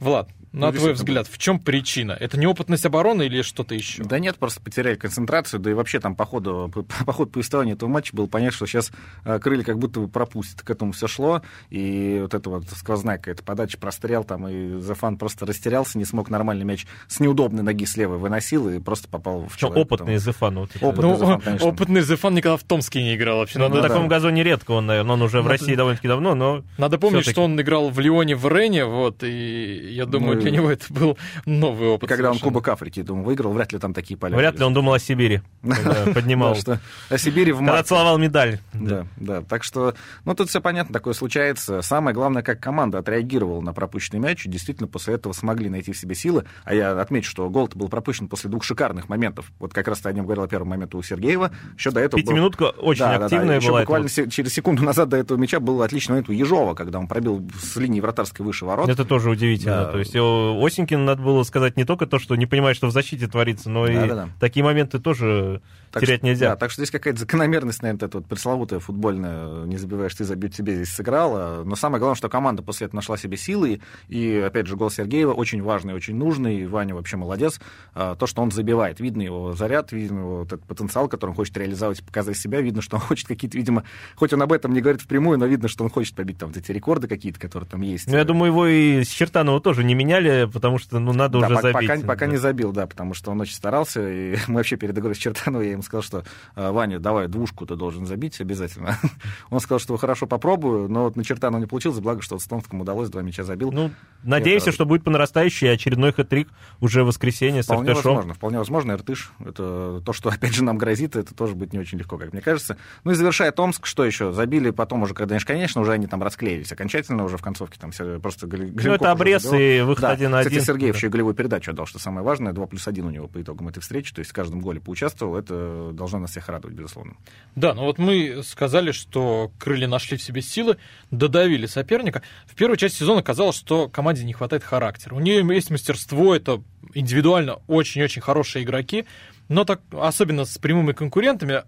Влад, 0.00 0.28
На 0.52 0.66
Ну, 0.66 0.72
твой 0.72 0.90
действительно, 0.90 1.20
взгляд, 1.22 1.26
в 1.28 1.38
чем 1.38 1.58
причина? 1.58 2.12
Это 2.12 2.38
неопытность 2.38 2.84
обороны 2.84 3.22
или 3.22 3.40
что-то 3.40 3.74
еще? 3.74 4.02
Да 4.04 4.18
нет, 4.18 4.36
просто 4.36 4.60
потеряли 4.60 4.96
концентрацию, 4.96 5.60
да 5.60 5.70
и 5.70 5.74
вообще 5.74 5.98
там 5.98 6.14
по 6.14 6.26
ходу, 6.26 6.70
по, 6.72 6.82
по 7.04 7.12
ходу 7.12 7.30
повествования 7.30 7.72
этого 7.72 7.88
матча 7.88 8.14
было 8.14 8.26
понятно, 8.26 8.56
что 8.56 8.66
сейчас 8.66 8.92
э, 9.24 9.38
крылья 9.38 9.64
как 9.64 9.78
будто 9.78 10.00
бы 10.00 10.08
пропустят, 10.08 10.60
к 10.62 10.68
этому 10.68 10.92
все 10.92 11.06
шло, 11.06 11.40
и 11.70 12.18
вот 12.20 12.34
это 12.34 12.50
вот 12.50 12.64
сквозная 12.76 13.16
какая-то 13.16 13.42
подача 13.42 13.78
прострел 13.78 14.24
там, 14.24 14.46
и 14.46 14.78
Зафан 14.80 15.16
просто 15.16 15.46
растерялся, 15.46 15.96
не 15.96 16.04
смог 16.04 16.28
нормальный 16.28 16.64
мяч 16.66 16.86
с 17.08 17.18
неудобной 17.20 17.62
ноги 17.62 17.86
слева 17.86 18.16
выносил 18.18 18.68
и 18.68 18.78
просто 18.78 19.08
попал 19.08 19.42
в 19.46 19.52
Причем 19.54 19.68
человека. 19.68 19.80
опытный 19.94 20.18
Зефан. 20.18 20.58
Вот. 20.58 20.70
Опытный 20.80 21.08
Ну, 21.10 21.16
Зефан, 21.16 21.40
конечно. 21.40 21.68
опытный 21.68 22.00
Зефан 22.02 22.34
никогда 22.34 22.56
в 22.58 22.62
Томске 22.64 23.02
не 23.02 23.14
играл 23.14 23.38
вообще. 23.38 23.58
Ну, 23.58 23.68
Надо, 23.68 23.80
на 23.82 23.88
таком 23.88 24.06
газоне 24.08 24.42
редко 24.42 24.72
он, 24.72 24.84
наверное. 24.86 25.14
Он 25.14 25.22
уже 25.22 25.40
в 25.40 25.44
Надо- 25.44 25.58
России 25.58 25.74
довольно-таки 25.74 26.08
давно, 26.08 26.34
но... 26.34 26.62
надо 26.76 26.98
помнить, 26.98 27.26
что 27.26 27.42
он 27.44 27.58
играл 27.60 27.88
в 27.88 27.98
Лионе, 28.00 28.36
в 28.36 28.46
Рене, 28.48 28.84
вот, 28.84 29.22
и 29.22 29.88
я 29.94 30.04
думаю, 30.04 30.36
Ну 30.36 30.41
для 30.42 30.50
него 30.50 30.70
это 30.70 30.84
был 30.92 31.18
новый 31.46 31.88
опыт. 31.88 32.08
Когда 32.08 32.30
он. 32.30 32.38
Кубок 32.38 32.66
Африки, 32.68 33.02
думаю, 33.02 33.24
выиграл, 33.24 33.52
вряд 33.52 33.72
ли 33.72 33.78
там 33.78 33.94
такие 33.94 34.16
поля. 34.16 34.36
Вряд 34.36 34.54
были. 34.54 34.60
ли 34.62 34.66
он 34.66 34.74
думал 34.74 34.94
о 34.94 34.98
Сибири, 34.98 35.40
поднимал. 36.14 36.56
Да, 36.64 36.80
о 37.08 37.18
Сибири 37.18 37.52
в 37.52 37.56
Когда 37.58 37.72
марте. 37.72 37.88
целовал 37.88 38.18
медаль. 38.18 38.58
Да, 38.72 39.06
да. 39.16 39.42
Так 39.42 39.64
что, 39.64 39.94
ну, 40.24 40.34
тут 40.34 40.48
все 40.48 40.60
понятно, 40.60 40.92
такое 40.92 41.14
случается. 41.14 41.82
Самое 41.82 42.14
главное, 42.14 42.42
как 42.42 42.60
команда 42.60 42.98
отреагировала 42.98 43.60
на 43.60 43.72
пропущенный 43.72 44.18
мяч, 44.20 44.46
и 44.46 44.48
действительно 44.48 44.88
после 44.88 45.14
этого 45.14 45.32
смогли 45.32 45.68
найти 45.68 45.92
в 45.92 45.96
себе 45.96 46.14
силы. 46.14 46.44
А 46.64 46.74
я 46.74 47.00
отмечу, 47.00 47.30
что 47.30 47.48
гол 47.48 47.68
был 47.74 47.88
пропущен 47.88 48.28
после 48.28 48.50
двух 48.50 48.64
шикарных 48.64 49.08
моментов. 49.08 49.52
Вот 49.58 49.72
как 49.72 49.86
раз 49.88 50.00
ты 50.00 50.08
о 50.08 50.12
нем 50.12 50.24
говорил, 50.24 50.44
о 50.44 50.48
первом 50.48 50.68
моменте 50.68 50.96
у 50.96 51.02
Сергеева. 51.02 51.52
Еще 51.76 51.90
до 51.90 52.00
этого 52.00 52.18
был- 52.20 52.24
Пятиминутка 52.26 52.64
очень 52.70 53.00
Да, 53.00 53.12
да, 53.12 53.18
да. 53.20 53.24
активная 53.26 53.56
Еще 53.56 53.68
была. 53.68 53.80
буквально 53.80 54.08
вот. 54.16 54.30
через 54.32 54.52
секунду 54.52 54.82
назад 54.84 55.08
до 55.08 55.16
этого 55.16 55.38
мяча 55.38 55.60
был 55.60 55.82
отличный 55.82 56.12
момент 56.14 56.28
у 56.28 56.32
Ежова, 56.32 56.74
когда 56.74 56.98
он 56.98 57.06
пробил 57.06 57.48
с 57.60 57.76
линии 57.76 58.00
вратарской 58.00 58.44
выше 58.44 58.64
ворот. 58.64 58.88
Это 58.88 59.04
тоже 59.04 59.30
удивительно. 59.30 59.84
Да. 59.84 59.92
То 59.92 59.98
есть 59.98 60.14
о, 60.32 60.66
Осенькину 60.66 61.04
надо 61.04 61.22
было 61.22 61.42
сказать 61.42 61.76
не 61.76 61.84
только 61.84 62.06
то, 62.06 62.18
что 62.18 62.36
не 62.36 62.46
понимает, 62.46 62.76
что 62.76 62.86
в 62.86 62.92
защите 62.92 63.26
творится, 63.26 63.70
но 63.70 63.86
и 63.86 63.94
Да-да-да. 63.94 64.28
такие 64.40 64.64
моменты 64.64 64.98
тоже 64.98 65.60
Так 65.90 66.02
терять 66.02 66.18
что- 66.20 66.26
нельзя. 66.26 66.48
Да, 66.50 66.56
так 66.56 66.70
что 66.70 66.82
здесь 66.82 66.90
какая-то 66.90 67.20
закономерность, 67.20 67.82
наверное, 67.82 68.06
это 68.08 68.18
вот 68.18 68.26
пресловутая 68.26 68.80
футбольная, 68.80 69.64
не 69.64 69.76
забиваешь 69.76 70.14
ты, 70.14 70.24
забьют 70.24 70.54
тебе 70.54 70.74
здесь 70.76 70.90
сыграла. 70.90 71.62
Но 71.64 71.76
самое 71.76 71.98
главное, 71.98 72.16
что 72.16 72.28
команда 72.28 72.62
после 72.62 72.86
этого 72.86 72.96
нашла 72.96 73.16
себе 73.16 73.36
силы. 73.36 73.80
И, 74.08 74.42
опять 74.46 74.66
же, 74.66 74.76
гол 74.76 74.90
Сергеева 74.90 75.32
очень 75.32 75.62
важный, 75.62 75.94
очень 75.94 76.16
нужный. 76.16 76.66
Ваня 76.66 76.94
вообще 76.94 77.16
молодец. 77.16 77.60
А, 77.94 78.14
То, 78.16 78.26
что 78.26 78.42
он 78.42 78.50
забивает. 78.50 79.00
Видно 79.00 79.22
его 79.22 79.52
заряд, 79.54 79.92
видно 79.92 80.20
его 80.20 80.38
вот 80.40 80.52
этот 80.52 80.64
потенциал, 80.66 81.08
который 81.08 81.30
он 81.30 81.36
хочет 81.36 81.56
реализовать 81.56 82.02
показать 82.04 82.36
себя. 82.36 82.60
Видно, 82.60 82.82
что 82.82 82.96
он 82.96 83.02
хочет 83.02 83.26
какие-то, 83.28 83.56
видимо, 83.58 83.84
хоть 84.16 84.32
он 84.32 84.42
об 84.42 84.52
этом 84.52 84.72
не 84.72 84.80
говорит 84.80 85.00
впрямую, 85.02 85.38
но 85.38 85.46
видно, 85.46 85.68
что 85.68 85.84
он 85.84 85.90
хочет 85.90 86.14
побить 86.14 86.38
там 86.38 86.48
вот 86.50 86.56
эти 86.58 86.70
рекорды 86.72 87.08
какие-то, 87.08 87.40
которые 87.40 87.68
там 87.68 87.80
есть. 87.82 88.06
Ну, 88.06 88.16
я 88.16 88.24
думаю, 88.24 88.52
его 88.52 88.66
и 88.66 89.02
с 89.04 89.08
Чертанова 89.08 89.60
тоже 89.60 89.84
не 89.84 89.94
меняли, 89.94 90.21
потому 90.52 90.78
что, 90.78 90.98
ну, 90.98 91.12
надо 91.12 91.40
Да, 91.40 91.46
уже 91.46 91.56
пока, 91.56 91.72
забить. 91.72 91.88
пока, 91.90 92.00
пока 92.06 92.26
Да. 92.26 92.32
не 92.32 92.36
забил, 92.38 92.72
да, 92.72 92.86
потому 92.86 93.14
что 93.14 93.30
он 93.30 93.40
очень 93.40 93.54
старался. 93.54 94.08
И 94.08 94.36
мы 94.48 94.56
вообще 94.56 94.76
перед 94.76 94.96
игрой 94.98 95.14
с 95.14 95.18
Чертановой, 95.18 95.66
я 95.66 95.72
ему 95.72 95.82
сказал, 95.82 96.02
что 96.02 96.24
«Э, 96.56 96.70
Ваня, 96.70 96.98
давай 96.98 97.28
двушку 97.28 97.66
ты 97.66 97.76
должен 97.76 98.06
забить 98.06 98.40
обязательно. 98.40 98.98
Он 99.50 99.60
сказал, 99.60 99.78
что 99.78 99.96
хорошо 99.96 100.26
попробую, 100.26 100.88
но 100.88 101.04
вот 101.04 101.16
на 101.16 101.24
Чертанова 101.24 101.60
не 101.60 101.66
получилось, 101.66 101.98
благо, 102.00 102.22
что 102.22 102.34
вот 102.36 102.42
с 102.42 102.46
Томском 102.46 102.80
удалось, 102.80 103.08
два 103.10 103.22
мяча 103.22 103.44
забил. 103.44 103.72
Ну, 103.72 103.90
надеемся, 104.22 104.66
Это- 104.70 104.74
что 104.74 104.86
будет 104.86 105.04
по 105.04 105.10
нарастающей, 105.10 105.68
и 105.68 105.70
очередной 105.70 106.12
хэт-трик 106.12 106.48
уже 106.80 107.04
в 107.04 107.06
воскресенье 107.06 107.62
с 107.62 107.66
Вполне 107.66 107.94
возможно, 107.94 108.34
вполне 108.34 108.58
возможно, 108.58 108.92
Иртыш. 108.92 109.32
Это 109.40 110.00
то, 110.04 110.12
что, 110.12 110.28
опять 110.30 110.54
же, 110.54 110.64
нам 110.64 110.78
грозит, 110.78 111.16
это 111.16 111.34
тоже 111.34 111.54
будет 111.54 111.72
не 111.72 111.78
очень 111.78 111.98
легко, 111.98 112.18
как 112.18 112.32
мне 112.32 112.42
кажется. 112.42 112.76
Ну 113.04 113.12
и 113.12 113.14
завершая 113.14 113.52
Томск, 113.52 113.86
что 113.86 114.04
еще? 114.04 114.32
Забили 114.32 114.70
потом 114.70 115.02
уже, 115.02 115.14
когда, 115.14 115.38
конечно, 115.38 115.80
уже 115.80 115.92
они 115.92 116.06
там 116.06 116.22
расклеились 116.22 116.72
окончательно, 116.72 117.24
уже 117.24 117.36
в 117.36 117.42
концовке 117.42 117.78
там 117.80 117.90
все 117.90 118.18
просто 118.20 118.46
Галенков 118.46 118.84
Ну, 118.84 118.92
это 118.92 119.10
обрез 119.10 119.44
и 119.52 119.80
выход 119.82 120.02
Да. 120.02 120.11
Один 120.12 120.30
на 120.30 120.38
Кстати, 120.38 120.54
один. 120.54 120.64
Сергеев 120.64 120.92
Да. 120.92 120.98
еще 120.98 121.06
и 121.06 121.10
голевую 121.10 121.34
передачу 121.34 121.70
отдал, 121.70 121.86
что 121.86 121.98
самое 121.98 122.24
важное. 122.24 122.52
2 122.52 122.66
плюс 122.66 122.86
1 122.86 123.04
у 123.06 123.10
него 123.10 123.28
по 123.28 123.40
итогам 123.40 123.68
этой 123.68 123.80
встречи, 123.80 124.14
то 124.14 124.20
есть 124.20 124.30
в 124.30 124.34
каждом 124.34 124.60
голе 124.60 124.80
поучаствовал. 124.80 125.36
Это 125.36 125.90
должно 125.92 126.18
нас 126.18 126.30
всех 126.30 126.48
радовать, 126.48 126.76
безусловно. 126.76 127.16
Да, 127.54 127.74
ну 127.74 127.82
вот 127.82 127.98
мы 127.98 128.42
сказали, 128.44 128.92
что 128.92 129.50
крылья 129.58 129.88
нашли 129.88 130.16
в 130.16 130.22
себе 130.22 130.42
силы, 130.42 130.76
додавили 131.10 131.66
соперника. 131.66 132.22
В 132.46 132.54
первой 132.54 132.76
части 132.76 132.98
сезона 132.98 133.22
казалось, 133.22 133.56
что 133.56 133.88
команде 133.88 134.24
не 134.24 134.32
хватает 134.32 134.64
характера. 134.64 135.14
У 135.14 135.20
нее 135.20 135.46
есть 135.54 135.70
мастерство, 135.70 136.34
это 136.34 136.62
индивидуально 136.94 137.58
очень-очень 137.66 138.22
хорошие 138.22 138.64
игроки, 138.64 139.06
но 139.48 139.64
так, 139.64 139.80
особенно 139.92 140.44
с 140.44 140.58
прямыми 140.58 140.92
конкурентами, 140.92 141.62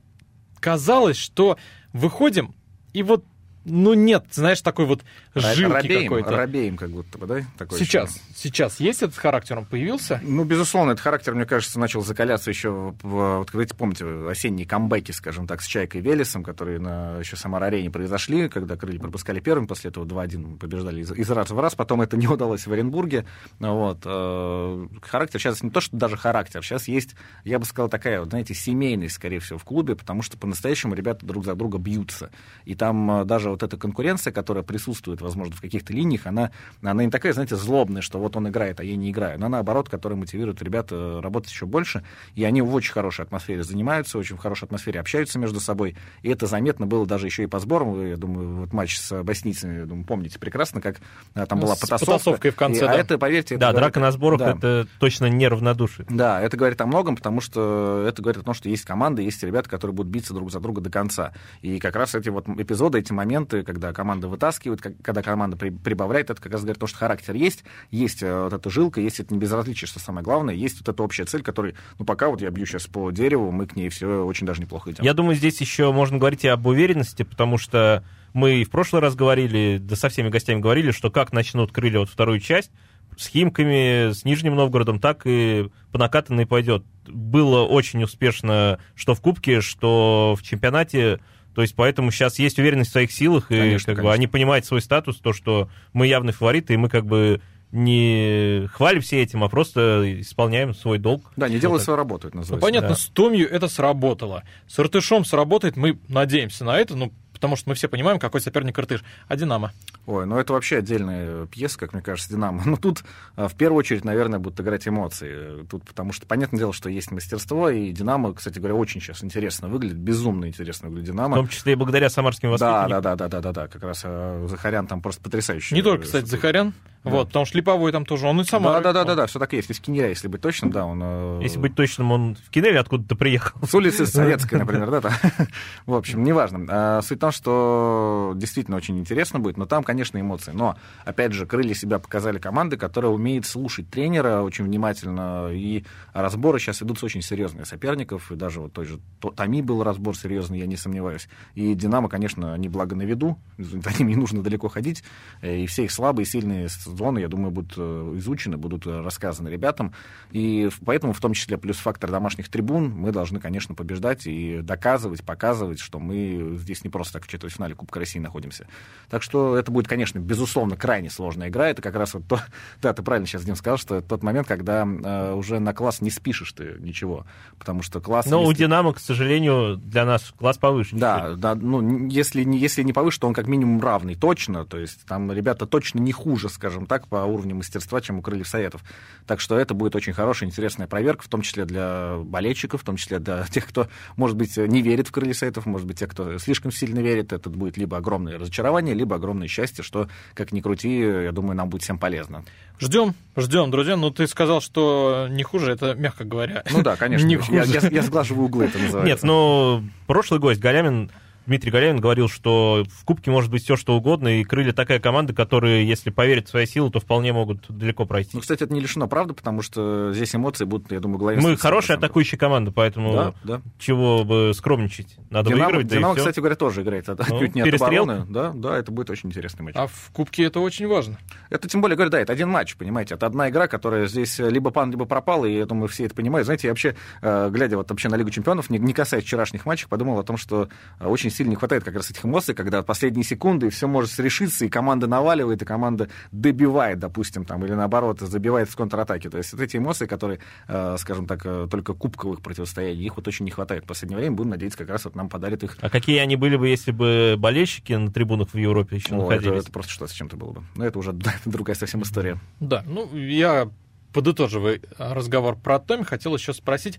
казалось, 0.61 1.16
что 1.16 1.59
выходим, 1.92 2.54
и 2.92 3.02
вот, 3.02 3.24
ну 3.64 3.94
нет, 3.94 4.27
знаешь, 4.31 4.61
такой 4.61 4.87
вот 4.87 5.03
жилки 5.35 6.03
какой-то. 6.05 6.37
робеем 6.37 6.77
как 6.77 6.90
будто 6.90 7.18
бы, 7.18 7.27
да? 7.27 7.40
Такое 7.57 7.79
Сейчас, 7.79 8.11
ощущение. 8.11 8.35
сейчас 8.37 8.81
есть 8.81 9.03
этот 9.03 9.16
характер, 9.16 9.59
он 9.59 9.64
появился? 9.64 10.20
Ну, 10.22 10.44
безусловно, 10.44 10.92
этот 10.92 11.03
характер, 11.03 11.35
мне 11.35 11.44
кажется, 11.46 11.79
начал 11.81 12.03
закаляться 12.03 12.50
еще, 12.50 12.94
вот, 13.03 13.50
когда, 13.50 13.74
помните, 13.74 14.05
осенние 14.29 14.66
камбэки, 14.66 15.12
скажем 15.12 15.46
так, 15.46 15.62
с 15.62 15.66
Чайкой 15.66 16.00
и 16.00 16.05
Велесом, 16.05 16.42
которые 16.44 16.79
на 16.79 17.18
еще 17.18 17.37
Самар-арене 17.37 17.90
произошли, 17.90 18.48
когда 18.48 18.77
крылья 18.77 19.00
пропускали 19.00 19.40
первым, 19.40 19.66
после 19.66 19.90
этого 19.90 20.05
2-1 20.05 20.59
побеждали 20.59 21.00
из, 21.00 21.12
из 21.12 21.31
раз 21.31 21.50
в 21.50 21.59
раз, 21.59 21.74
потом 21.74 22.03
это 22.03 22.16
не 22.16 22.27
удалось 22.29 22.66
в 22.66 22.72
Оренбурге. 22.72 23.24
Вот. 23.59 24.00
э, 24.05 24.87
Характер 25.03 25.40
сейчас 25.40 25.62
не 25.62 25.70
то, 25.70 25.81
что 25.81 25.96
даже 25.96 26.16
характер, 26.16 26.62
сейчас 26.62 26.88
есть, 26.88 27.14
я 27.44 27.59
бы 27.59 27.64
сказал, 27.64 27.88
такая, 27.88 28.20
вот, 28.20 28.31
знаете, 28.31 28.55
семейность, 28.55 29.14
скорее 29.14 29.38
всего, 29.40 29.59
в 29.59 29.64
клубе, 29.64 29.96
потому 29.96 30.22
что 30.22 30.37
по-настоящему 30.37 30.94
ребята 30.94 31.24
друг 31.24 31.44
за 31.44 31.55
друга 31.55 31.79
бьются. 31.79 32.31
И 32.64 32.74
там 32.74 33.11
э, 33.22 33.24
даже 33.24 33.53
вот 33.54 33.62
эта 33.62 33.76
конкуренция, 33.76 34.32
которая 34.32 34.62
присутствует, 34.64 35.20
возможно, 35.20 35.54
в 35.54 35.60
каких-то 35.60 35.92
линиях, 35.92 36.26
она, 36.26 36.50
она 36.82 37.04
не 37.04 37.10
такая, 37.10 37.32
знаете, 37.32 37.56
злобная, 37.56 38.02
что 38.02 38.18
вот 38.18 38.36
он 38.36 38.48
играет, 38.48 38.80
а 38.80 38.84
я 38.84 38.96
не 38.96 39.10
играю. 39.10 39.36
Она, 39.36 39.48
наоборот, 39.48 39.88
которая 39.88 40.18
мотивирует 40.18 40.60
ребят 40.62 40.88
э, 40.90 41.20
работать 41.22 41.50
еще 41.50 41.66
больше. 41.66 42.04
И 42.34 42.44
они 42.44 42.60
в 42.62 42.74
очень 42.74 42.92
хорошей 42.92 43.22
атмосфере 43.24 43.62
занимаются, 43.62 44.18
очень 44.18 44.36
в 44.36 44.40
хорошей 44.40 44.64
атмосфере 44.64 45.00
общаются 45.00 45.38
между 45.38 45.60
собой. 45.60 45.96
И 46.22 46.28
это 46.28 46.46
заметно 46.46 46.86
было 46.86 47.06
даже 47.06 47.26
еще 47.26 47.44
и 47.44 47.46
по 47.46 47.58
сборам. 47.60 48.06
Я 48.06 48.16
думаю, 48.16 48.56
вот 48.62 48.72
матч 48.72 48.98
с 48.98 49.22
боснийцами, 49.22 49.80
я 49.80 49.86
думаю, 49.86 50.04
помните 50.04 50.38
прекрасно, 50.38 50.80
как 50.80 50.96
э, 51.34 51.46
там 51.46 51.58
Ну, 51.58 51.66
была 51.66 51.76
с 51.76 51.80
потасовка. 51.80 52.12
потасовкой 52.12 52.50
в 52.50 52.56
конце, 52.56 52.80
И- 52.80 52.88
А 52.88 52.88
да. 52.88 52.94
это, 52.98 53.18
поверьте... 53.18 53.54
это 53.54 53.60
Да, 53.60 53.70
говорит- 53.72 53.84
драка 53.92 54.00
на 54.00 54.12
сборах 54.12 54.38
Да. 54.40 54.50
это 54.52 54.86
точно 54.98 55.26
не 55.26 55.46
равнодушие. 55.48 56.06
Да, 56.10 56.40
это 56.42 56.56
говорит 56.56 56.80
о 56.80 56.86
многом, 56.86 57.16
потому 57.16 57.40
что 57.40 58.04
это 58.08 58.20
говорит 58.22 58.42
о 58.42 58.44
том, 58.44 58.54
что 58.54 58.68
есть 58.68 58.84
команда, 58.84 59.22
есть 59.22 59.42
ребята, 59.42 59.68
которые 59.68 59.94
будут 59.94 60.10
биться 60.12 60.34
друг 60.34 60.50
за 60.50 60.60
друга 60.60 60.80
до 60.80 60.90
конца. 60.90 61.32
И 61.62 61.78
как 61.78 61.94
раз 61.96 62.14
эти 62.14 62.28
вот 62.30 62.48
эпизоды, 62.48 62.98
эти 62.98 63.12
моменты, 63.12 63.43
когда 63.50 63.92
команда 63.92 64.28
вытаскивает, 64.28 64.80
когда 64.80 65.22
команда 65.22 65.57
при- 65.57 65.70
прибавляет, 65.70 66.30
это 66.30 66.40
как 66.40 66.52
раз 66.52 66.62
говорит 66.62 66.78
о 66.78 66.80
том, 66.80 66.88
что 66.88 66.98
характер 66.98 67.35
есть, 67.35 67.64
есть 67.90 68.22
э, 68.22 68.42
вот 68.44 68.52
эта 68.52 68.70
жилка, 68.70 69.00
есть 69.00 69.20
это 69.20 69.35
небезразличие, 69.35 69.88
что 69.88 70.00
самое 70.00 70.24
главное, 70.24 70.54
есть 70.54 70.78
вот 70.80 70.88
эта 70.88 71.02
общая 71.02 71.24
цель, 71.24 71.42
которой, 71.42 71.74
ну, 71.98 72.04
пока 72.04 72.28
вот 72.28 72.40
я 72.40 72.50
бью 72.50 72.66
сейчас 72.66 72.87
по 72.87 73.11
дереву, 73.11 73.50
мы 73.50 73.66
к 73.66 73.76
ней 73.76 73.88
все 73.88 74.24
очень 74.24 74.46
даже 74.46 74.61
неплохо 74.61 74.90
идем. 74.90 75.04
Я 75.04 75.14
думаю, 75.14 75.37
здесь 75.37 75.61
еще 75.61 75.92
можно 75.92 76.18
говорить 76.18 76.44
и 76.44 76.48
об 76.48 76.66
уверенности, 76.66 77.22
потому 77.22 77.59
что 77.59 78.04
мы 78.33 78.64
в 78.64 78.70
прошлый 78.70 79.00
раз 79.00 79.14
говорили, 79.14 79.78
да 79.80 79.96
со 79.96 80.09
всеми 80.09 80.28
гостями 80.28 80.61
говорили, 80.61 80.90
что 80.90 81.11
как 81.11 81.33
начнут 81.33 81.72
крылья 81.72 82.00
вот 82.00 82.11
вторую 82.11 82.40
часть, 82.40 82.70
с 83.16 83.28
Химками, 83.28 84.12
с 84.12 84.24
Нижним 84.24 84.57
Новгородом, 84.57 84.98
так 84.98 85.22
и 85.24 85.70
по 85.92 85.98
накатанной 85.98 86.46
пойдет. 86.46 86.85
Было 87.07 87.62
очень 87.62 88.02
успешно 88.02 88.78
что 88.94 89.14
в 89.14 89.20
Кубке, 89.20 89.61
что 89.61 90.35
в 90.38 90.42
чемпионате. 90.42 91.20
То 91.54 91.62
есть 91.62 91.74
поэтому 91.74 92.10
сейчас 92.10 92.38
есть 92.38 92.58
уверенность 92.58 92.90
в 92.90 92.92
своих 92.92 93.12
силах, 93.12 93.50
и 93.50 93.56
Конечно, 93.56 93.86
как 93.86 93.96
бы, 93.96 94.02
конечно. 94.02 94.12
они 94.14 94.26
понимают 94.26 94.64
свой 94.66 94.80
статус, 94.82 95.18
то, 95.18 95.32
что 95.32 95.68
мы 95.92 96.06
явный 96.06 96.32
фаворит, 96.32 96.70
и 96.70 96.76
мы 96.76 96.88
как 96.88 97.06
бы 97.06 97.40
не 97.72 98.68
хвалимся 98.72 99.16
этим, 99.16 99.42
а 99.42 99.48
просто 99.48 100.20
исполняем 100.20 100.74
свой 100.74 100.98
долг. 100.98 101.32
Да, 101.36 101.48
не 101.48 101.58
делай 101.58 101.80
свою 101.80 101.96
работу, 101.96 102.28
это 102.28 102.36
Ну, 102.36 102.40
называется. 102.42 102.66
понятно, 102.66 102.88
да. 102.90 102.94
с 102.94 103.06
Томью 103.06 103.50
это 103.50 103.68
сработало. 103.68 104.44
С 104.68 104.78
Иртышом 104.78 105.24
сработает, 105.24 105.76
мы 105.76 105.98
надеемся 106.08 106.64
на 106.64 106.78
это, 106.78 106.94
ну, 106.94 107.12
потому 107.35 107.57
что 107.57 107.68
мы 107.68 107.75
все 107.75 107.88
понимаем, 107.88 108.18
какой 108.18 108.40
соперник 108.40 108.79
Иртыш. 108.79 109.05
А 109.29 109.37
Динамо? 109.37 109.73
Ой, 110.07 110.25
ну 110.27 110.38
это 110.38 110.55
вообще 110.55 110.79
отдельная 110.79 111.44
пьеса, 111.47 111.79
как 111.79 111.92
мне 111.92 112.01
кажется, 112.03 112.31
«Динамо». 112.31 112.62
Ну 112.66 112.77
тут 112.79 113.05
а, 113.37 113.49
в 113.49 113.55
первую 113.55 113.79
очередь, 113.81 114.05
наверное, 114.05 114.38
будут 114.38 114.59
играть 114.61 114.87
эмоции. 114.88 115.64
Тут 115.70 115.85
потому 115.85 116.12
что 116.12 116.27
понятное 116.27 116.59
дело, 116.59 116.73
что 116.73 116.88
есть 116.88 117.11
мастерство, 117.11 117.68
и 117.68 117.90
«Динамо», 117.92 118.33
кстати 118.35 118.59
говоря, 118.59 118.75
очень 118.75 119.01
сейчас 119.01 119.23
интересно 119.25 119.68
выглядит, 119.68 119.97
безумно 119.99 120.47
интересно 120.47 120.88
выглядит 120.88 121.11
В 121.11 121.12
«Динамо». 121.12 121.37
том 121.37 121.49
числе 121.49 121.73
и 121.73 121.77
благодаря 121.77 122.09
самарским 122.09 122.49
Да, 122.57 122.87
воспитанникам. 122.87 123.03
да, 123.03 123.16
да, 123.16 123.16
да, 123.16 123.29
да, 123.29 123.40
да, 123.40 123.53
да, 123.53 123.68
как 123.68 123.83
раз 123.83 124.03
э, 124.05 124.47
Захарян 124.49 124.87
там 124.87 125.01
просто 125.03 125.23
потрясающий. 125.23 125.75
Не 125.75 125.83
только, 125.83 126.03
Э, 126.05 126.07
кстати, 126.07 126.27
Захарян, 126.27 126.68
Да. 126.68 126.93
Вот, 127.04 127.28
потому 127.28 127.44
что 127.44 127.56
Липовой 127.58 127.92
там 127.92 128.04
тоже, 128.06 128.26
он 128.26 128.40
и 128.40 128.44
сам. 128.44 128.62
Да, 128.62 128.80
да, 128.80 128.92
да, 128.92 129.04
да, 129.04 129.14
да, 129.14 129.26
все 129.26 129.38
так 129.38 129.52
и 129.52 129.56
есть. 129.56 129.70
Из 129.70 129.78
Кинеля, 129.80 130.08
если 130.08 130.28
быть 130.28 130.40
точным, 130.40 130.70
да, 130.70 130.84
он... 130.86 131.00
э, 131.02 131.40
Если 131.42 131.58
быть 131.58 131.74
точным, 131.74 132.12
он 132.12 132.36
в 132.36 132.50
Кинеле 132.50 132.78
откуда-то 132.80 133.14
приехал. 133.16 133.60
С 133.66 133.74
улицы 133.74 134.06
Советской, 134.06 134.56
например, 134.58 134.90
да, 134.90 135.00
там. 135.00 135.12
В 135.86 135.94
общем, 135.94 136.24
неважно. 136.24 136.66
А, 136.68 137.00
Суть 137.02 137.18
в 137.18 137.20
том, 137.20 137.30
что 137.32 138.32
действительно 138.36 138.76
очень 138.76 138.98
интересно 138.98 139.38
будет, 139.40 139.56
но 139.56 139.66
там, 139.66 139.84
конечно, 139.84 140.18
эмоции. 140.18 140.52
Но, 140.54 140.76
опять 141.04 141.32
же, 141.32 141.46
крылья 141.46 141.74
себя 141.74 141.98
показали 141.98 142.38
команды, 142.38 142.76
которая 142.76 143.12
умеет 143.12 143.46
слушать 143.46 143.88
тренера 143.90 144.42
очень 144.42 144.64
внимательно, 144.64 145.50
и 145.52 145.84
разборы 146.12 146.58
сейчас 146.58 146.82
идут 146.82 146.98
с 146.98 147.04
очень 147.04 147.22
серьезных 147.22 147.66
соперников, 147.66 148.32
и 148.32 148.36
даже 148.36 148.60
вот 148.60 148.72
той 148.72 148.84
же 148.86 148.98
То- 149.20 149.30
Томи 149.30 149.62
был 149.62 149.82
разбор 149.82 150.16
серьезный, 150.16 150.58
я 150.58 150.66
не 150.66 150.76
сомневаюсь. 150.76 151.28
И 151.54 151.74
Динамо, 151.74 152.08
конечно, 152.08 152.54
они 152.54 152.68
благо 152.68 152.96
на 152.96 153.02
виду, 153.02 153.38
за 153.58 153.76
ними 153.98 154.10
не 154.10 154.16
нужно 154.16 154.42
далеко 154.42 154.68
ходить, 154.68 155.02
э, 155.42 155.58
и 155.58 155.66
все 155.66 155.84
их 155.84 155.90
слабые, 155.92 156.26
сильные 156.26 156.68
зоны, 156.96 157.18
я 157.18 157.28
думаю, 157.28 157.50
будут 157.50 157.74
э, 157.76 158.14
изучены, 158.16 158.57
будут 158.57 158.87
э, 158.87 159.00
рассказаны 159.00 159.48
ребятам. 159.48 159.92
И 160.30 160.68
поэтому, 160.85 161.12
в 161.12 161.20
том 161.20 161.35
числе, 161.35 161.59
плюс 161.59 161.76
фактор 161.76 162.11
домашних 162.11 162.48
трибун, 162.48 162.90
мы 162.90 163.12
должны, 163.12 163.40
конечно, 163.40 163.74
побеждать 163.74 164.26
и 164.26 164.61
доказывать, 164.62 165.24
показывать, 165.24 165.80
что 165.80 165.98
мы 165.98 166.57
здесь 166.59 166.85
не 166.85 166.90
просто 166.90 167.14
так 167.14 167.24
в 167.24 167.28
четвертьфинале 167.28 167.74
Кубка 167.74 168.00
России 168.00 168.18
находимся. 168.18 168.66
Так 169.11 169.22
что 169.22 169.57
это 169.57 169.70
будет, 169.70 169.88
конечно, 169.88 170.18
безусловно, 170.18 170.76
крайне 170.76 171.11
сложная 171.11 171.48
игра. 171.48 171.68
Это 171.68 171.83
как 171.83 171.94
раз 171.94 172.14
вот 172.14 172.26
то, 172.26 172.40
да, 172.83 172.92
ты 172.92 173.02
правильно 173.02 173.26
сейчас, 173.26 173.44
Дим, 173.44 173.57
сказал, 173.57 173.78
что 173.78 173.96
это 173.96 174.09
тот 174.09 174.22
момент, 174.22 174.46
когда 174.48 174.87
э, 174.87 175.35
уже 175.35 175.59
на 175.59 175.72
класс 175.74 176.00
не 176.00 176.11
спишешь 176.11 176.52
ты 176.52 176.76
ничего, 176.78 177.26
потому 177.59 177.83
что 177.83 178.00
класс... 178.00 178.26
Но 178.26 178.40
если... 178.40 178.52
у 178.52 178.57
«Динамо», 178.57 178.92
к 178.92 178.98
сожалению, 178.98 179.76
для 179.76 180.04
нас 180.04 180.33
класс 180.38 180.59
повыше. 180.59 180.96
Да, 180.96 181.35
да, 181.35 181.54
ну, 181.54 182.09
если, 182.09 182.44
не 182.44 182.59
если 182.59 182.83
не 182.83 182.92
повыше, 182.92 183.20
то 183.20 183.26
он 183.26 183.35
как 183.35 183.46
минимум 183.46 183.80
равный, 183.80 184.14
точно. 184.14 184.64
То 184.64 184.78
есть 184.78 185.04
там 185.07 185.30
ребята 185.33 185.66
точно 185.66 185.98
не 185.98 186.12
хуже, 186.12 186.48
скажем 186.48 186.84
так, 186.87 187.09
по 187.09 187.16
уровню 187.16 187.57
мастерства, 187.57 188.01
чем 188.01 188.18
у 188.18 188.23
Крыльев 188.23 188.49
Советов. 188.49 188.83
Так 189.27 189.40
что 189.40 189.59
это 189.59 189.75
будет 189.75 189.97
очень 189.97 190.12
хорошая, 190.12 190.49
интересная 190.49 190.87
проверка, 190.87 191.25
в 191.25 191.29
том 191.29 191.42
числе 191.42 191.64
для 191.64 192.16
болельщиков, 192.18 192.83
в 192.83 192.85
том 192.85 192.97
числе 192.97 193.18
для 193.18 193.44
тех, 193.51 193.66
кто, 193.66 193.88
может 194.16 194.37
быть, 194.37 194.57
не 194.57 194.83
верит 194.83 195.09
в 195.09 195.12
Крыльев 195.12 195.37
Советов, 195.37 195.66
может 195.66 195.87
быть, 195.87 195.99
те, 195.99 196.07
кто 196.07 196.38
слишком 196.38 196.73
сильно 196.73 197.01
верит. 197.01 197.33
Это 197.33 197.51
будет 197.51 197.77
либо 197.77 197.97
огромное 197.97 198.38
разочарование, 198.38 198.94
либо 198.94 199.16
огромное 199.16 199.49
счастье, 199.49 199.85
что, 199.85 200.09
как 200.35 200.53
ни 200.53 200.61
крути, 200.61 200.99
я 200.99 201.33
думаю, 201.33 201.57
нам 201.57 201.68
будет 201.68 201.83
всем 201.83 201.99
полезно. 201.99 202.44
Ждем, 202.81 203.14
ждем, 203.37 203.70
друзья. 203.70 203.97
Ну, 203.97 204.11
ты 204.11 204.27
сказал, 204.27 204.61
что 204.61 205.29
не 205.31 205.42
хуже, 205.42 205.73
это 205.73 205.94
мягко 205.94 206.25
говоря. 206.25 206.64
Ну 206.70 206.83
да, 206.83 206.97
конечно. 206.97 207.27
Не 207.27 207.35
я, 207.35 207.40
хуже. 207.40 207.79
я, 207.83 207.88
я 207.88 208.03
сглаживаю 208.03 208.47
углы, 208.47 208.64
это 208.64 208.79
называется. 208.83 209.07
Нет, 209.07 209.23
ну, 209.23 209.85
прошлый 210.07 210.40
гость 210.40 210.61
Галямин 210.61 211.11
Дмитрий 211.46 211.70
Галявин 211.70 212.00
говорил, 212.00 212.28
что 212.28 212.85
в 212.88 213.04
Кубке 213.04 213.30
может 213.30 213.50
быть 213.50 213.62
все, 213.64 213.76
что 213.76 213.94
угодно, 213.96 214.40
и 214.40 214.44
Крылья 214.44 214.72
такая 214.72 214.98
команда, 214.98 215.35
которые, 215.35 215.87
если 215.87 216.09
поверят 216.11 216.46
в 216.46 216.50
свои 216.50 216.64
силы, 216.64 216.90
то 216.90 217.00
вполне 217.00 217.33
могут 217.35 217.66
далеко 217.68 218.07
пройти. 218.07 218.30
Ну, 218.33 218.40
кстати, 218.40 218.62
это 218.62 218.72
не 218.72 218.80
лишено 218.80 219.09
правды, 219.09 219.35
потому 219.35 219.61
что 219.61 220.12
здесь 220.14 220.35
эмоции 220.35 220.64
будут, 220.64 220.90
я 220.92 221.00
думаю, 221.00 221.18
главе. 221.18 221.40
Мы 221.42 221.57
хорошая 221.59 221.98
атакующая 221.98 222.38
команда, 222.38 222.72
поэтому 222.72 223.12
Да, 223.12 223.35
да. 223.44 223.61
чего 223.78 224.24
бы 224.24 224.52
скромничать. 224.54 225.16
Надо 225.28 225.50
Динамо, 225.50 225.64
выигрывать, 225.66 225.88
да 225.88 225.96
и 225.96 225.98
Динамо, 225.98 226.14
кстати 226.16 226.38
говоря, 226.40 226.54
тоже 226.57 226.80
играет 226.83 227.09
от- 227.11 227.28
Ну, 227.28 227.37
отнюдь 227.37 227.54
не 227.54 227.61
от 227.61 227.66
перестрелка. 227.66 228.12
обороны. 228.12 228.33
Да, 228.33 228.52
да, 228.54 228.78
это 228.78 228.90
будет 228.90 229.11
очень 229.11 229.28
интересный 229.28 229.64
матч. 229.64 229.74
А 229.76 229.87
в 229.87 230.11
Кубке 230.14 230.44
это 230.44 230.61
очень 230.61 230.87
важно. 230.87 231.18
Это 231.50 231.68
тем 231.68 231.83
более, 231.83 231.96
говорю, 231.96 232.11
да, 232.11 232.20
это 232.20 232.33
один 232.33 232.48
матч, 232.48 232.74
понимаете, 232.76 233.14
это 233.16 233.26
одна 233.26 233.50
игра, 233.50 233.68
которая 233.68 234.07
здесь 234.07 234.38
либо 234.38 234.70
пан, 234.70 234.90
либо 234.90 235.04
пропала, 235.04 235.44
и 235.44 235.57
я 235.59 235.66
думаю, 235.66 235.88
все 235.88 236.07
это 236.07 236.14
понимают. 236.14 236.46
Знаете, 236.46 236.68
я 236.68 236.72
вообще, 236.72 236.96
э, 237.20 237.50
глядя 237.50 237.76
вот 237.76 237.90
вообще 237.90 238.09
на 238.09 238.14
Лигу 238.16 238.30
чемпионов, 238.30 238.70
не, 238.70 238.78
не 238.78 238.94
касаясь 238.94 239.24
вчерашних 239.24 239.66
матчей, 239.66 239.88
подумал 239.88 240.18
о 240.18 240.22
том, 240.22 240.38
что 240.38 240.68
э, 241.00 241.07
очень 241.07 241.30
сильно 241.35 241.51
не 241.51 241.57
хватает 241.57 241.85
как 241.85 241.94
раз 241.94 242.11
этих 242.11 242.25
эмоций, 242.25 242.55
когда 242.55 242.83
последние 242.83 243.25
секунды 243.25 243.70
все 243.70 243.87
может 243.87 244.18
решиться, 244.18 244.64
и 244.64 244.68
команда 244.68 245.07
наваливает, 245.07 245.62
и 245.62 245.64
команда 245.64 246.09
добивает, 246.33 246.99
допустим, 246.99 247.44
там, 247.44 247.64
или 247.64 247.73
наоборот, 247.73 248.20
забивает 248.20 248.68
в 248.68 248.77
контратаке. 248.77 249.31
То 249.31 249.38
есть 249.38 249.53
вот 249.53 249.61
эти 249.62 249.77
эмоции, 249.77 250.07
которые, 250.07 250.40
э, 250.68 250.97
скажем 250.99 251.27
так, 251.27 251.44
э, 251.44 251.68
только 251.70 251.94
кубковых 251.94 252.40
противостояний, 252.40 253.05
их 253.05 253.16
вот 253.16 253.29
очень 253.29 253.44
не 253.44 253.51
хватает 253.51 253.85
в 253.85 253.87
последнее 253.87 254.18
время. 254.18 254.37
Будем 254.37 254.51
надеяться, 254.51 254.79
как 254.79 254.88
раз 254.88 255.05
вот 255.05 255.14
нам 255.14 255.29
подарит 255.29 255.62
их 255.62 255.77
А 255.81 255.90
какие 255.90 256.18
они 256.18 256.37
были 256.37 256.57
бы, 256.57 256.68
если 256.68 256.92
бы 256.92 257.37
болельщики 257.38 257.92
на 257.92 258.11
трибунах 258.11 258.51
в 258.53 258.57
Европе 258.57 258.97
еще 258.97 259.14
О, 259.14 259.16
это, 259.16 259.31
находились? 259.31 259.62
это 259.62 259.73
просто 259.73 259.92
что-то 259.92 260.12
с 260.12 260.14
чем-то 260.14 260.37
было 260.37 260.53
бы. 260.53 260.62
Но 260.77 260.85
это 260.85 260.99
уже 260.99 261.12
другая 261.44 261.77
совсем 261.77 262.03
история. 262.03 262.38
Да, 262.61 262.85
ну, 262.87 263.14
я, 263.16 263.68
подытоживая 264.12 264.81
разговор 264.99 265.57
про 265.57 265.79
Томи, 265.79 266.05
хотел 266.05 266.35
еще 266.35 266.53
спросить 266.53 266.99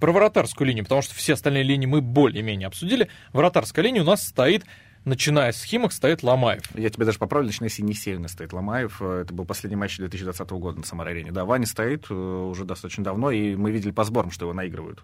про 0.00 0.12
вратарскую 0.12 0.66
линию, 0.66 0.84
потому 0.84 1.02
что 1.02 1.14
все 1.14 1.34
остальные 1.34 1.62
линии 1.64 1.86
мы 1.86 2.00
более-менее 2.00 2.66
обсудили. 2.66 3.08
Вратарская 3.32 3.84
линия 3.84 4.02
у 4.02 4.06
нас 4.06 4.26
стоит, 4.26 4.64
начиная 5.04 5.52
с 5.52 5.62
Химок, 5.62 5.92
стоит 5.92 6.22
Ломаев. 6.22 6.62
Я 6.74 6.90
тебе 6.90 7.06
даже 7.06 7.18
поправлю, 7.18 7.46
начиная 7.46 7.70
с 7.70 7.78
Енисеевна 7.78 8.28
стоит 8.28 8.52
Ломаев. 8.52 9.00
Э, 9.00 9.22
Это 9.22 9.32
был 9.32 9.44
последний 9.44 9.76
матч 9.76 9.96
2020 9.96 10.50
года 10.50 10.80
на 10.80 10.84
Самар-арене. 10.84 11.32
Да, 11.32 11.44
Ваня 11.44 11.66
стоит 11.66 12.06
э, 12.10 12.14
уже 12.14 12.64
достаточно 12.64 13.04
давно, 13.04 13.30
и 13.30 13.56
мы 13.56 13.70
видели 13.70 13.92
по 13.92 14.04
сборам, 14.04 14.30
что 14.30 14.44
его 14.44 14.52
наигрывают. 14.52 15.02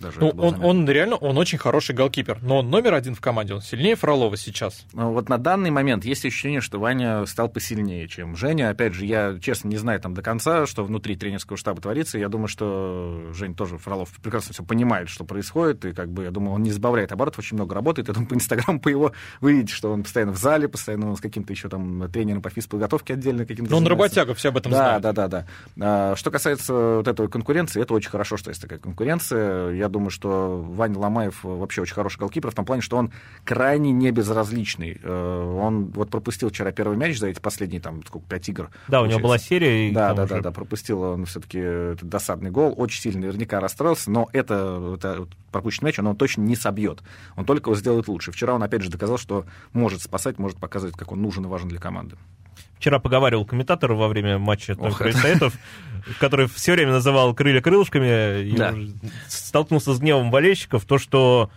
Даже 0.00 0.18
Ну, 0.18 0.30
он, 0.38 0.64
он 0.64 0.88
реально, 0.88 1.16
он 1.16 1.36
очень 1.36 1.58
хороший 1.58 1.94
голкипер, 1.94 2.38
но 2.42 2.58
он 2.58 2.70
номер 2.70 2.94
один 2.94 3.14
в 3.14 3.20
команде, 3.20 3.54
он 3.54 3.60
сильнее 3.60 3.96
Фролова 3.96 4.36
сейчас. 4.36 4.86
Ну, 4.92 5.12
Вот 5.12 5.28
на 5.28 5.36
данный 5.36 5.70
момент 5.70 6.04
есть 6.04 6.24
ощущение, 6.24 6.60
что 6.60 6.78
Ваня 6.78 7.26
стал 7.26 7.48
посильнее, 7.48 8.08
чем 8.08 8.34
Женя. 8.34 8.70
Опять 8.70 8.94
же, 8.94 9.04
я, 9.04 9.38
честно, 9.40 9.68
не 9.68 9.76
знаю 9.76 10.00
там 10.00 10.14
до 10.14 10.22
конца, 10.22 10.66
что 10.66 10.84
внутри 10.84 11.16
тренерского 11.16 11.58
штаба 11.58 11.82
творится. 11.82 12.18
Я 12.18 12.28
думаю, 12.28 12.48
что 12.48 13.30
Жень 13.34 13.54
тоже, 13.54 13.76
Фролов, 13.76 14.10
прекрасно 14.22 14.54
все 14.54 14.64
понимает, 14.64 15.10
что 15.10 15.24
происходит, 15.24 15.84
и 15.84 15.92
как 15.92 16.10
бы, 16.10 16.24
я 16.24 16.30
думаю, 16.30 16.54
он 16.54 16.62
не 16.62 16.70
сбавляет 16.70 17.12
оборотов, 17.12 17.40
очень 17.40 17.56
много 17.56 17.74
работает. 17.74 18.08
Я 18.08 18.14
думаю, 18.14 18.28
по 18.28 18.34
Инстаграму, 18.34 18.80
по 18.80 18.88
его, 18.88 19.12
вы 19.40 19.52
видите, 19.52 19.74
что 19.74 19.92
он 19.92 20.02
постоянно 20.02 20.32
в 20.32 20.38
зале, 20.38 20.66
постоянно 20.68 21.10
он 21.10 21.16
с 21.16 21.20
каким-то 21.20 21.52
еще 21.52 21.68
там 21.68 22.10
тренером 22.10 22.40
по 22.40 22.48
физподготовке 22.48 23.14
отдельно 23.14 23.44
каким-то 23.44 23.70
Но 23.70 23.76
он 23.76 23.86
работяга, 23.86 24.34
все 24.34 24.48
об 24.48 24.56
этом 24.56 24.72
да, 24.72 24.78
знают. 24.78 25.02
Да, 25.02 25.12
да, 25.12 25.28
да. 25.28 25.46
А, 25.78 26.16
Что 26.16 26.30
касается 26.30 26.72
вот 26.72 27.08
этой 27.08 27.28
конкуренции, 27.28 27.82
это 27.82 27.92
очень 27.92 28.10
хорошо, 28.10 28.38
что 28.38 28.50
есть 28.50 28.62
такая 28.62 28.78
конкуренция. 28.78 29.72
Я 29.72 29.89
думаю, 29.90 30.10
что 30.10 30.64
Ваня 30.68 30.98
Ломаев 30.98 31.44
вообще 31.44 31.82
очень 31.82 31.94
хороший 31.94 32.18
голкипер 32.18 32.50
в 32.50 32.54
том 32.54 32.64
плане, 32.64 32.82
что 32.82 32.96
он 32.96 33.12
крайне 33.44 33.92
не 33.92 34.10
безразличный. 34.10 34.98
Э, 35.02 35.58
Он 35.60 35.86
вот 35.86 36.10
пропустил 36.10 36.50
вчера 36.50 36.72
первый 36.72 36.96
мяч 36.96 37.18
за 37.18 37.28
эти 37.28 37.40
последние 37.40 37.80
там 37.80 38.04
сколько, 38.06 38.26
пять 38.28 38.48
игр. 38.48 38.70
Да, 38.88 39.02
у 39.02 39.06
него 39.06 39.18
получается. 39.18 39.22
была 39.22 39.38
серия. 39.38 39.88
и 39.88 39.92
Да, 39.92 40.14
да, 40.14 40.24
уже 40.24 40.34
да, 40.34 40.40
да, 40.40 40.50
пропустил 40.52 41.02
он 41.02 41.26
все-таки 41.26 41.58
этот 41.58 42.08
досадный 42.08 42.50
гол. 42.50 42.74
Очень 42.76 43.00
сильно 43.02 43.20
наверняка 43.20 43.60
расстроился, 43.60 44.10
но 44.10 44.28
это, 44.32 44.94
это 44.96 45.26
пропущенный 45.52 45.88
мяч 45.88 45.98
он, 45.98 46.06
его 46.06 46.14
точно 46.14 46.42
не 46.42 46.56
собьет. 46.56 47.00
Он 47.36 47.44
только 47.44 47.70
его 47.70 47.78
сделает 47.78 48.08
лучше. 48.08 48.32
Вчера 48.32 48.54
он 48.54 48.62
опять 48.62 48.82
же 48.82 48.90
доказал, 48.90 49.18
что 49.18 49.44
может 49.72 50.02
спасать, 50.02 50.38
может 50.38 50.58
показывать, 50.58 50.96
как 50.96 51.12
он 51.12 51.22
нужен 51.22 51.44
и 51.44 51.48
важен 51.48 51.68
для 51.68 51.78
команды. 51.78 52.16
Вчера 52.80 52.98
поговаривал 52.98 53.44
комментатор 53.44 53.92
во 53.92 54.08
время 54.08 54.38
матча 54.38 54.74
Советов, 55.12 55.52
который 56.18 56.46
все 56.48 56.72
время 56.72 56.92
называл 56.92 57.34
крылья 57.34 57.60
крылышками, 57.60 58.42
и 58.42 58.56
Да. 58.56 58.74
столкнулся 59.28 59.92
с 59.92 59.98
гневом 60.00 60.30
болельщиков, 60.30 60.86
то, 60.86 60.96
что 60.96 61.50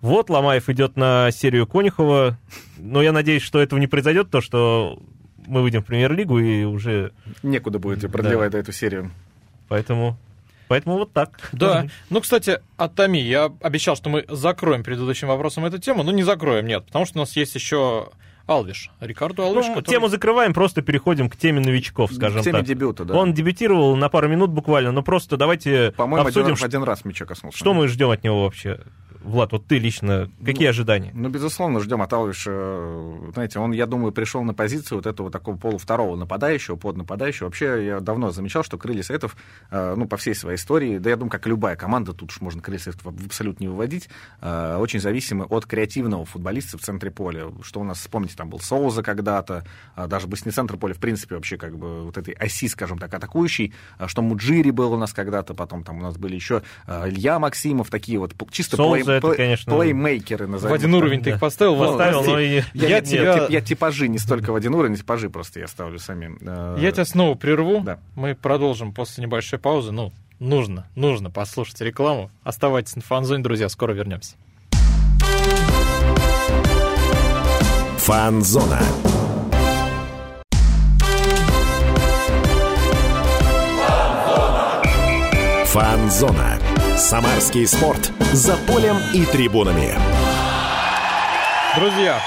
вот 0.00 0.30
Ломаев 0.30 0.68
идет 0.68 0.96
на 0.96 1.32
серию 1.32 1.66
Конюхова, 1.66 2.38
но 2.76 3.02
я 3.02 3.10
надеюсь, 3.10 3.42
что 3.42 3.58
этого 3.60 3.80
не 3.80 3.88
произойдет, 3.88 4.30
то, 4.30 4.40
что 4.40 5.02
мы 5.48 5.62
выйдем 5.62 5.82
в 5.82 5.86
премьер-лигу 5.86 6.38
и 6.38 6.62
уже 6.62 7.10
Некуда 7.42 7.80
будет 7.80 8.10
продлевать 8.12 8.54
эту 8.54 8.70
серию. 8.70 9.10
поэтому... 9.68 10.16
Поэтому 10.68 10.98
вот 10.98 11.12
так. 11.14 11.48
Да. 11.52 11.86
Ну, 12.10 12.20
кстати, 12.20 12.60
от 12.76 12.94
Томи. 12.94 13.22
Я 13.22 13.50
обещал, 13.62 13.96
что 13.96 14.10
мы 14.10 14.26
закроем 14.28 14.84
предыдущим 14.84 15.26
вопросом 15.28 15.64
эту 15.64 15.78
тему. 15.78 16.02
Ну, 16.02 16.10
не 16.12 16.22
закроем, 16.24 16.66
нет. 16.66 16.84
Потому 16.84 17.06
что 17.06 17.18
у 17.18 17.22
нас 17.22 17.34
есть 17.36 17.54
еще 17.54 18.10
Алвиш. 18.48 18.90
Рикардо 19.00 19.44
Алвиш, 19.44 19.66
Ну, 19.66 19.74
который- 19.76 19.94
Тему 19.94 20.08
закрываем, 20.08 20.52
просто 20.54 20.82
переходим 20.82 21.28
к 21.30 21.36
теме 21.36 21.60
новичков, 21.60 22.12
скажем 22.12 22.40
К 22.40 22.44
теме 22.44 22.58
так. 22.58 22.66
дебюта, 22.66 23.04
да. 23.04 23.14
Он 23.14 23.32
дебютировал 23.34 23.94
на 23.94 24.08
пару 24.08 24.26
минут 24.28 24.50
буквально, 24.50 24.90
но 24.90 25.02
просто 25.02 25.36
давайте 25.36 25.92
По-моему, 25.96 26.26
один, 26.26 26.40
обсудим, 26.40 26.54
раз- 26.54 26.62
один 26.64 26.82
раз 26.82 27.04
мяча 27.04 27.26
коснулся. 27.26 27.58
что 27.58 27.74
мы 27.74 27.86
ждем 27.88 28.10
от 28.10 28.24
него 28.24 28.44
вообще. 28.44 28.80
Влад, 29.20 29.50
вот 29.52 29.66
ты 29.66 29.78
лично, 29.78 30.30
какие 30.44 30.68
ожидания? 30.68 31.10
Ну, 31.12 31.28
безусловно, 31.28 31.80
ждем 31.80 32.00
от 32.00 32.10
Алвиша. 32.12 32.50
Знаете, 33.34 33.58
он, 33.58 33.72
я 33.72 33.84
думаю, 33.86 34.12
пришел 34.12 34.42
на 34.44 34.54
позицию 34.54 34.98
вот 34.98 35.06
этого 35.06 35.30
такого 35.30 35.56
полувторого 35.56 36.16
нападающего, 36.16 36.76
под 36.76 36.96
нападающего. 36.96 37.46
Вообще, 37.46 37.84
я 37.84 38.00
давно 38.00 38.30
замечал, 38.30 38.62
что 38.62 38.78
Крылья 38.78 39.02
Советов, 39.02 39.36
э, 39.70 39.94
ну, 39.96 40.06
по 40.06 40.16
всей 40.16 40.34
своей 40.36 40.56
истории, 40.56 40.98
да 40.98 41.10
я 41.10 41.16
думаю, 41.16 41.30
как 41.30 41.46
и 41.46 41.50
любая 41.50 41.74
команда, 41.76 42.12
тут 42.12 42.30
уж 42.30 42.40
можно 42.40 42.62
Крылья 42.62 42.78
Советов 42.80 43.04
в 43.12 43.26
абсолютно 43.26 43.64
не 43.64 43.68
выводить, 43.68 44.08
э, 44.40 44.76
очень 44.78 45.00
зависимы 45.00 45.44
от 45.46 45.66
креативного 45.66 46.24
футболиста 46.24 46.78
в 46.78 46.80
центре 46.80 47.10
поля. 47.10 47.46
Что 47.62 47.80
у 47.80 47.84
нас, 47.84 47.98
вспомните, 47.98 48.36
там 48.38 48.48
был 48.48 48.60
Соуза 48.60 49.02
когда-то, 49.02 49.64
а 49.94 50.06
даже 50.06 50.26
бы 50.26 50.36
не 50.44 50.50
центр 50.52 50.76
поля, 50.76 50.94
в 50.94 50.98
принципе, 50.98 51.34
вообще 51.34 51.56
как 51.58 51.76
бы 51.76 52.04
вот 52.04 52.16
этой 52.16 52.32
оси, 52.34 52.68
скажем 52.68 52.98
так, 52.98 53.12
атакующей, 53.12 53.74
а 53.98 54.08
что 54.08 54.22
Муджири 54.22 54.70
был 54.70 54.92
у 54.92 54.96
нас 54.96 55.12
когда-то, 55.12 55.52
потом 55.54 55.84
там 55.84 55.98
у 55.98 56.02
нас 56.02 56.16
были 56.16 56.34
еще 56.36 56.62
э, 56.86 57.08
Илья 57.10 57.38
Максимов, 57.38 57.90
такие 57.90 58.18
вот 58.18 58.32
чисто 58.50 58.76
Соуза 58.76 59.12
это, 59.12 59.26
плей- 59.26 59.36
конечно, 59.36 59.74
плеймейкеры, 59.74 60.46
В 60.46 60.50
назовем 60.50 60.74
один 60.74 60.90
их 60.90 60.94
так. 60.94 61.02
уровень 61.02 61.18
ты 61.18 61.30
да. 61.30 61.34
их 61.36 61.40
поставил. 61.40 61.74
Влад? 61.74 61.98
Поставил, 61.98 62.24
но 62.24 62.38
и... 62.40 62.48
Я, 62.48 62.62
Я 62.72 62.88
нет, 62.88 63.04
тебя- 63.04 63.22
нет, 63.34 63.34
тип- 63.42 63.50
я 63.50 63.60
типажи 63.60 64.08
не 64.08 64.18
столько 64.18 64.52
в 64.52 64.54
один 64.56 64.74
уровень, 64.74 64.96
типажи 64.96 65.28
просто 65.28 65.60
я 65.60 65.66
ставлю 65.66 65.98
сами. 65.98 66.36
Я 66.80 66.92
тебя 66.92 67.04
снова 67.04 67.34
прерву. 67.34 67.80
Да. 67.80 67.98
Мы 68.14 68.34
продолжим 68.34 68.92
после 68.92 69.24
небольшой 69.24 69.58
паузы. 69.58 69.90
Ну, 69.92 70.12
нужно, 70.38 70.86
нужно 70.94 71.30
послушать 71.30 71.80
рекламу. 71.80 72.30
Оставайтесь 72.44 72.94
на 72.96 73.02
фанзоне, 73.02 73.42
друзья, 73.42 73.68
скоро 73.68 73.92
вернемся. 73.92 74.36
Фанзона. 78.08 78.80
Фанзона. 85.66 86.58
Самарский 86.96 87.66
спорт. 87.66 88.10
За 88.32 88.56
полем 88.66 88.96
и 89.12 89.26
трибунами. 89.26 89.92
Друзья, 91.76 92.18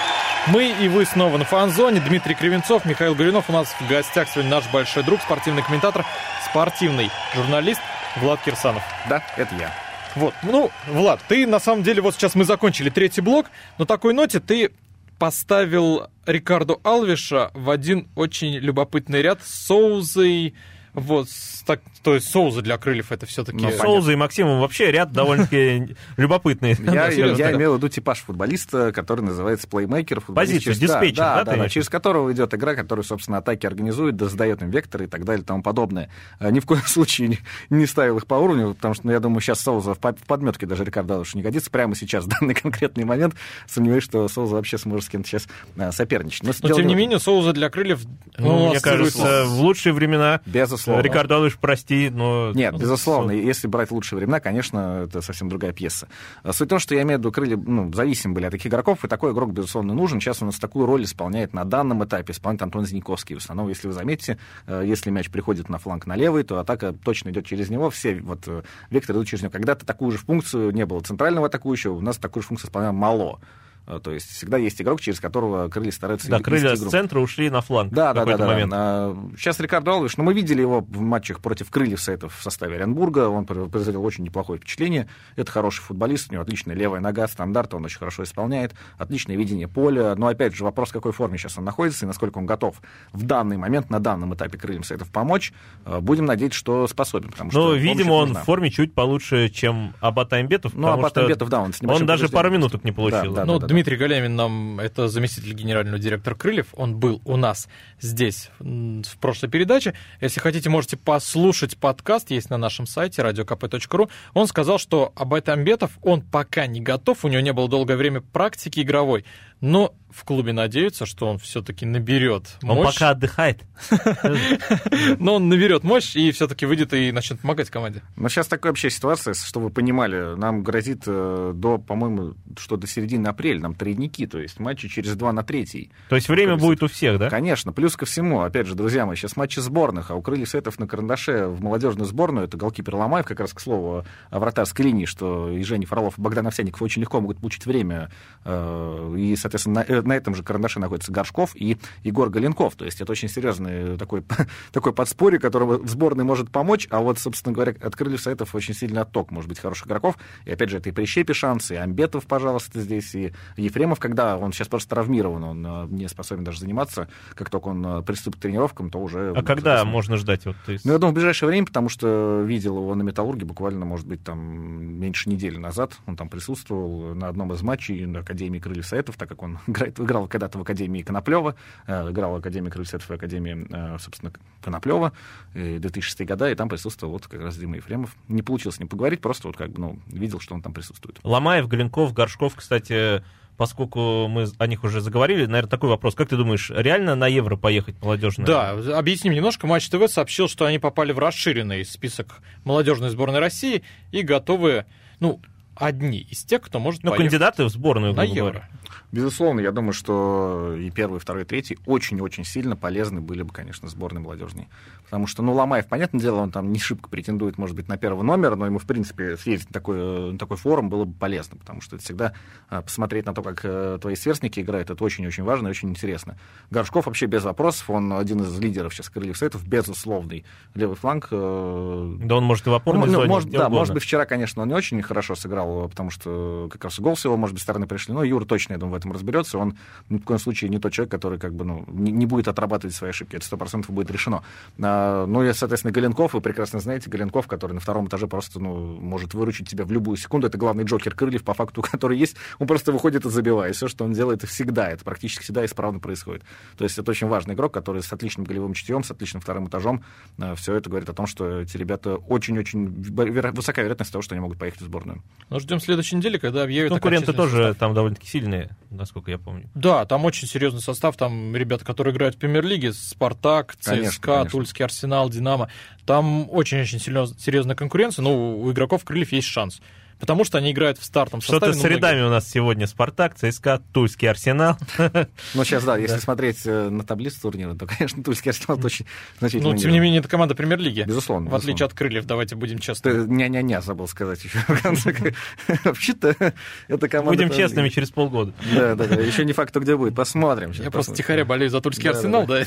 мы 0.46 0.70
и 0.70 0.88
вы 0.88 1.04
снова 1.04 1.40
на 1.40 1.46
фан-зоне. 1.46 2.00
Дмитрий 2.00 2.36
Кривенцов, 2.36 2.86
Михаил 2.86 3.16
Горюнов. 3.16 3.50
У 3.50 3.52
нас 3.52 3.76
в 3.80 3.88
гостях 3.90 4.30
сегодня 4.30 4.52
наш 4.52 4.72
большой 4.72 5.02
друг, 5.02 5.20
спортивный 5.20 5.64
комментатор, 5.64 6.06
спортивный 6.48 7.10
журналист 7.34 7.82
Влад 8.18 8.40
Кирсанов. 8.44 8.84
Да, 9.10 9.24
это 9.36 9.56
я. 9.56 9.74
Вот, 10.14 10.34
ну, 10.44 10.70
Влад, 10.88 11.22
ты 11.28 11.48
на 11.48 11.60
самом 11.60 11.84
деле, 11.84 12.02
вот 12.02 12.14
сейчас 12.14 12.36
мы 12.36 12.44
закончили 12.44 12.90
третий 12.90 13.22
блок, 13.22 13.48
на 13.78 13.86
такой 13.86 14.14
ноте 14.14 14.40
ты 14.40 14.72
поставил 15.22 16.08
Рикардо 16.26 16.80
Алвиша 16.84 17.52
в 17.54 17.70
один 17.70 18.08
очень 18.16 18.56
любопытный 18.56 19.22
ряд 19.22 19.44
с 19.44 19.68
Соузой, 19.68 20.56
вот, 20.94 21.30
так, 21.66 21.80
то 22.04 22.16
есть 22.16 22.30
Соуза 22.30 22.62
для 22.62 22.78
крыльев 22.78 23.14
это 23.14 23.26
все-таки... 23.26 23.58
Ну, 23.58 23.72
Соуза 23.72 24.12
и 24.12 24.16
Максимум 24.16 24.60
вообще 24.60 24.92
ряд 24.92 25.14
довольно-таки 25.14 25.96
любопытный. 26.18 26.76
Я, 26.80 27.08
я 27.08 27.54
имел 27.54 27.74
в 27.74 27.78
виду 27.78 27.88
типаж 27.88 28.20
футболиста, 28.20 28.92
который 28.92 29.22
называется 29.22 29.70
плеймейкер. 29.70 30.20
Позицию, 30.20 30.76
диспетчер, 30.76 31.16
да? 31.16 31.44
Да, 31.46 31.56
да, 31.56 31.70
через 31.70 31.88
которого 31.88 32.34
идет 32.34 32.54
игра, 32.54 32.76
который, 32.76 33.06
собственно, 33.06 33.38
атаки 33.38 33.66
организует, 33.66 34.18
да 34.18 34.28
задает 34.28 34.62
им 34.62 34.70
векторы 34.70 35.06
и 35.06 35.08
так 35.08 35.24
далее 35.24 35.44
и 35.44 35.46
тому 35.46 35.64
подобное. 35.64 36.10
Ни 36.42 36.60
в 36.60 36.66
коем 36.66 36.82
случае 36.86 37.30
не, 37.30 37.40
не 37.70 37.86
ставил 37.86 38.18
их 38.18 38.28
по 38.28 38.36
уровню, 38.36 38.74
потому 38.74 38.94
что, 38.94 39.06
ну, 39.06 39.14
я 39.14 39.22
думаю, 39.22 39.40
сейчас 39.40 39.62
Соуза 39.62 39.94
в 39.94 40.00
подметке 40.00 40.66
даже 40.66 40.84
Рикардо 40.84 41.20
уж 41.20 41.36
не 41.36 41.42
годится 41.42 41.72
прямо 41.72 41.96
сейчас, 41.96 42.26
в 42.26 42.28
данный 42.28 42.54
конкретный 42.54 43.06
момент. 43.06 43.36
Сомневаюсь, 43.66 44.04
что 44.04 44.28
Соуза 44.28 44.56
вообще 44.56 44.78
сможет 44.78 45.06
с 45.06 45.10
кем-то 45.10 45.30
сейчас 45.30 45.48
соперничать. 45.96 46.44
Но, 46.44 46.52
Но 46.68 46.76
тем 46.76 46.88
не 46.88 46.96
менее, 46.96 47.20
Соуза 47.20 47.54
для 47.54 47.70
крыльев... 47.70 48.02
Ну, 48.38 48.70
мне 48.70 48.82
кажется, 48.82 49.46
в 49.46 49.62
лучшие 49.62 49.94
времена... 49.94 50.42
Безусловно 50.46 50.81
безусловно. 50.82 51.02
Рикардо 51.02 51.36
Алыш, 51.36 51.58
прости, 51.58 52.10
но... 52.10 52.52
Нет, 52.54 52.78
безусловно. 52.78 53.32
Если 53.32 53.68
брать 53.68 53.92
лучшие 53.92 54.18
времена, 54.18 54.40
конечно, 54.40 55.06
это 55.06 55.22
совсем 55.22 55.50
другая 55.50 55.74
пьеса. 55.74 56.08
Суть 56.46 56.68
в 56.68 56.70
том, 56.70 56.80
что 56.80 56.96
я 56.96 57.04
имею 57.04 57.18
в 57.18 57.22
виду, 57.22 57.32
крылья 57.32 57.58
ну, 57.58 57.92
зависимы 57.94 58.36
были 58.36 58.46
от 58.46 58.52
таких 58.52 58.68
игроков, 58.68 59.04
и 59.04 59.08
такой 59.08 59.34
игрок, 59.34 59.52
безусловно, 59.52 59.94
нужен. 59.94 60.20
Сейчас 60.20 60.42
у 60.42 60.46
нас 60.46 60.58
такую 60.60 60.86
роль 60.86 61.04
исполняет 61.04 61.54
на 61.54 61.66
данном 61.66 62.04
этапе, 62.04 62.34
исполняет 62.34 62.62
Антон 62.64 62.86
Зиньковский. 62.86 63.36
В 63.36 63.40
основном, 63.40 63.70
если 63.70 63.88
вы 63.88 63.94
заметите, 63.94 64.38
э, 64.68 64.84
если 64.86 65.10
мяч 65.10 65.30
приходит 65.30 65.70
на 65.70 65.78
фланг 65.78 66.06
на 66.06 66.16
левый, 66.16 66.44
то 66.44 66.60
атака 66.60 66.94
точно 66.94 67.30
идет 67.30 67.46
через 67.46 67.70
него. 67.70 67.90
Все 67.90 68.16
вот 68.22 68.48
э, 68.48 68.64
векторы 68.90 69.20
идут 69.20 69.28
через 69.28 69.44
него. 69.44 69.52
Когда-то 69.52 69.86
такую 69.86 70.12
же 70.12 70.18
функцию 70.18 70.72
не 70.72 70.86
было 70.86 71.02
центрального 71.02 71.48
атакующего, 71.48 71.94
у 71.94 72.02
нас 72.02 72.18
такую 72.18 72.44
же 72.44 72.48
функцию 72.50 72.70
исполнял 72.70 72.94
Мало. 72.94 73.40
А, 73.86 74.00
то 74.00 74.12
есть 74.12 74.30
всегда 74.30 74.58
есть 74.58 74.82
игрок, 74.82 75.02
через 75.02 75.20
которого 75.20 75.68
крылья 75.68 75.92
стараются 75.92 76.30
Да, 76.30 76.40
крылья 76.40 76.76
с 76.76 76.90
центра 76.90 77.20
ушли 77.20 77.50
на 77.50 77.62
фланг. 77.62 77.92
Да, 77.92 78.14
да, 78.14 78.26
да, 78.26 78.38
да. 78.38 78.48
Момент. 78.48 78.72
А, 78.76 79.18
сейчас 79.36 79.60
Рикардо 79.60 79.92
Алвиш, 79.92 80.18
ну, 80.18 80.24
мы 80.24 80.34
видели 80.34 80.62
его 80.62 80.82
в 80.82 81.02
матчах 81.02 81.40
против 81.40 81.70
крыльев 81.70 82.00
Сайтов 82.00 82.38
в 82.38 82.44
составе 82.44 82.76
Оренбурга. 82.76 83.28
Он 83.30 83.46
произвел 83.46 84.04
очень 84.06 84.24
неплохое 84.24 84.60
впечатление. 84.60 85.08
Это 85.36 85.52
хороший 85.52 85.82
футболист, 85.82 86.30
у 86.30 86.34
него 86.34 86.44
отличная 86.44 86.76
левая 86.76 87.02
нога, 87.02 87.28
стандарт, 87.28 87.74
он 87.74 87.86
очень 87.86 87.98
хорошо 87.98 88.24
исполняет, 88.24 88.74
отличное 88.98 89.36
видение 89.36 89.68
поля. 89.68 90.16
Но 90.16 90.28
опять 90.28 90.56
же, 90.56 90.64
вопрос, 90.64 90.90
в 90.90 90.94
какой 90.94 91.12
форме 91.12 91.38
сейчас 91.38 91.58
он 91.58 91.66
находится 91.66 92.06
и 92.06 92.08
насколько 92.08 92.38
он 92.38 92.46
готов 92.46 92.82
в 93.14 93.24
данный 93.24 93.58
момент, 93.58 93.90
на 93.90 94.00
данном 94.00 94.34
этапе 94.36 94.58
крыльям 94.58 94.84
Сайтов 94.84 95.10
помочь. 95.10 95.54
А, 95.86 96.02
будем 96.02 96.26
надеяться, 96.26 96.60
что 96.60 96.88
способен. 96.88 97.32
Потому 97.32 97.52
ну, 97.52 97.74
видимо, 97.74 98.14
он 98.14 98.28
нужна. 98.30 98.42
в 98.42 98.46
форме 98.46 98.70
чуть 98.70 98.94
получше, 98.94 99.50
чем 99.50 99.94
Абат 100.00 100.32
Аймбетов. 100.34 100.74
Ну, 100.76 100.88
Абат 100.88 101.18
Аймбетов, 101.18 101.50
да, 101.50 101.62
он 101.62 101.74
с 101.74 101.82
Он 101.82 102.06
даже 102.06 102.30
пару 102.30 102.52
минуток 102.52 102.84
не 102.84 102.92
получил. 102.92 103.34
Да, 103.34 103.42
да, 103.42 103.46
ну, 103.46 103.60
да, 103.60 103.71
Дмитрий. 103.72 103.96
Галямин 103.96 104.36
нам 104.36 104.80
это 104.82 105.08
заместитель 105.08 105.54
генерального 105.54 105.98
директора 105.98 106.36
Крыльев. 106.36 106.68
Он 106.74 106.98
был 106.98 107.22
у 107.24 107.38
нас 107.38 107.70
здесь 108.02 108.50
в 108.60 109.18
прошлой 109.22 109.50
передаче. 109.50 109.94
Если 110.20 110.42
хотите, 110.42 110.70
можете 110.70 110.98
послушать 110.98 111.78
подкаст, 111.78 112.32
есть 112.32 112.50
на 112.50 112.58
нашем 112.58 112.86
сайте 112.86 113.22
radiokp.ru. 113.22 114.10
Он 114.34 114.48
сказал, 114.48 114.78
что 114.78 115.14
Абайт 115.16 115.48
Амбетов, 115.48 115.92
он 116.02 116.22
пока 116.22 116.68
не 116.68 116.82
готов, 116.82 117.24
у 117.24 117.30
него 117.30 117.40
не 117.40 117.54
было 117.54 117.70
долгое 117.70 117.96
время 117.96 118.20
практики 118.20 118.82
игровой, 118.82 119.24
но 119.62 119.96
в 120.12 120.26
клубе 120.26 120.54
надеются, 120.54 121.06
что 121.06 121.28
он 121.28 121.38
все-таки 121.38 121.86
наберет 121.86 122.58
мощь. 122.62 122.78
Он 122.78 122.86
пока 122.86 123.10
отдыхает. 123.12 123.62
Но 125.20 125.36
он 125.36 125.50
наберет 125.50 125.84
мощь 125.84 126.16
и 126.16 126.32
все-таки 126.32 126.66
выйдет 126.66 126.94
и 126.94 127.12
начнет 127.12 127.40
помогать 127.40 127.70
команде. 127.70 128.02
Но 128.16 128.28
сейчас 128.28 128.48
такая 128.48 128.72
вообще 128.72 128.90
ситуация, 128.90 129.34
что 129.34 129.60
вы 129.60 129.70
понимали, 129.70 130.36
нам 130.36 130.64
грозит 130.64 131.04
э, 131.06 131.54
до, 131.56 131.78
по-моему, 131.78 132.34
что 132.58 132.76
до 132.76 132.88
середины 132.88 133.28
апреля, 133.28 133.61
три 133.70 133.94
дники, 133.94 134.26
то 134.28 134.40
есть 134.40 134.60
матчи 134.60 134.88
через 134.88 135.16
два 135.16 135.32
на 135.32 135.44
третий. 135.44 135.92
То 136.10 136.16
есть 136.16 136.30
время 136.30 136.58
будет 136.58 136.84
у 136.84 136.88
всех, 136.88 137.20
да? 137.20 137.30
Конечно. 137.30 137.72
Плюс 137.72 137.96
ко 137.96 138.06
всему, 138.06 138.42
опять 138.42 138.68
же, 138.68 138.76
друзья 138.76 139.06
мои, 139.06 139.16
сейчас 139.16 139.36
матчи 139.36 139.60
сборных, 139.60 140.12
а 140.12 140.16
у 140.16 140.22
Крыльев 140.22 140.50
Сетов 140.50 140.80
на 140.80 140.88
карандаше 140.88 141.48
в 141.48 141.62
молодежную 141.62 142.06
сборную, 142.06 142.48
это 142.48 142.58
голкипер 142.58 142.96
Ломаев, 142.96 143.26
как 143.26 143.40
раз 143.40 143.54
к 143.54 143.60
слову 143.60 144.06
о 144.30 144.40
вратарской 144.40 144.86
линии, 144.86 145.06
что 145.06 145.50
и 145.50 145.64
Женя 145.64 145.88
Фролов, 145.88 146.18
и 146.18 146.22
Богдан 146.22 146.48
Овсяников 146.48 146.82
очень 146.82 147.02
легко 147.02 147.22
могут 147.22 147.40
получить 147.40 147.66
время 147.66 148.12
э, 148.46 149.16
и, 149.18 149.36
соответственно, 149.36 149.86
на, 149.88 150.02
на 150.02 150.14
этом 150.14 150.36
же 150.36 150.44
карандаше 150.44 150.80
находится 150.80 151.12
Горшков 151.12 151.56
и 151.56 151.78
Егор 152.04 152.30
Галенков. 152.30 152.76
То 152.76 152.86
есть 152.86 153.02
это 153.02 153.12
очень 153.12 153.30
серьезный 153.30 153.98
такой, 153.98 154.24
такой 154.72 154.94
подспорье, 154.94 155.40
которого 155.40 155.78
в 155.78 155.88
сборной 155.88 156.24
может 156.24 156.52
помочь. 156.52 156.88
А 156.90 157.00
вот, 157.00 157.20
собственно 157.20 157.54
говоря, 157.54 157.74
от 157.82 157.96
крыльев 157.96 158.22
Сайтов 158.22 158.56
очень 158.56 158.74
сильный 158.74 159.02
отток, 159.02 159.32
может 159.32 159.50
быть, 159.50 159.60
хороших 159.60 159.88
игроков. 159.88 160.18
И 160.46 160.52
опять 160.52 160.70
же, 160.70 160.78
это 160.78 160.90
и 160.90 160.92
Прищепи 160.92 161.34
шансы, 161.34 161.76
и 161.76 161.78
Амбетов, 161.78 162.26
пожалуйста, 162.26 162.80
здесь, 162.80 163.14
и 163.16 163.34
Ефремов, 163.58 164.00
когда 164.00 164.38
он 164.38 164.52
сейчас 164.52 164.68
просто 164.68 164.90
травмирован, 164.90 165.44
он 165.44 165.66
э, 165.66 165.88
не 165.90 166.08
способен 166.08 166.44
даже 166.44 166.60
заниматься. 166.60 167.08
Как 167.36 167.50
только 167.50 167.70
он 167.70 167.86
э, 167.86 168.02
приступит 168.04 168.40
к 168.40 168.42
тренировкам, 168.44 168.90
то 168.90 169.00
уже... 169.00 169.34
А 169.36 169.44
когда 169.44 169.84
можно 169.86 170.18
ждать? 170.18 170.46
Вот, 170.46 170.56
есть... 170.68 170.86
Ну, 170.86 170.94
я 170.94 170.98
думаю, 170.98 171.12
в 171.12 171.16
ближайшее 171.16 171.48
время, 171.48 171.68
потому 171.68 171.90
что 171.90 172.44
видел 172.46 172.78
его 172.78 172.96
на 172.96 173.04
Металлурге 173.04 173.46
буквально, 173.46 173.86
может 173.86 174.08
быть, 174.08 174.24
там 174.24 174.40
меньше 174.40 175.30
недели 175.30 175.58
назад. 175.58 175.94
Он 176.06 176.16
там 176.16 176.30
присутствовал 176.30 177.16
на 177.16 177.28
одном 177.28 177.54
из 177.54 177.62
матчей 177.62 178.06
на 178.06 178.20
Академии 178.20 178.60
Крыльев 178.60 178.86
Советов, 178.86 179.18
так 179.18 179.30
как 179.30 179.44
он 179.44 179.60
играет, 179.68 180.00
играл 180.00 180.28
когда-то 180.28 180.58
в 180.58 180.62
Академии 180.62 181.02
Коноплева, 181.02 181.56
э, 181.88 182.12
играл 182.12 182.34
в 182.34 182.36
Академии 182.36 182.70
Крыльцев 182.70 183.10
и 183.10 183.14
Академии, 183.14 183.98
собственно, 183.98 184.32
Коноплева, 184.62 185.14
2006 185.54 186.26
года, 186.26 186.50
и 186.50 186.56
там 186.56 186.70
присутствовал 186.70 187.14
вот 187.14 187.28
как 187.28 187.42
раз 187.42 187.58
Дима 187.58 187.78
Ефремов. 187.78 188.16
Не 188.28 188.42
получилось 188.42 188.76
с 188.76 188.80
ним 188.80 188.88
поговорить, 188.88 189.22
просто 189.22 189.48
вот 189.48 189.58
как 189.58 189.72
бы, 189.72 189.80
ну, 189.80 190.00
видел, 190.08 190.40
что 190.40 190.56
он 190.56 190.62
там 190.62 190.74
присутствует. 190.74 191.20
Ломаев, 191.24 191.68
Галенков, 191.68 192.14
Горшков, 192.14 192.56
кстати, 192.56 193.24
поскольку 193.62 194.28
мы 194.28 194.48
о 194.58 194.66
них 194.66 194.84
уже 194.84 195.02
заговорили, 195.02 195.46
наверное, 195.46 195.70
такой 195.70 195.90
вопрос. 195.90 196.16
Как 196.16 196.28
ты 196.28 196.36
думаешь, 196.36 196.72
реально 196.72 197.14
на 197.14 197.28
Евро 197.28 197.58
поехать 197.58 197.94
молодежная? 198.02 198.48
Да, 198.48 198.72
объясним 198.98 199.34
немножко. 199.34 199.68
Матч 199.68 199.88
ТВ 199.88 200.12
сообщил, 200.12 200.48
что 200.48 200.66
они 200.66 200.80
попали 200.80 201.12
в 201.12 201.20
расширенный 201.20 201.86
список 201.86 202.40
молодежной 202.64 203.12
сборной 203.12 203.38
России 203.38 203.84
и 204.12 204.24
готовы, 204.24 204.86
ну, 205.20 205.42
одни 205.76 206.22
из 206.22 206.44
тех, 206.44 206.62
кто 206.64 206.80
может 206.80 207.04
Ну, 207.04 207.14
кандидаты 207.14 207.64
в 207.66 207.70
сборную, 207.70 208.16
на 208.16 208.24
Евро. 208.24 208.40
Говоря. 208.40 208.70
Безусловно, 209.12 209.60
я 209.60 209.72
думаю, 209.72 209.94
что 209.94 210.76
и 210.78 210.90
первый, 210.92 211.18
и 211.18 211.20
второй, 211.20 211.44
и 211.44 211.46
третий 211.46 211.78
очень-очень 211.86 212.44
сильно 212.44 212.76
полезны 212.76 213.22
были 213.22 213.44
бы, 213.44 213.54
конечно, 213.54 213.90
сборной 213.90 214.22
молодежной. 214.22 214.68
Потому 215.12 215.28
что, 215.28 215.44
ну, 215.44 215.54
Ломаев, 215.54 215.88
понятное 215.88 216.22
дело, 216.22 216.40
он 216.40 216.52
там 216.52 216.72
не 216.72 216.80
шибко 216.80 217.10
претендует, 217.10 217.58
может 217.58 217.76
быть, 217.76 217.90
на 217.90 217.98
первый 217.98 218.24
номер, 218.24 218.56
но 218.56 218.66
ему, 218.66 218.80
в 218.80 218.86
принципе, 218.86 219.36
съездить 219.36 219.70
на 219.70 219.74
такой, 219.74 220.32
на 220.32 220.38
такой 220.38 220.56
форум 220.56 220.90
было 220.90 221.04
бы 221.04 221.14
полезно, 221.14 221.58
потому 221.58 221.82
что 221.82 221.98
это 221.98 222.06
всегда 222.06 222.34
а, 222.70 222.82
посмотреть 222.82 223.26
на 223.26 223.34
то, 223.34 223.44
как 223.44 223.60
э, 223.64 223.98
твои 224.02 224.16
сверстники 224.16 224.62
играют, 224.62 224.90
это 224.90 225.04
очень-очень 225.04 225.44
важно 225.44 225.68
и 225.68 225.72
очень 225.72 225.90
интересно. 225.90 226.38
Горшков 226.70 227.08
вообще 227.08 227.26
без 227.26 227.44
вопросов, 227.44 227.90
он 227.90 228.14
один 228.14 228.42
из 228.44 228.58
лидеров 228.58 228.94
сейчас 228.94 229.10
крыльев 229.10 229.38
Советов, 229.38 229.68
безусловный 229.68 230.46
левый 230.76 230.96
фланг. 230.96 231.28
Э, 231.30 232.16
да 232.22 232.38
он 232.38 232.46
может 232.46 232.68
и 232.68 232.70
в 232.70 232.74
опорной 232.74 233.08
ну, 233.08 233.14
зоне. 233.14 233.28
Может, 233.28 233.50
да, 233.50 233.68
может 233.68 233.94
быть, 233.94 234.04
вчера, 234.04 234.26
конечно, 234.26 234.62
он 234.62 234.70
не 234.70 234.76
очень 234.76 235.02
хорошо 235.02 235.36
сыграл, 235.36 235.90
потому 235.90 236.10
что 236.10 236.70
как 236.72 236.86
раз 236.86 236.98
гол 237.02 237.18
с 237.18 237.26
его, 237.26 237.36
может 237.36 237.54
быть, 237.54 237.64
стороны 237.64 237.86
пришли, 237.86 238.14
но 238.14 238.24
Юра 238.24 238.46
точно, 238.46 238.74
думаю, 238.82 238.94
в 238.94 238.98
этом 238.98 239.12
разберется, 239.14 239.58
он 239.58 239.78
ни 240.10 240.18
в 240.18 240.24
коем 240.24 240.40
случае 240.40 240.70
не 240.70 240.80
тот 240.80 240.92
человек, 240.92 241.12
который 241.12 241.40
как 241.40 241.54
бы, 241.54 241.64
ну, 241.64 241.86
не, 241.88 242.12
не 242.12 242.26
будет 242.26 242.48
отрабатывать 242.48 242.96
свои 242.96 243.12
ошибки, 243.12 243.36
это 243.38 243.46
сто 243.46 243.58
процентов 243.58 243.92
будет 243.92 244.12
решено. 244.12 244.44
А, 244.82 245.26
ну, 245.26 245.44
и, 245.44 245.54
соответственно, 245.54 245.94
Галенков, 245.94 246.34
вы 246.34 246.42
прекрасно 246.42 246.80
знаете, 246.80 247.10
Галенков, 247.10 247.48
который 247.48 247.74
на 247.74 247.80
втором 247.80 248.08
этаже 248.08 248.28
просто 248.28 248.60
ну, 248.60 248.76
может 249.00 249.34
выручить 249.34 249.70
тебя 249.70 249.86
в 249.86 249.92
любую 249.92 250.18
секунду. 250.18 250.48
Это 250.48 250.58
главный 250.58 250.84
Джокер 250.84 251.16
Крыльев, 251.16 251.44
по 251.44 251.54
факту, 251.54 251.82
который 251.92 252.18
есть. 252.18 252.36
Он 252.60 252.68
просто 252.68 252.92
выходит 252.92 253.26
и 253.26 253.30
забивает. 253.30 253.76
Все, 253.76 253.88
что 253.88 254.04
он 254.04 254.14
делает, 254.14 254.44
всегда, 254.44 254.90
это 254.90 255.04
практически 255.04 255.44
всегда 255.44 255.64
исправно 255.66 256.00
происходит. 256.00 256.44
То 256.78 256.84
есть 256.84 256.98
это 256.98 257.10
очень 257.12 257.28
важный 257.28 257.54
игрок, 257.54 257.74
который 257.74 258.02
с 258.02 258.12
отличным 258.12 258.46
голевым 258.46 258.74
чутьем, 258.74 259.04
с 259.04 259.12
отличным 259.12 259.42
вторым 259.42 259.68
этажом. 259.68 260.04
Э, 260.38 260.56
Все 260.56 260.76
это 260.76 260.90
говорит 260.90 261.10
о 261.10 261.14
том, 261.14 261.28
что 261.28 261.62
эти 261.62 261.78
ребята 261.78 262.16
очень-очень 262.16 262.88
высокая 262.88 263.84
вероятность 263.86 264.12
того, 264.12 264.22
что 264.22 264.36
они 264.36 264.42
могут 264.42 264.58
поехать 264.58 264.82
в 264.82 264.86
сборную. 264.86 265.22
Ну, 265.50 265.60
ждем 265.60 265.80
следующей 265.80 266.16
недели, 266.16 266.38
когда 266.38 266.64
объявят 266.64 266.92
Конкуренты 266.92 267.34
тоже 267.34 267.58
состав. 267.58 267.78
там 267.78 267.94
довольно-таки 267.94 268.28
сильные, 268.28 268.71
насколько 268.90 269.32
я 269.32 269.38
помню. 269.38 269.70
Да, 269.76 270.06
там 270.06 270.26
очень 270.26 270.48
серьезный 270.48 270.82
состав. 270.82 271.18
Там 271.18 271.56
ребята, 271.56 271.86
которые 271.86 272.14
играют 272.14 272.36
в 272.36 272.40
премьер-лиге, 272.40 272.94
Спартак, 272.94 273.76
ЦСКА, 273.80 273.92
конечно, 273.92 274.22
конечно. 274.22 274.50
Тульский 274.50 274.86
Арсенал, 274.86 275.30
Динамо. 275.30 275.70
Там 276.06 276.50
очень-очень 276.50 277.00
серьезная 277.00 277.76
конкуренция, 277.76 278.24
но 278.24 278.60
у 278.60 278.72
игроков 278.72 279.04
крыльев 279.04 279.32
есть 279.32 279.48
шанс. 279.48 279.82
Потому 280.22 280.46
что 280.46 280.60
они 280.60 280.72
играют 280.72 281.00
в 281.00 281.04
стартом 281.04 281.42
составе. 281.42 281.74
Что-то 281.74 281.88
с 281.88 281.90
рядами 281.90 282.22
у 282.22 282.30
нас 282.30 282.48
сегодня 282.48 282.86
Спартак, 282.86 283.36
ЦСКА, 283.36 283.82
Тульский 283.92 284.30
Арсенал. 284.30 284.78
Ну, 285.54 285.64
сейчас, 285.66 285.84
да, 285.84 285.98
если 285.98 286.18
смотреть 286.18 286.62
э, 286.66 286.90
на 286.90 287.04
таблицу 287.04 287.42
турнира, 287.42 287.74
то, 287.74 287.86
конечно, 287.86 288.24
Тульский 288.24 288.52
Арсенал 288.52 288.80
очень 288.84 289.06
значительно. 289.40 289.72
Ну, 289.72 289.78
тем 289.78 289.92
не 289.92 290.00
менее, 290.00 290.20
это 290.20 290.30
команда 290.30 290.56
премьер-лиги. 290.56 291.04
Безусловно. 291.08 291.50
В 291.50 291.56
отличие 291.56 291.86
от 291.86 291.94
крыльев, 291.94 292.26
давайте 292.26 292.56
будем 292.56 292.80
честны. 292.80 293.26
Не-не-не, 293.28 293.82
забыл 293.82 294.08
сказать 294.08 294.44
еще. 294.44 294.60
Вообще-то, 295.84 296.54
это 296.88 297.10
команда... 297.10 297.44
Будем 297.44 297.56
честными 297.56 297.90
через 297.90 298.12
полгода. 298.12 298.54
Да, 298.74 298.96
да, 298.96 299.08
да. 299.08 299.16
Еще 299.16 299.44
не 299.44 299.54
факт, 299.54 299.72
кто 299.72 299.80
где 299.80 299.98
будет. 299.98 300.16
Посмотрим. 300.16 300.72
Я 300.72 300.92
просто 300.92 301.16
тихоря 301.16 301.44
болею 301.44 301.70
за 301.70 301.82
Тульский 301.82 302.10
Арсенал, 302.10 302.46
да. 302.46 302.64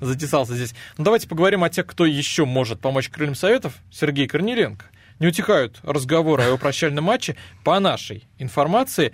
затесался 0.00 0.54
здесь. 0.54 0.74
Ну, 0.98 1.04
давайте 1.04 1.28
поговорим 1.28 1.64
о 1.64 1.70
тех, 1.70 1.86
кто 1.86 2.04
еще 2.04 2.44
может 2.44 2.80
помочь 2.80 3.08
крыльям 3.08 3.34
Советов. 3.34 3.74
Сергей 3.90 4.26
Корниленко. 4.26 4.84
Не 5.20 5.28
утихают 5.28 5.78
разговоры 5.82 6.42
о 6.42 6.46
его 6.46 6.58
прощальном 6.58 7.04
матче. 7.04 7.36
По 7.62 7.78
нашей 7.78 8.26
информации, 8.38 9.12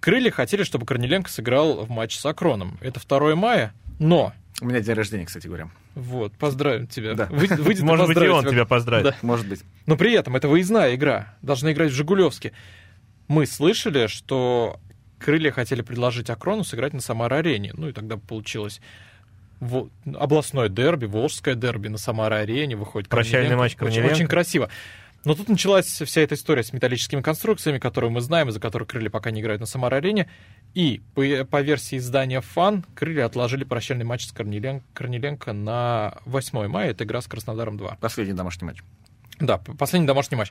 Крылья 0.00 0.30
хотели, 0.30 0.62
чтобы 0.62 0.86
Корниленко 0.86 1.30
сыграл 1.30 1.84
в 1.84 1.90
матч 1.90 2.16
с 2.16 2.24
Акроном. 2.26 2.78
Это 2.80 3.00
2 3.00 3.34
мая, 3.34 3.72
но... 3.98 4.32
У 4.60 4.66
меня 4.66 4.80
день 4.80 4.94
рождения, 4.94 5.24
кстати 5.24 5.46
говоря. 5.46 5.70
Вот, 5.94 6.32
поздравим 6.34 6.86
тебя. 6.86 7.14
Да. 7.14 7.26
Вы- 7.26 7.46
выйдет 7.46 7.82
Может 7.84 8.06
быть, 8.08 8.16
и 8.16 8.28
он 8.28 8.44
тебя 8.44 8.64
поздравит. 8.64 9.04
Да. 9.04 9.16
Может 9.22 9.48
быть. 9.48 9.62
Но 9.86 9.96
при 9.96 10.12
этом 10.12 10.36
это 10.36 10.48
выездная 10.48 10.94
игра. 10.94 11.34
Должны 11.42 11.72
играть 11.72 11.90
в 11.90 11.94
Жигулевске. 11.94 12.52
Мы 13.28 13.46
слышали, 13.46 14.06
что 14.06 14.78
крылья 15.18 15.50
хотели 15.50 15.82
предложить 15.82 16.28
Акрону 16.30 16.64
сыграть 16.64 16.92
на 16.92 17.00
Самара-арене. 17.00 17.72
Ну 17.74 17.88
и 17.88 17.92
тогда 17.92 18.16
получилось 18.16 18.80
областное 20.16 20.68
дерби, 20.68 21.06
волжское 21.06 21.54
дерби 21.54 21.88
на 21.88 21.98
Самара-арене 21.98 22.76
выходит. 22.76 23.08
Прощальный 23.08 23.56
матч 23.56 23.72
Очень- 23.72 23.78
Корниленко. 23.78 24.12
Очень, 24.12 24.26
красиво. 24.26 24.70
Но 25.24 25.34
тут 25.34 25.48
началась 25.48 25.86
вся 25.86 26.20
эта 26.20 26.36
история 26.36 26.62
с 26.62 26.72
металлическими 26.72 27.20
конструкциями, 27.20 27.78
которую 27.78 28.10
мы 28.10 28.20
знаем, 28.20 28.48
из-за 28.48 28.60
которых 28.60 28.88
крылья 28.88 29.10
пока 29.10 29.30
не 29.30 29.40
играют 29.40 29.60
на 29.60 29.66
Самара-арене. 29.66 30.30
И 30.74 31.02
по, 31.14 31.22
по 31.44 31.60
версии 31.60 31.98
издания 31.98 32.40
«Фан» 32.40 32.84
крылья 32.94 33.26
отложили 33.26 33.64
прощальный 33.64 34.04
матч 34.04 34.26
с 34.26 34.32
Корнилен- 34.32 34.82
Корниленко 34.94 35.52
на 35.52 36.18
8 36.24 36.68
мая. 36.68 36.90
Это 36.90 37.04
игра 37.04 37.20
с 37.20 37.26
Краснодаром 37.26 37.76
2. 37.76 37.98
Последний 38.00 38.34
домашний 38.34 38.66
матч. 38.66 38.78
Да, 39.40 39.58
последний 39.58 40.06
домашний 40.06 40.36
матч. 40.36 40.50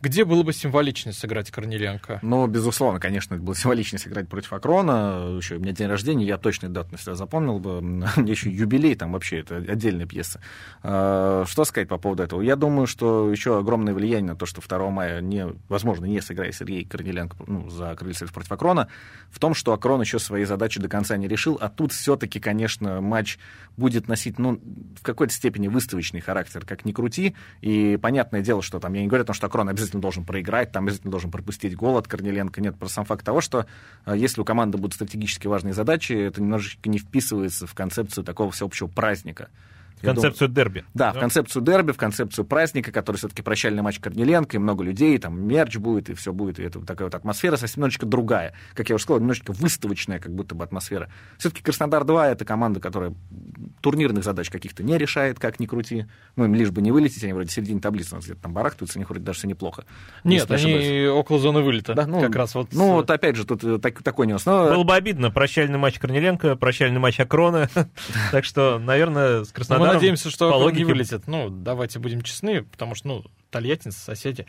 Где 0.00 0.24
было 0.24 0.44
бы 0.44 0.52
символично 0.52 1.12
сыграть 1.12 1.50
Корниленко? 1.50 2.20
Ну, 2.22 2.46
безусловно, 2.46 3.00
конечно, 3.00 3.34
это 3.34 3.42
было 3.42 3.56
символично 3.56 3.98
сыграть 3.98 4.28
против 4.28 4.52
Акрона. 4.52 5.36
Еще 5.36 5.56
у 5.56 5.58
меня 5.58 5.72
день 5.72 5.88
рождения, 5.88 6.24
я 6.24 6.38
точно 6.38 6.68
дату 6.68 6.92
на 6.92 6.98
себя 6.98 7.16
запомнил 7.16 7.58
бы. 7.58 7.80
Мне 8.16 8.30
еще 8.30 8.48
юбилей, 8.48 8.94
там 8.94 9.12
вообще 9.12 9.40
это 9.40 9.56
отдельная 9.56 10.06
пьеса. 10.06 10.40
А, 10.84 11.44
Что 11.48 11.64
сказать 11.64 11.88
по 11.88 11.98
поводу 11.98 12.22
этого? 12.22 12.42
Я 12.42 12.54
думаю, 12.54 12.86
что 12.86 13.28
еще 13.28 13.58
огромное 13.58 13.92
влияние 13.92 14.32
на 14.32 14.36
то, 14.36 14.46
что 14.46 14.60
2 14.60 14.90
мая, 14.90 15.20
не, 15.20 15.48
возможно, 15.68 16.04
не 16.04 16.20
сыграет 16.20 16.54
Сергей 16.54 16.84
Корниленко 16.84 17.36
ну, 17.48 17.68
за 17.68 17.96
крылья 17.96 18.14
против 18.32 18.52
Акрона, 18.52 18.88
в 19.30 19.40
том, 19.40 19.54
что 19.54 19.72
Акрон 19.72 20.00
еще 20.00 20.20
свои 20.20 20.44
задачи 20.44 20.80
до 20.80 20.88
конца 20.88 21.16
не 21.16 21.26
решил, 21.26 21.58
а 21.60 21.68
тут 21.68 21.92
все-таки, 21.92 22.38
конечно, 22.38 23.00
матч 23.00 23.38
будет 23.76 24.06
носить, 24.06 24.38
ну, 24.38 24.60
в 24.96 25.02
какой-то 25.02 25.32
степени 25.32 25.66
выставочный 25.66 26.20
характер, 26.20 26.64
как 26.64 26.84
ни 26.84 26.92
крути. 26.92 27.34
И 27.62 27.98
понятное 28.00 28.42
дело, 28.42 28.62
что 28.62 28.78
там, 28.78 28.92
я 28.92 29.02
не 29.02 29.08
говорю 29.08 29.22
о 29.24 29.26
том, 29.26 29.34
что 29.34 29.46
Акрон 29.46 29.68
обязательно 29.68 29.87
должен 29.96 30.24
проиграть, 30.24 30.72
там 30.72 30.84
обязательно 30.84 31.10
должен 31.10 31.30
пропустить 31.30 31.74
гол 31.74 31.96
от 31.96 32.06
Корниленко. 32.06 32.60
Нет, 32.60 32.76
просто 32.76 32.96
сам 32.96 33.04
факт 33.04 33.24
того, 33.24 33.40
что 33.40 33.66
э, 34.06 34.14
если 34.16 34.40
у 34.40 34.44
команды 34.44 34.78
будут 34.78 34.94
стратегически 34.94 35.46
важные 35.46 35.74
задачи, 35.74 36.12
это 36.12 36.42
немножечко 36.42 36.88
не 36.88 36.98
вписывается 36.98 37.66
в 37.66 37.74
концепцию 37.74 38.24
такого 38.24 38.50
всеобщего 38.50 38.86
праздника. 38.86 39.48
Думаю- 40.00 40.14
Концепцию 40.14 40.48
дерби. 40.48 40.84
да, 40.94 41.12
в 41.12 41.18
концепцию 41.18 41.62
дерби, 41.62 41.92
в 41.92 41.96
концепцию 41.96 42.44
праздника, 42.44 42.92
который 42.92 43.16
все-таки 43.16 43.42
прощальный 43.42 43.82
матч 43.82 43.98
Корниленко, 44.00 44.56
и 44.56 44.60
много 44.60 44.84
людей, 44.84 45.18
там 45.18 45.40
мерч 45.46 45.76
будет, 45.76 46.08
и 46.10 46.14
все 46.14 46.32
будет, 46.32 46.58
и 46.58 46.62
это 46.62 46.80
такая 46.80 47.06
вот 47.06 47.14
атмосфера 47.14 47.56
совсем 47.56 47.80
немножечко 47.80 48.06
другая. 48.06 48.54
Как 48.74 48.88
я 48.88 48.94
уже 48.94 49.04
сказал, 49.04 49.20
немножечко 49.20 49.52
выставочная 49.52 50.18
как 50.18 50.34
будто 50.34 50.54
бы 50.54 50.64
атмосфера. 50.64 51.08
Все-таки 51.38 51.62
Краснодар-2— 51.62 52.24
это 52.32 52.44
команда, 52.44 52.80
которая 52.80 53.14
турнирных 53.80 54.24
задач 54.24 54.50
каких-то 54.50 54.82
не 54.82 54.98
решает, 54.98 55.38
как 55.38 55.60
ни 55.60 55.66
крути. 55.66 56.06
Ну, 56.36 56.44
им 56.44 56.54
лишь 56.54 56.70
бы 56.70 56.80
не 56.82 56.92
вылететь, 56.92 57.22
они 57.24 57.32
вроде 57.32 57.48
в 57.48 57.52
середине 57.52 57.80
таблицы 57.80 58.12
у 58.12 58.16
нас 58.16 58.24
где-то 58.24 58.42
там 58.42 58.52
барахтаются, 58.52 58.98
у 58.98 59.00
них 59.00 59.08
вроде 59.10 59.24
даже 59.24 59.38
все 59.38 59.48
неплохо. 59.48 59.84
Нет, 60.24 60.50
ошибаюсь. 60.50 60.86
они 60.86 61.06
около 61.06 61.38
зоны 61.38 61.60
вылета. 61.60 61.94
Да, 61.94 62.06
ну, 62.06 62.20
как 62.20 62.34
раз 62.36 62.54
вот. 62.54 62.68
Ну, 62.72 62.92
вот 62.94 63.10
опять 63.10 63.36
же, 63.36 63.44
тут 63.44 63.62
э, 63.64 63.78
так- 63.78 64.02
такой 64.02 64.26
нюанс. 64.26 64.46
Но, 64.46 64.68
Было 64.68 64.84
бы 64.84 64.94
обидно. 64.94 65.30
Прощальный 65.30 65.78
матч 65.78 65.98
Корниленко, 65.98 66.56
прощальный 66.56 67.00
матч 67.00 67.20
Акрона. 67.20 67.68
Так 68.32 68.44
что, 68.44 68.78
наверное, 68.78 69.44
с 69.44 69.48
Но 69.48 69.54
Краснодаром... 69.54 69.87
мы 69.88 69.94
надеемся, 69.94 70.30
что 70.30 70.50
по 70.50 70.56
Акрон 70.56 70.74
не 70.74 70.84
логике, 70.84 70.84
вылетит. 70.86 71.26
Ну, 71.26 71.50
давайте 71.50 71.98
будем 71.98 72.22
честны, 72.22 72.62
потому 72.62 72.94
что, 72.94 73.08
ну, 73.08 73.24
тольяттинцы, 73.50 73.98
соседи, 73.98 74.46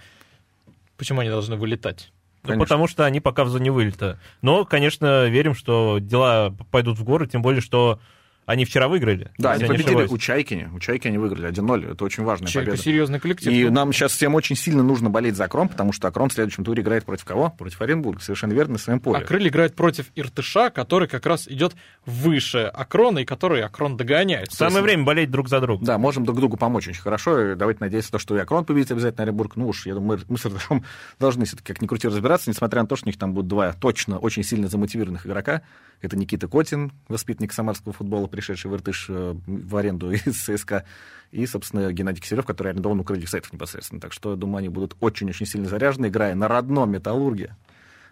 почему 0.97 1.21
они 1.21 1.29
должны 1.29 1.55
вылетать? 1.55 2.11
Ну, 2.43 2.49
Конечно. 2.49 2.65
потому 2.65 2.87
что 2.87 3.05
они 3.05 3.19
пока 3.19 3.43
в 3.43 3.49
зоне 3.49 3.71
вылета. 3.71 4.19
Но, 4.41 4.63
конечно, 4.63 5.27
верим, 5.27 5.53
что 5.53 5.99
дела 5.99 6.55
пойдут 6.71 6.97
в 6.97 7.03
горы, 7.03 7.27
тем 7.27 7.41
более, 7.41 7.61
что 7.61 7.99
они 8.45 8.65
вчера 8.65 8.87
выиграли. 8.87 9.31
да, 9.37 9.51
они 9.51 9.65
победили 9.65 10.07
у 10.07 10.17
Чайки. 10.17 10.69
У 10.73 10.79
Чайки 10.79 11.07
они 11.07 11.17
выиграли 11.17 11.49
1-0. 11.49 11.91
Это 11.91 12.03
очень 12.03 12.23
важная 12.23 12.47
Чайка 12.47 12.71
победа. 12.71 12.83
серьезный 12.83 13.19
коллектив. 13.19 13.51
И 13.51 13.65
Ну, 13.65 13.71
нам 13.71 13.93
сейчас 13.93 14.13
всем 14.13 14.33
очень 14.33 14.55
сильно 14.55 14.81
нужно 14.81 15.09
болеть 15.09 15.35
за 15.35 15.43
Акрон, 15.45 15.69
потому 15.69 15.93
что 15.93 16.07
Акрон 16.07 16.29
в 16.29 16.33
следующем 16.33 16.63
туре 16.63 16.81
играет 16.81 17.05
против 17.05 17.25
кого? 17.25 17.51
Против 17.51 17.79
Оренбурга, 17.81 18.21
совершенно 18.21 18.53
верно, 18.53 18.73
на 18.73 18.79
своем 18.79 18.99
поле. 18.99 19.19
А 19.19 19.23
крылья 19.23 19.49
играют 19.49 19.75
против 19.75 20.07
Иртыша, 20.15 20.71
который 20.71 21.07
как 21.07 21.25
раз 21.25 21.47
идет 21.47 21.75
выше 22.05 22.59
Акрона, 22.73 23.19
и 23.19 23.25
который 23.25 23.63
Акрон 23.63 23.97
догоняет. 23.97 24.51
Самое 24.51 24.81
время 24.81 25.03
болеть 25.03 25.29
друг 25.29 25.47
за 25.47 25.59
друга. 25.61 25.85
Да, 25.85 25.97
можем 25.97 26.25
друг 26.25 26.37
другу 26.37 26.57
помочь 26.57 26.87
очень 26.87 27.01
хорошо. 27.01 27.51
И 27.51 27.55
давайте 27.55 27.83
надеяться, 27.83 28.09
на 28.11 28.17
то, 28.17 28.21
что 28.21 28.35
и 28.35 28.39
Акрон 28.39 28.65
победит 28.65 28.91
обязательно 28.91 29.23
Оренбург. 29.23 29.55
Ну 29.55 29.67
уж, 29.67 29.85
я 29.85 29.93
думаю, 29.93 30.19
мы 30.27 30.37
с 30.37 30.45
Иртышом 30.45 30.83
должны 31.19 31.45
все-таки 31.45 31.73
как 31.73 31.81
ни 31.81 31.87
крути 31.87 32.07
разбираться, 32.07 32.49
несмотря 32.49 32.81
на 32.81 32.87
то, 32.87 32.95
что 32.95 33.05
у 33.05 33.09
них 33.09 33.19
там 33.19 33.33
будут 33.33 33.47
два 33.47 33.73
точно 33.73 34.17
очень 34.17 34.43
сильно 34.43 34.67
замотивированных 34.67 35.25
игрока. 35.27 35.61
Это 36.02 36.18
Никита 36.18 36.47
Котин, 36.47 36.91
воспитанник 37.08 37.52
самарского 37.52 37.93
футбола, 37.93 38.28
пришедший 38.28 38.72
в 38.72 38.76
Иртыш 38.76 39.08
э, 39.10 39.36
в 39.45 39.76
аренду 39.76 40.12
из 40.12 40.38
ЦСКА, 40.38 40.86
и, 41.32 41.45
собственно, 41.45 41.91
Геннадий 41.91 42.22
Киселев, 42.22 42.45
который 42.45 42.72
арендован 42.72 43.00
у 43.00 43.04
крыльев 43.04 43.30
сайтов 43.30 43.54
непосредственно. 43.54 44.00
Так 44.02 44.14
что, 44.14 44.36
думаю, 44.36 44.60
они 44.60 44.70
будут 44.70 44.95
очень-очень 45.00 45.45
сильно 45.45 45.68
заряжены, 45.68 46.08
играя 46.08 46.36
на 46.36 46.47
родном 46.47 46.91
металлурге. 46.91 47.56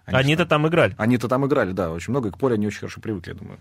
Они 0.06 0.18
Они-то 0.18 0.46
там 0.46 0.68
играли. 0.68 0.96
Они-то 0.98 1.28
там 1.28 1.46
играли, 1.46 1.72
да, 1.72 1.92
очень 1.92 2.12
много, 2.12 2.30
и 2.30 2.32
к 2.32 2.38
полю 2.38 2.56
они 2.56 2.68
очень 2.68 2.80
хорошо 2.80 3.02
привыкли, 3.02 3.32
я 3.32 3.36
думаю. 3.36 3.60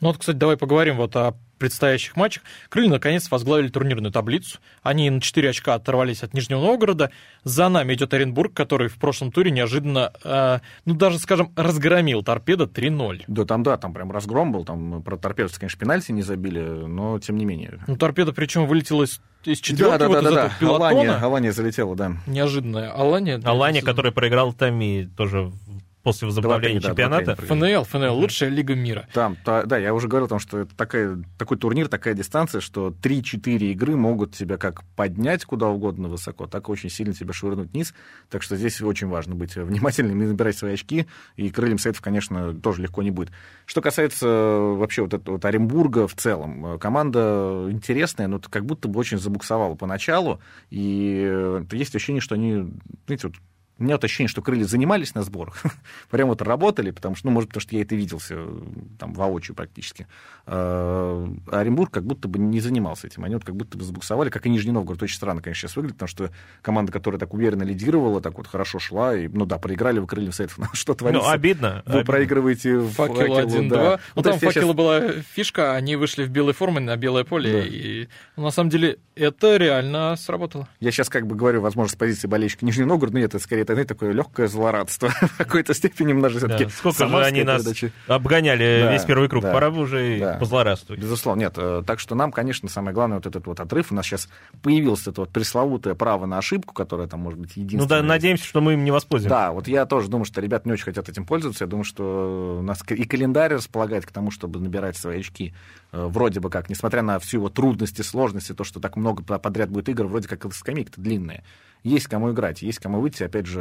Ну 0.00 0.08
вот, 0.08 0.18
кстати, 0.18 0.36
давай 0.36 0.56
поговорим 0.56 0.96
вот 0.96 1.16
о 1.16 1.34
предстоящих 1.58 2.14
матчах. 2.16 2.44
Крылья 2.68 2.88
наконец 2.90 3.28
возглавили 3.30 3.66
турнирную 3.68 4.12
таблицу. 4.12 4.58
Они 4.82 5.10
на 5.10 5.20
4 5.20 5.50
очка 5.50 5.74
оторвались 5.74 6.22
от 6.22 6.32
Нижнего 6.32 6.60
Новгорода. 6.60 7.10
За 7.42 7.68
нами 7.68 7.94
идет 7.94 8.14
Оренбург, 8.14 8.54
который 8.54 8.86
в 8.88 8.94
прошлом 8.94 9.32
туре 9.32 9.50
неожиданно, 9.50 10.12
э, 10.22 10.60
ну 10.84 10.94
даже, 10.94 11.18
скажем, 11.18 11.52
разгромил 11.56 12.22
торпеда 12.22 12.64
3-0. 12.66 13.24
Да, 13.26 13.44
там, 13.44 13.64
да, 13.64 13.76
там 13.76 13.92
прям 13.92 14.12
разгром 14.12 14.52
был, 14.52 14.64
там 14.64 15.02
про 15.02 15.16
торпедовцы, 15.16 15.58
конечно, 15.58 15.80
пенальти 15.80 16.12
не 16.12 16.22
забили, 16.22 16.60
но 16.60 17.18
тем 17.18 17.36
не 17.36 17.44
менее. 17.44 17.80
Ну, 17.88 17.96
торпеда, 17.96 18.32
причем 18.32 18.66
вылетела 18.66 19.02
из, 19.02 19.20
из 19.44 19.58
четверки 19.60 20.04
вот 20.04 20.22
из 20.22 20.26
этого 20.26 20.52
пилотона. 20.60 20.88
Алания, 20.90 21.14
Алания 21.14 21.52
залетела, 21.52 21.96
да. 21.96 22.12
Неожиданная. 22.28 22.92
Алания. 22.92 23.40
Алания, 23.44 23.82
который 23.82 24.12
проиграл 24.12 24.52
Тами 24.52 25.10
тоже 25.16 25.42
в- 25.42 25.54
после 26.02 26.26
возобновления 26.26 26.78
2-3, 26.78 26.82
да, 26.82 26.88
чемпионата. 26.88 27.32
2-3 27.32 27.46
ФНЛ, 27.46 27.84
ФНЛ, 27.84 28.14
лучшая 28.14 28.50
лига 28.50 28.74
мира. 28.74 29.08
Там, 29.12 29.36
та- 29.44 29.64
да, 29.64 29.78
я 29.78 29.92
уже 29.94 30.08
говорил 30.08 30.26
о 30.26 30.28
том, 30.28 30.38
что 30.38 30.58
это 30.58 30.74
такая, 30.76 31.22
такой 31.38 31.56
турнир, 31.58 31.88
такая 31.88 32.14
дистанция, 32.14 32.60
что 32.60 32.88
3-4 32.90 33.58
игры 33.72 33.96
могут 33.96 34.34
тебя 34.34 34.56
как 34.56 34.84
поднять 34.96 35.44
куда 35.44 35.68
угодно 35.68 36.08
высоко, 36.08 36.46
так 36.46 36.68
и 36.68 36.72
очень 36.72 36.90
сильно 36.90 37.12
тебя 37.12 37.32
швырнуть 37.32 37.72
вниз. 37.72 37.94
Так 38.30 38.42
что 38.42 38.56
здесь 38.56 38.80
очень 38.80 39.08
важно 39.08 39.34
быть 39.34 39.56
внимательным 39.56 40.22
и 40.22 40.26
набирать 40.26 40.56
свои 40.56 40.74
очки. 40.74 41.06
И 41.36 41.50
крыльям 41.50 41.78
Советов, 41.78 42.02
конечно, 42.02 42.54
тоже 42.54 42.82
легко 42.82 43.02
не 43.02 43.10
будет. 43.10 43.30
Что 43.66 43.80
касается 43.82 44.26
э, 44.26 44.74
вообще 44.76 45.02
вот 45.02 45.14
этого 45.14 45.34
вот 45.34 45.44
Оренбурга 45.44 46.06
в 46.06 46.14
целом, 46.14 46.74
э, 46.74 46.78
команда 46.78 47.68
интересная, 47.70 48.28
но 48.28 48.40
как 48.40 48.64
будто 48.64 48.88
бы 48.88 48.98
очень 48.98 49.18
забуксовала 49.18 49.74
поначалу. 49.74 50.40
И 50.70 51.22
э, 51.28 51.64
есть 51.72 51.94
ощущение, 51.94 52.20
что 52.20 52.34
они, 52.34 52.72
знаете, 53.06 53.28
вот 53.28 53.36
у 53.78 53.84
меня 53.84 53.94
вот 53.94 54.04
ощущение, 54.04 54.28
что 54.28 54.42
крылья 54.42 54.64
занимались 54.64 55.14
на 55.14 55.22
сборах, 55.22 55.62
прям 56.10 56.28
вот 56.28 56.42
работали, 56.42 56.90
потому 56.90 57.14
что, 57.14 57.28
ну, 57.28 57.32
может, 57.32 57.50
потому 57.50 57.60
что 57.62 57.76
я 57.76 57.82
это 57.82 57.94
видел 57.94 58.18
все 58.18 58.60
там 58.98 59.12
воочию 59.14 59.54
практически. 59.54 60.06
А 60.46 61.28
Оренбург 61.52 61.90
как 61.92 62.04
будто 62.04 62.28
бы 62.28 62.38
не 62.38 62.60
занимался 62.60 63.06
этим. 63.06 63.24
Они 63.24 63.34
вот 63.34 63.44
как 63.44 63.54
будто 63.56 63.76
бы 63.78 63.84
забуксовали, 63.84 64.30
как 64.30 64.46
и 64.46 64.50
Нижний 64.50 64.72
Новгород. 64.72 65.02
Очень 65.02 65.16
странно, 65.16 65.42
конечно, 65.42 65.68
сейчас 65.68 65.76
выглядит, 65.76 65.96
потому 65.96 66.08
что 66.08 66.30
команда, 66.62 66.92
которая 66.92 67.18
так 67.18 67.34
уверенно 67.34 67.62
лидировала, 67.62 68.20
так 68.20 68.36
вот 68.38 68.46
хорошо 68.46 68.78
шла, 68.78 69.14
и, 69.16 69.28
ну 69.28 69.44
да, 69.46 69.58
проиграли 69.58 69.98
вы 69.98 70.06
крыльям 70.06 70.32
Советов. 70.32 70.58
Что 70.72 70.94
творится? 70.94 71.26
Ну, 71.26 71.30
обидно. 71.32 71.82
Вы 71.86 71.92
обидно. 71.98 72.04
проигрываете 72.12 72.80
Факел 72.80 73.14
факелу, 73.14 73.38
1-2. 73.40 73.68
да. 73.68 74.00
Ну, 74.16 74.22
то 74.22 74.30
там 74.30 74.38
факела 74.38 74.66
щас- 74.66 74.74
была 74.76 75.00
фишка, 75.34 75.74
они 75.74 75.96
вышли 75.96 76.24
в 76.24 76.30
белой 76.30 76.54
форме 76.54 76.80
на 76.80 76.96
белое 76.96 77.24
поле, 77.24 77.52
Да. 77.52 77.66
и 77.66 78.08
ну, 78.36 78.44
на 78.44 78.50
самом 78.50 78.70
деле 78.70 78.98
это 79.14 79.56
реально 79.56 80.16
сработало. 80.16 80.68
Я 80.80 80.90
сейчас 80.90 81.08
как 81.08 81.26
бы 81.26 81.36
говорю, 81.36 81.60
возможно, 81.60 81.92
с 81.92 81.96
позиции 81.96 82.26
болельщика 82.26 82.64
Нижнего 82.64 82.86
Новгорода, 82.88 83.18
но 83.18 83.24
это 83.24 83.38
скорее 83.38 83.64
знаете, 83.74 83.94
такое 83.94 84.12
легкое 84.12 84.46
злорадство. 84.48 85.08
В 85.20 85.36
какой-то 85.38 85.74
степени 85.74 86.08
немножко 86.08 86.46
Да, 86.48 86.58
Сколько 86.68 87.06
же 87.08 87.24
они 87.24 87.42
нас 87.44 87.64
обгоняли 88.06 88.82
Да, 88.84 88.92
весь 88.92 89.04
первый 89.04 89.28
круг. 89.28 89.42
да, 89.42 89.52
Пора 89.52 89.70
бы 89.70 89.80
уже 89.80 90.16
и 90.16 90.20
да. 90.20 90.34
позлорадствовать. 90.34 91.00
Безусловно, 91.00 91.40
нет. 91.40 91.54
Э, 91.56 91.82
Так 91.86 92.00
что 92.00 92.14
нам, 92.14 92.32
конечно, 92.32 92.68
самое 92.68 92.94
главное 92.94 93.18
вот 93.18 93.26
этот 93.26 93.46
вот 93.46 93.60
отрыв. 93.60 93.92
У 93.92 93.94
нас 93.94 94.06
сейчас 94.06 94.28
появилось 94.62 95.06
это 95.06 95.22
вот 95.22 95.30
пресловутое 95.30 95.94
право 95.94 96.26
на 96.26 96.38
ошибку, 96.38 96.74
которое 96.74 97.08
там 97.08 97.20
может 97.20 97.38
быть 97.38 97.52
Ну 97.56 97.62
единственное. 97.62 98.02
да, 98.02 98.06
надеемся, 98.06 98.44
что 98.44 98.60
мы 98.60 98.74
им 98.74 98.84
не 98.84 98.90
воспользуемся. 98.90 99.34
Да, 99.36 99.52
вот 99.52 99.68
я 99.68 99.86
тоже 99.86 100.08
думаю, 100.08 100.24
что 100.24 100.40
ребята 100.40 100.68
не 100.68 100.72
очень 100.72 100.84
хотят 100.84 101.08
этим 101.08 101.24
пользоваться. 101.26 101.64
Я 101.64 101.68
думаю, 101.68 101.84
что 101.84 102.58
у 102.60 102.62
нас 102.62 102.82
и 102.88 103.04
календарь 103.04 103.54
располагает 103.54 104.06
к 104.06 104.10
тому, 104.12 104.30
чтобы 104.30 104.60
набирать 104.60 104.96
свои 104.96 105.20
очки. 105.20 105.54
Э, 105.92 106.06
Вроде 106.08 106.40
бы 106.40 106.50
как, 106.50 106.68
несмотря 106.70 107.02
на 107.02 107.18
всю 107.18 107.38
его 107.38 107.48
трудность 107.48 107.98
и 108.00 108.02
сложности, 108.02 108.52
то, 108.52 108.64
что 108.64 108.80
так 108.80 108.96
много 108.96 109.22
подряд 109.22 109.70
будет 109.70 109.88
игр, 109.88 110.06
вроде 110.06 110.28
как 110.28 110.52
скамейка-то 110.52 111.00
длинная. 111.00 111.44
Есть 111.84 112.06
кому 112.08 112.32
играть, 112.32 112.62
есть 112.62 112.80
кому 112.80 113.00
выйти. 113.00 113.22
Опять 113.22 113.46
же, 113.46 113.57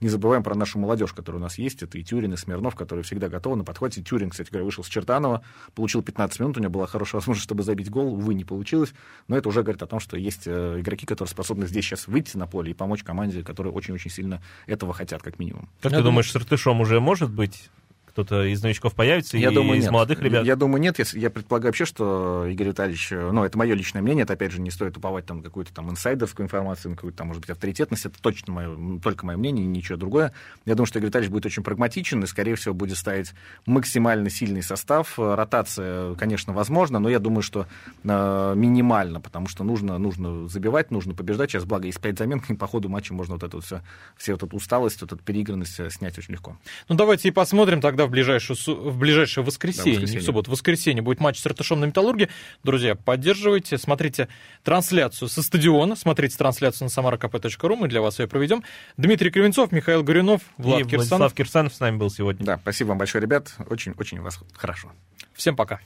не 0.00 0.08
забываем 0.08 0.42
про 0.42 0.54
нашу 0.54 0.78
молодежь, 0.78 1.12
которая 1.12 1.40
у 1.40 1.42
нас 1.42 1.58
есть. 1.58 1.82
Это 1.82 1.98
и 1.98 2.02
Тюрин, 2.02 2.32
и 2.34 2.36
Смирнов, 2.36 2.74
которые 2.74 3.02
всегда 3.04 3.28
готовы 3.28 3.56
на 3.56 3.64
подхвате. 3.64 4.02
Тюрин, 4.02 4.30
кстати 4.30 4.50
говоря, 4.50 4.64
вышел 4.64 4.84
с 4.84 4.88
Чертанова, 4.88 5.42
получил 5.74 6.02
15 6.02 6.40
минут, 6.40 6.56
у 6.56 6.60
него 6.60 6.70
была 6.72 6.86
хорошая 6.86 7.20
возможность, 7.20 7.44
чтобы 7.44 7.62
забить 7.62 7.90
гол. 7.90 8.14
Увы, 8.14 8.34
не 8.34 8.44
получилось. 8.44 8.92
Но 9.28 9.36
это 9.36 9.48
уже 9.48 9.62
говорит 9.62 9.82
о 9.82 9.86
том, 9.86 10.00
что 10.00 10.16
есть 10.16 10.42
э, 10.46 10.80
игроки, 10.80 11.06
которые 11.06 11.30
способны 11.30 11.66
здесь 11.66 11.84
сейчас 11.84 12.06
выйти 12.06 12.36
на 12.36 12.46
поле 12.46 12.70
и 12.70 12.74
помочь 12.74 13.02
команде, 13.02 13.42
которые 13.42 13.72
очень-очень 13.72 14.10
сильно 14.10 14.42
этого 14.66 14.92
хотят, 14.94 15.22
как 15.22 15.38
минимум. 15.38 15.68
Как 15.80 15.92
Я 15.92 15.98
ты 15.98 16.02
думаю- 16.02 16.04
думаешь, 16.04 16.30
с 16.32 16.36
Иртышом 16.36 16.80
уже 16.80 17.00
может 17.00 17.30
быть 17.30 17.70
кто-то 18.16 18.44
из 18.44 18.62
новичков 18.62 18.94
появится, 18.94 19.36
я 19.36 19.50
и 19.50 19.54
думаю, 19.54 19.78
из 19.78 19.82
нет. 19.82 19.92
молодых 19.92 20.22
ребят? 20.22 20.46
Я, 20.46 20.56
думаю, 20.56 20.80
нет. 20.80 20.98
Я, 20.98 21.04
я 21.12 21.28
предполагаю 21.28 21.68
вообще, 21.68 21.84
что 21.84 22.46
Игорь 22.46 22.68
Витальевич, 22.68 23.10
ну, 23.10 23.44
это 23.44 23.58
мое 23.58 23.74
личное 23.74 24.00
мнение, 24.00 24.22
это, 24.22 24.32
опять 24.32 24.52
же, 24.52 24.60
не 24.62 24.70
стоит 24.70 24.96
уповать 24.96 25.26
там 25.26 25.42
какую-то 25.42 25.74
там 25.74 25.90
инсайдерскую 25.90 26.46
информацию, 26.46 26.92
на 26.92 26.96
какую-то 26.96 27.18
там, 27.18 27.26
может 27.26 27.42
быть, 27.42 27.50
авторитетность, 27.50 28.06
это 28.06 28.18
точно 28.22 28.54
мое, 28.54 28.98
только 29.00 29.26
мое 29.26 29.36
мнение, 29.36 29.66
ничего 29.66 29.98
другое. 29.98 30.32
Я 30.64 30.76
думаю, 30.76 30.86
что 30.86 30.98
Игорь 30.98 31.08
Витальевич 31.08 31.30
будет 31.30 31.44
очень 31.44 31.62
прагматичен 31.62 32.24
и, 32.24 32.26
скорее 32.26 32.54
всего, 32.54 32.72
будет 32.72 32.96
ставить 32.96 33.34
максимально 33.66 34.30
сильный 34.30 34.62
состав. 34.62 35.18
Ротация, 35.18 36.14
конечно, 36.14 36.54
возможно, 36.54 36.98
но 36.98 37.10
я 37.10 37.18
думаю, 37.18 37.42
что 37.42 37.66
э, 38.02 38.54
минимально, 38.56 39.20
потому 39.20 39.46
что 39.46 39.62
нужно, 39.62 39.98
нужно 39.98 40.48
забивать, 40.48 40.90
нужно 40.90 41.12
побеждать. 41.12 41.50
Сейчас, 41.50 41.66
благо, 41.66 41.84
есть 41.84 42.00
пять 42.00 42.16
замен, 42.16 42.42
и 42.48 42.54
по 42.54 42.66
ходу 42.66 42.88
матча 42.88 43.12
можно 43.12 43.34
вот 43.34 43.42
эту 43.42 43.60
все, 43.60 43.82
все 44.16 44.32
вот 44.32 44.42
эту 44.42 44.56
усталость, 44.56 45.02
вот 45.02 45.12
эту 45.12 45.22
переигранность 45.22 45.78
э, 45.80 45.90
снять 45.90 46.16
очень 46.16 46.32
легко. 46.32 46.56
Ну, 46.88 46.96
давайте 46.96 47.28
и 47.28 47.30
посмотрим 47.30 47.82
тогда 47.82 48.05
в 48.06 48.10
ближайшее, 48.10 48.56
в 48.66 48.98
ближайшее 48.98 49.44
воскресенье, 49.44 49.84
Да, 49.84 49.90
воскресенье. 50.00 50.14
не 50.14 50.22
в 50.22 50.24
субботу, 50.24 50.50
в 50.50 50.52
воскресенье 50.52 51.02
будет 51.02 51.20
матч 51.20 51.38
с 51.38 51.46
Ратышом 51.46 51.80
на 51.80 51.86
Металлурге. 51.86 52.28
Друзья, 52.62 52.94
поддерживайте, 52.94 53.78
смотрите 53.78 54.28
трансляцию 54.64 55.28
со 55.28 55.42
стадиона, 55.42 55.96
смотрите 55.96 56.36
трансляцию 56.36 56.88
на 56.88 56.90
samarakp.ru, 56.90 57.76
мы 57.76 57.88
для 57.88 58.00
вас 58.00 58.18
ее 58.18 58.26
проведем. 58.28 58.62
Дмитрий 58.96 59.30
Кривенцов, 59.30 59.72
Михаил 59.72 60.02
Горюнов, 60.02 60.42
Влад 60.58 60.80
и 60.80 60.84
Кирсанов. 60.84 61.08
Владислав 61.08 61.34
Кирсанов 61.34 61.74
с 61.74 61.80
нами 61.80 61.96
был 61.96 62.10
сегодня. 62.10 62.44
Да, 62.44 62.58
спасибо 62.58 62.88
вам 62.88 62.98
большое, 62.98 63.22
ребят. 63.22 63.52
Очень-очень 63.68 64.18
у 64.18 64.22
вас 64.22 64.38
хорошо. 64.54 64.92
Всем 65.34 65.56
пока. 65.56 65.80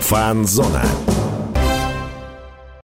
Фанзона. 0.00 0.84